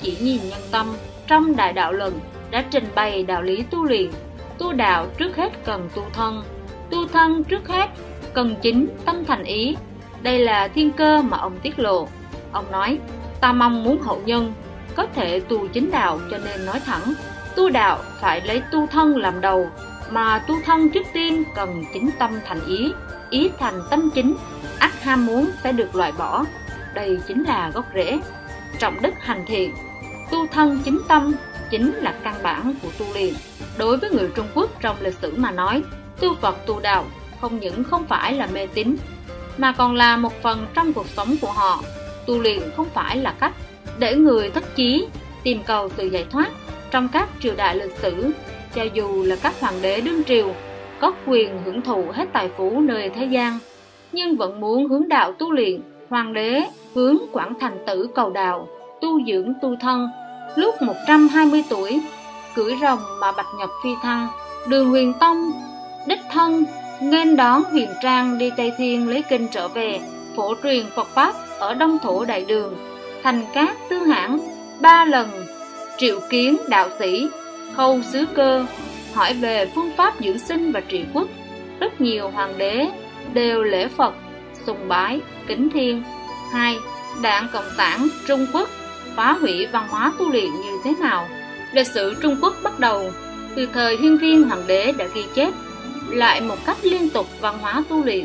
chỉ 0.02 0.16
nhìn 0.20 0.40
nhân 0.50 0.62
tâm 0.70 0.86
trong 1.26 1.56
đại 1.56 1.72
đạo 1.72 1.92
luận 1.92 2.20
đã 2.50 2.64
trình 2.70 2.88
bày 2.94 3.22
đạo 3.22 3.42
lý 3.42 3.62
tu 3.70 3.84
luyện 3.84 4.10
tu 4.58 4.72
đạo 4.72 5.06
trước 5.18 5.36
hết 5.36 5.64
cần 5.64 5.88
tu 5.94 6.02
thân. 6.12 6.42
Tu 6.90 7.08
thân 7.08 7.44
trước 7.44 7.68
hết 7.68 7.90
cần 8.34 8.54
chính 8.62 8.88
tâm 9.04 9.24
thành 9.24 9.44
ý. 9.44 9.76
Đây 10.22 10.38
là 10.38 10.68
thiên 10.68 10.90
cơ 10.90 11.22
mà 11.22 11.38
ông 11.38 11.58
tiết 11.62 11.78
lộ. 11.78 12.08
Ông 12.52 12.70
nói, 12.72 12.98
ta 13.40 13.52
mong 13.52 13.84
muốn 13.84 14.00
hậu 14.02 14.22
nhân 14.24 14.52
có 14.96 15.06
thể 15.14 15.40
tu 15.40 15.68
chính 15.68 15.90
đạo 15.90 16.18
cho 16.30 16.38
nên 16.38 16.66
nói 16.66 16.80
thẳng, 16.86 17.14
tu 17.56 17.70
đạo 17.70 17.98
phải 18.20 18.40
lấy 18.40 18.62
tu 18.72 18.86
thân 18.86 19.16
làm 19.16 19.40
đầu, 19.40 19.66
mà 20.10 20.38
tu 20.38 20.54
thân 20.64 20.90
trước 20.90 21.06
tiên 21.12 21.44
cần 21.56 21.84
chính 21.94 22.10
tâm 22.18 22.30
thành 22.46 22.60
ý 22.66 22.92
ý 23.30 23.50
thành 23.58 23.80
tâm 23.90 24.10
chính. 24.14 24.34
Ắt 24.78 25.02
ham 25.02 25.26
muốn 25.26 25.50
sẽ 25.62 25.72
được 25.72 25.94
loại 25.94 26.12
bỏ. 26.18 26.44
Đây 26.94 27.20
chính 27.28 27.44
là 27.44 27.70
gốc 27.74 27.84
rễ. 27.94 28.18
Trọng 28.78 29.02
đức 29.02 29.14
hành 29.20 29.44
thiện, 29.46 29.74
tu 30.30 30.46
thân 30.46 30.80
chính 30.84 30.98
tâm 31.08 31.32
chính 31.70 31.94
là 31.94 32.14
căn 32.24 32.34
bản 32.42 32.74
của 32.82 32.88
tu 32.98 33.06
luyện 33.14 33.34
Đối 33.78 33.96
với 33.96 34.10
người 34.10 34.28
Trung 34.34 34.46
Quốc 34.54 34.70
trong 34.80 34.96
lịch 35.00 35.14
sử 35.14 35.34
mà 35.36 35.50
nói, 35.50 35.82
tu 36.20 36.34
Phật 36.34 36.66
tu 36.66 36.80
đạo 36.80 37.04
không 37.40 37.60
những 37.60 37.84
không 37.84 38.04
phải 38.04 38.34
là 38.34 38.48
mê 38.54 38.66
tín, 38.66 38.96
mà 39.58 39.72
còn 39.72 39.94
là 39.94 40.16
một 40.16 40.42
phần 40.42 40.66
trong 40.74 40.92
cuộc 40.92 41.08
sống 41.08 41.34
của 41.40 41.52
họ. 41.52 41.82
Tu 42.26 42.38
luyện 42.38 42.58
không 42.76 42.88
phải 42.94 43.16
là 43.16 43.34
cách 43.40 43.52
để 43.98 44.14
người 44.14 44.50
thất 44.50 44.76
chí 44.76 45.06
tìm 45.42 45.62
cầu 45.66 45.88
sự 45.96 46.06
giải 46.06 46.26
thoát 46.30 46.48
trong 46.90 47.08
các 47.12 47.28
triều 47.40 47.54
đại 47.56 47.76
lịch 47.76 47.96
sử, 47.96 48.30
cho 48.74 48.82
dù 48.82 49.22
là 49.22 49.36
các 49.42 49.60
hoàng 49.60 49.82
đế 49.82 50.00
đương 50.00 50.24
triều 50.24 50.54
có 51.00 51.12
quyền 51.26 51.62
hưởng 51.64 51.82
thụ 51.82 52.04
hết 52.12 52.28
tài 52.32 52.50
phú 52.56 52.80
nơi 52.80 53.10
thế 53.10 53.24
gian, 53.24 53.58
nhưng 54.12 54.36
vẫn 54.36 54.60
muốn 54.60 54.88
hướng 54.88 55.08
đạo 55.08 55.32
tu 55.32 55.52
luyện, 55.52 55.80
hoàng 56.10 56.32
đế 56.32 56.62
hướng 56.94 57.16
quảng 57.32 57.52
thành 57.60 57.78
tử 57.86 58.08
cầu 58.14 58.30
đạo, 58.30 58.68
tu 59.00 59.24
dưỡng 59.26 59.52
tu 59.62 59.76
thân. 59.80 60.08
Lúc 60.56 60.82
120 60.82 61.64
tuổi, 61.68 62.00
cưỡi 62.54 62.72
rồng 62.82 62.98
mà 63.20 63.32
bạch 63.32 63.46
nhật 63.58 63.70
phi 63.84 63.90
thăng 64.02 64.28
đường 64.68 64.88
huyền 64.88 65.12
tông 65.20 65.52
đích 66.06 66.20
thân 66.30 66.64
nghênh 67.00 67.36
đón 67.36 67.64
huyền 67.64 67.90
trang 68.02 68.38
đi 68.38 68.50
tây 68.56 68.72
thiên 68.78 69.08
lấy 69.08 69.22
kinh 69.28 69.48
trở 69.48 69.68
về 69.68 70.00
phổ 70.36 70.54
truyền 70.62 70.86
phật 70.96 71.08
pháp 71.14 71.34
ở 71.58 71.74
đông 71.74 71.98
thổ 71.98 72.24
đại 72.24 72.44
đường 72.44 72.74
thành 73.22 73.44
cát 73.54 73.76
tư 73.90 73.98
hãng 73.98 74.38
ba 74.80 75.04
lần 75.04 75.46
triệu 75.96 76.20
kiến 76.30 76.56
đạo 76.68 76.88
sĩ 76.98 77.28
khâu 77.76 78.00
sứ 78.02 78.24
cơ 78.34 78.66
hỏi 79.14 79.34
về 79.34 79.66
phương 79.74 79.90
pháp 79.96 80.14
dưỡng 80.20 80.38
sinh 80.38 80.72
và 80.72 80.80
trị 80.80 81.04
quốc. 81.14 81.28
Rất 81.80 82.00
nhiều 82.00 82.30
hoàng 82.30 82.58
đế 82.58 82.88
đều 83.32 83.62
lễ 83.62 83.88
phật 83.88 84.14
sùng 84.66 84.88
bái 84.88 85.20
kính 85.46 85.68
thiên. 85.70 86.02
Hai 86.52 86.76
đảng 87.22 87.48
cộng 87.52 87.70
sản 87.76 88.08
trung 88.26 88.46
quốc 88.52 88.68
phá 89.18 89.32
hủy 89.32 89.66
văn 89.66 89.88
hóa 89.88 90.12
tu 90.18 90.30
luyện 90.30 90.44
như 90.44 90.78
thế 90.84 90.94
nào. 91.00 91.28
Lịch 91.72 91.86
sử 91.86 92.14
Trung 92.22 92.36
Quốc 92.42 92.54
bắt 92.62 92.78
đầu 92.78 93.10
từ 93.56 93.68
thời 93.72 93.96
hiên 93.96 94.18
viên 94.18 94.42
hoàng 94.42 94.62
đế 94.66 94.92
đã 94.98 95.06
ghi 95.14 95.24
chép 95.34 95.52
lại 96.08 96.40
một 96.40 96.56
cách 96.66 96.76
liên 96.82 97.10
tục 97.10 97.26
văn 97.40 97.58
hóa 97.60 97.82
tu 97.88 98.04
luyện 98.04 98.24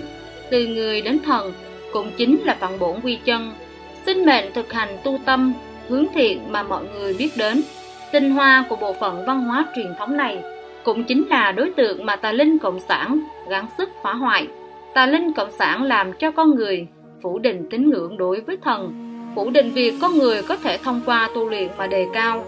từ 0.52 0.68
người 0.68 1.02
đến 1.02 1.20
thần, 1.26 1.54
cũng 1.94 2.12
chính 2.18 2.42
là 2.44 2.58
phần 2.60 2.80
bổn 2.80 3.00
quy 3.04 3.16
chân. 3.16 3.52
Sinh 4.06 4.26
mệnh 4.26 4.54
thực 4.54 4.74
hành 4.74 4.98
tu 5.04 5.20
tâm, 5.26 5.54
hướng 5.90 6.06
thiện 6.14 6.52
mà 6.52 6.64
mọi 6.64 6.84
người 6.94 7.14
biết 7.14 7.30
đến. 7.38 7.62
Tinh 8.12 8.32
hoa 8.32 8.66
của 8.70 8.76
bộ 8.76 8.96
phận 9.00 9.26
văn 9.26 9.44
hóa 9.44 9.66
truyền 9.76 9.94
thống 10.00 10.18
này 10.18 10.44
cũng 10.84 11.04
chính 11.04 11.28
là 11.30 11.52
đối 11.52 11.72
tượng 11.78 12.06
mà 12.06 12.16
tà 12.16 12.32
linh 12.32 12.60
cộng 12.60 12.80
sản 12.80 13.20
gắng 13.50 13.68
sức 13.78 13.90
phá 14.04 14.14
hoại. 14.14 14.48
Tà 14.94 15.06
linh 15.06 15.34
cộng 15.34 15.52
sản 15.52 15.84
làm 15.84 16.14
cho 16.14 16.32
con 16.32 16.56
người 16.56 16.88
phủ 17.22 17.40
định 17.40 17.68
tín 17.70 17.90
ngưỡng 17.90 18.18
đối 18.18 18.42
với 18.42 18.58
thần 18.64 19.03
phủ 19.36 19.50
định 19.50 19.72
việc 19.72 19.94
con 20.02 20.18
người 20.18 20.42
có 20.42 20.56
thể 20.56 20.78
thông 20.78 21.02
qua 21.06 21.30
tu 21.36 21.50
luyện 21.50 21.70
mà 21.78 21.88
đề 21.88 22.08
cao, 22.14 22.46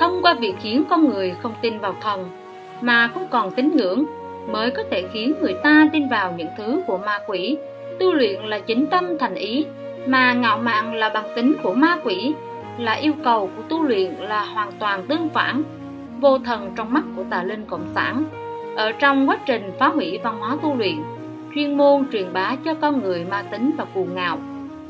thông 0.00 0.22
qua 0.22 0.34
việc 0.34 0.54
khiến 0.62 0.84
con 0.90 1.08
người 1.08 1.34
không 1.42 1.54
tin 1.62 1.78
vào 1.78 1.94
thần 2.00 2.30
mà 2.80 3.10
không 3.14 3.28
còn 3.30 3.50
tín 3.50 3.76
ngưỡng 3.76 4.04
mới 4.48 4.70
có 4.70 4.82
thể 4.90 5.04
khiến 5.12 5.34
người 5.40 5.54
ta 5.62 5.88
tin 5.92 6.08
vào 6.08 6.34
những 6.36 6.48
thứ 6.58 6.82
của 6.86 6.98
ma 6.98 7.18
quỷ. 7.26 7.56
Tu 8.00 8.12
luyện 8.12 8.42
là 8.42 8.58
chính 8.58 8.86
tâm 8.86 9.18
thành 9.18 9.34
ý, 9.34 9.64
mà 10.06 10.32
ngạo 10.32 10.58
mạn 10.58 10.94
là 10.94 11.08
bằng 11.08 11.26
tính 11.36 11.54
của 11.62 11.72
ma 11.72 11.96
quỷ, 12.04 12.34
là 12.78 12.92
yêu 12.92 13.12
cầu 13.24 13.50
của 13.56 13.62
tu 13.68 13.82
luyện 13.82 14.14
là 14.14 14.44
hoàn 14.44 14.72
toàn 14.78 15.06
tương 15.08 15.28
phản, 15.28 15.62
vô 16.20 16.38
thần 16.38 16.72
trong 16.76 16.92
mắt 16.92 17.04
của 17.16 17.24
tà 17.30 17.42
linh 17.42 17.64
cộng 17.64 17.86
sản. 17.94 18.24
Ở 18.76 18.92
trong 18.92 19.28
quá 19.28 19.38
trình 19.46 19.72
phá 19.78 19.88
hủy 19.88 20.18
văn 20.22 20.38
hóa 20.38 20.56
tu 20.62 20.74
luyện, 20.74 20.96
chuyên 21.54 21.76
môn 21.76 22.06
truyền 22.12 22.32
bá 22.32 22.56
cho 22.64 22.74
con 22.74 23.02
người 23.02 23.24
ma 23.30 23.42
tính 23.42 23.70
và 23.76 23.84
cuồng 23.94 24.14
ngạo 24.14 24.38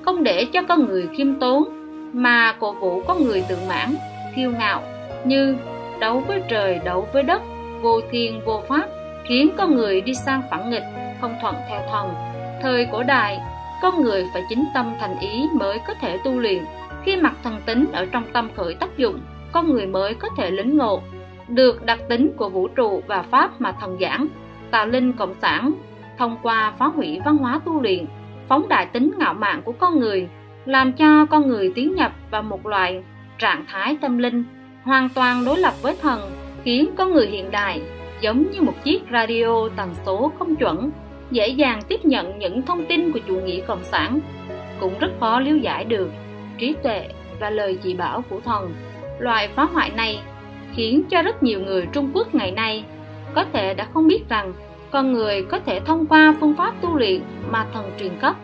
không 0.02 0.24
để 0.24 0.44
cho 0.44 0.62
con 0.62 0.86
người 0.86 1.08
khiêm 1.16 1.34
tốn, 1.34 1.64
mà 2.12 2.52
cổ 2.52 2.72
vũ 2.72 3.02
con 3.08 3.24
người 3.24 3.44
tự 3.48 3.56
mãn, 3.68 3.94
kiêu 4.36 4.50
ngạo 4.50 4.82
như 5.24 5.56
đấu 6.00 6.20
với 6.26 6.42
trời, 6.48 6.80
đấu 6.84 7.08
với 7.12 7.22
đất, 7.22 7.42
vô 7.82 8.00
thiên, 8.10 8.40
vô 8.44 8.62
pháp, 8.68 8.88
khiến 9.28 9.50
con 9.56 9.74
người 9.74 10.00
đi 10.00 10.14
sang 10.14 10.42
phản 10.50 10.70
nghịch, 10.70 10.84
không 11.20 11.34
thuận 11.42 11.54
theo 11.68 11.80
thần. 11.90 12.14
Thời 12.62 12.86
cổ 12.92 13.02
đại, 13.02 13.40
con 13.82 14.02
người 14.02 14.24
phải 14.32 14.42
chính 14.48 14.64
tâm 14.74 14.94
thành 15.00 15.18
ý 15.20 15.48
mới 15.54 15.78
có 15.86 15.94
thể 16.00 16.18
tu 16.24 16.32
luyện. 16.32 16.64
Khi 17.04 17.16
mặt 17.16 17.34
thần 17.42 17.60
tính 17.66 17.86
ở 17.92 18.06
trong 18.12 18.24
tâm 18.32 18.50
khởi 18.56 18.74
tác 18.74 18.96
dụng, 18.96 19.20
con 19.52 19.70
người 19.70 19.86
mới 19.86 20.14
có 20.14 20.28
thể 20.36 20.50
lĩnh 20.50 20.76
ngộ 20.76 21.00
được 21.48 21.84
đặc 21.84 21.98
tính 22.08 22.32
của 22.36 22.48
vũ 22.48 22.68
trụ 22.68 23.02
và 23.06 23.22
pháp 23.22 23.60
mà 23.60 23.72
thần 23.72 23.96
giảng. 24.00 24.26
Tà 24.70 24.84
linh 24.84 25.12
cộng 25.12 25.34
sản 25.42 25.72
thông 26.18 26.36
qua 26.42 26.72
phá 26.78 26.86
hủy 26.86 27.20
văn 27.24 27.36
hóa 27.36 27.60
tu 27.64 27.80
luyện 27.82 28.06
phóng 28.50 28.68
đại 28.68 28.86
tính 28.86 29.12
ngạo 29.18 29.34
mạn 29.34 29.62
của 29.64 29.72
con 29.72 30.00
người, 30.00 30.28
làm 30.64 30.92
cho 30.92 31.26
con 31.26 31.48
người 31.48 31.72
tiến 31.74 31.94
nhập 31.94 32.12
vào 32.30 32.42
một 32.42 32.66
loại 32.66 33.02
trạng 33.38 33.64
thái 33.68 33.96
tâm 34.00 34.18
linh 34.18 34.44
hoàn 34.82 35.08
toàn 35.08 35.44
đối 35.44 35.58
lập 35.58 35.74
với 35.82 35.96
thần, 36.02 36.30
khiến 36.64 36.90
con 36.96 37.12
người 37.12 37.26
hiện 37.26 37.50
đại 37.50 37.82
giống 38.20 38.50
như 38.50 38.62
một 38.62 38.72
chiếc 38.84 39.02
radio 39.12 39.68
tần 39.76 39.94
số 40.06 40.32
không 40.38 40.56
chuẩn, 40.56 40.90
dễ 41.30 41.48
dàng 41.48 41.82
tiếp 41.88 42.04
nhận 42.04 42.38
những 42.38 42.62
thông 42.62 42.84
tin 42.86 43.12
của 43.12 43.18
chủ 43.28 43.40
nghĩa 43.40 43.60
cộng 43.60 43.84
sản. 43.84 44.20
Cũng 44.80 44.98
rất 44.98 45.10
khó 45.20 45.40
lý 45.40 45.60
giải 45.60 45.84
được 45.84 46.10
trí 46.58 46.74
tuệ 46.82 47.08
và 47.40 47.50
lời 47.50 47.78
chỉ 47.82 47.94
bảo 47.94 48.24
của 48.30 48.40
thần. 48.40 48.74
Loại 49.18 49.48
phá 49.48 49.64
hoại 49.64 49.90
này 49.90 50.18
khiến 50.74 51.02
cho 51.10 51.22
rất 51.22 51.42
nhiều 51.42 51.60
người 51.60 51.86
trung 51.92 52.10
quốc 52.14 52.34
ngày 52.34 52.50
nay 52.50 52.84
có 53.34 53.44
thể 53.52 53.74
đã 53.74 53.86
không 53.94 54.06
biết 54.06 54.28
rằng 54.28 54.52
con 54.90 55.12
người 55.12 55.42
có 55.42 55.58
thể 55.66 55.80
thông 55.80 56.06
qua 56.06 56.34
phương 56.40 56.54
pháp 56.54 56.74
tu 56.80 56.96
luyện 56.96 57.22
mà 57.50 57.66
thần 57.72 57.90
truyền 57.98 58.18
cấp. 58.20 58.36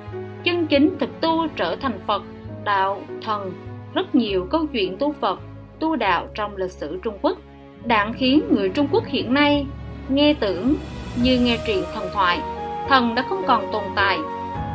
Chân 0.44 0.66
chính 0.66 0.96
thực 1.00 1.20
tu 1.20 1.46
trở 1.56 1.76
thành 1.76 2.00
phật, 2.06 2.22
đạo, 2.64 3.02
thần, 3.24 3.52
rất 3.94 4.14
nhiều 4.14 4.46
câu 4.50 4.66
chuyện 4.66 4.96
tu 4.98 5.14
phật, 5.20 5.40
tu 5.78 5.96
đạo 5.96 6.28
trong 6.34 6.56
lịch 6.56 6.70
sử 6.70 6.98
trung 7.02 7.18
quốc. 7.22 7.38
Đạn 7.84 8.14
khiến 8.14 8.42
người 8.50 8.68
trung 8.68 8.88
quốc 8.92 9.04
hiện 9.06 9.34
nay 9.34 9.66
nghe 10.08 10.34
tưởng 10.34 10.74
như 11.22 11.40
nghe 11.40 11.58
truyện 11.66 11.84
thần 11.94 12.08
thoại. 12.12 12.40
Thần 12.88 13.14
đã 13.14 13.24
không 13.28 13.42
còn 13.46 13.72
tồn 13.72 13.84
tại. 13.96 14.18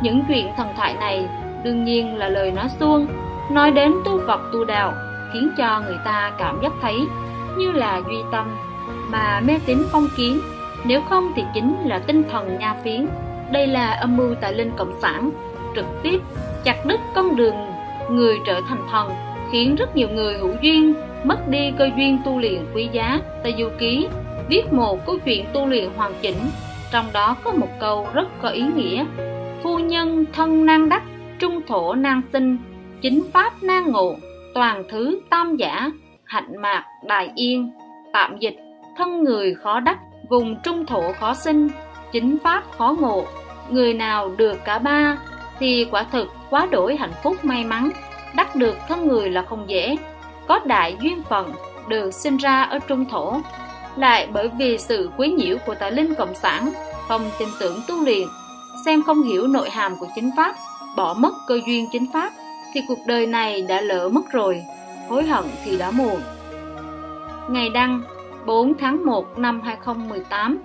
Những 0.03 0.23
chuyện 0.27 0.47
thần 0.57 0.67
thoại 0.77 0.95
này 0.99 1.29
đương 1.63 1.85
nhiên 1.85 2.15
là 2.15 2.29
lời 2.29 2.51
nói 2.51 2.67
suông, 2.79 3.07
nói 3.51 3.71
đến 3.71 3.93
tu 4.05 4.19
phật 4.27 4.41
tu 4.53 4.65
đạo, 4.65 4.93
khiến 5.33 5.49
cho 5.57 5.81
người 5.85 5.97
ta 6.05 6.31
cảm 6.37 6.59
giác 6.63 6.71
thấy 6.81 6.99
như 7.57 7.71
là 7.71 8.01
duy 8.07 8.17
tâm 8.31 8.47
mà 9.09 9.41
mê 9.47 9.53
tín 9.65 9.77
phong 9.91 10.07
kiến 10.17 10.39
nếu 10.85 11.01
không 11.01 11.31
thì 11.35 11.43
chính 11.53 11.75
là 11.85 11.99
tinh 11.99 12.23
thần 12.31 12.59
nha 12.59 12.75
phiến. 12.83 13.07
Đây 13.51 13.67
là 13.67 13.91
âm 13.91 14.17
mưu 14.17 14.35
tại 14.41 14.53
linh 14.53 14.71
cộng 14.77 14.93
sản, 15.01 15.31
trực 15.75 15.85
tiếp 16.03 16.21
chặt 16.63 16.85
đứt 16.85 16.99
con 17.15 17.35
đường 17.35 17.55
người 18.09 18.37
trở 18.45 18.61
thành 18.69 18.87
thần, 18.91 19.09
khiến 19.51 19.75
rất 19.75 19.95
nhiều 19.95 20.07
người 20.09 20.33
hữu 20.37 20.53
duyên 20.61 20.93
mất 21.23 21.47
đi 21.47 21.71
cơ 21.77 21.89
duyên 21.97 22.17
tu 22.25 22.39
luyện 22.39 22.65
quý 22.75 22.89
giá. 22.91 23.19
Tây 23.43 23.55
du 23.59 23.69
ký, 23.79 24.07
viết 24.49 24.73
một 24.73 25.05
câu 25.05 25.17
chuyện 25.25 25.45
tu 25.53 25.65
luyện 25.65 25.89
hoàn 25.95 26.13
chỉnh, 26.21 26.37
trong 26.91 27.05
đó 27.13 27.35
có 27.43 27.51
một 27.51 27.69
câu 27.79 28.07
rất 28.13 28.27
có 28.41 28.49
ý 28.49 28.63
nghĩa. 28.75 29.05
Phu 29.63 29.79
nhân 29.79 30.25
thân 30.33 30.65
nan 30.65 30.89
đắc, 30.89 31.03
trung 31.39 31.61
thổ 31.67 31.93
nan 31.93 32.21
sinh, 32.33 32.57
chính 33.01 33.21
pháp 33.33 33.53
nan 33.63 33.91
ngộ, 33.91 34.15
toàn 34.53 34.83
thứ 34.89 35.19
tam 35.29 35.55
giả, 35.55 35.91
hạnh 36.25 36.61
mạc, 36.61 36.85
đại 37.07 37.31
yên, 37.35 37.71
tạm 38.13 38.37
dịch, 38.37 38.55
thân 38.97 39.23
người 39.23 39.53
khó 39.53 39.79
đắc 39.79 39.99
vùng 40.31 40.55
trung 40.55 40.85
thổ 40.85 41.11
khó 41.19 41.33
sinh, 41.33 41.69
chính 42.11 42.37
pháp 42.43 42.63
khó 42.77 42.95
ngộ. 42.99 43.25
Người 43.69 43.93
nào 43.93 44.29
được 44.37 44.65
cả 44.65 44.79
ba 44.79 45.17
thì 45.59 45.87
quả 45.91 46.03
thực 46.03 46.27
quá 46.49 46.67
đổi 46.71 46.95
hạnh 46.95 47.13
phúc 47.23 47.45
may 47.45 47.65
mắn, 47.65 47.89
đắc 48.35 48.55
được 48.55 48.77
thân 48.87 49.07
người 49.07 49.29
là 49.29 49.41
không 49.41 49.69
dễ. 49.69 49.95
Có 50.47 50.59
đại 50.65 50.97
duyên 51.01 51.23
phận 51.29 51.53
được 51.87 52.13
sinh 52.13 52.37
ra 52.37 52.63
ở 52.63 52.79
trung 52.79 53.05
thổ. 53.05 53.41
Lại 53.95 54.27
bởi 54.33 54.49
vì 54.57 54.77
sự 54.77 55.09
quấy 55.17 55.31
nhiễu 55.31 55.57
của 55.65 55.75
tài 55.75 55.91
linh 55.91 56.15
cộng 56.15 56.35
sản, 56.35 56.71
không 57.07 57.29
tin 57.39 57.49
tưởng 57.59 57.81
tu 57.87 58.03
luyện, 58.03 58.27
xem 58.85 59.03
không 59.03 59.23
hiểu 59.23 59.47
nội 59.47 59.69
hàm 59.69 59.95
của 59.99 60.07
chính 60.15 60.29
pháp, 60.37 60.55
bỏ 60.95 61.13
mất 61.13 61.33
cơ 61.47 61.59
duyên 61.67 61.87
chính 61.91 62.11
pháp, 62.13 62.31
thì 62.73 62.81
cuộc 62.87 62.99
đời 63.05 63.27
này 63.27 63.61
đã 63.61 63.81
lỡ 63.81 64.09
mất 64.09 64.31
rồi, 64.31 64.63
hối 65.09 65.23
hận 65.23 65.43
thì 65.65 65.77
đã 65.77 65.91
muộn. 65.91 66.21
Ngày 67.49 67.69
đăng 67.69 68.01
4 68.45 68.73
tháng 68.77 69.05
1 69.05 69.39
năm 69.39 69.61
2018 69.61 70.61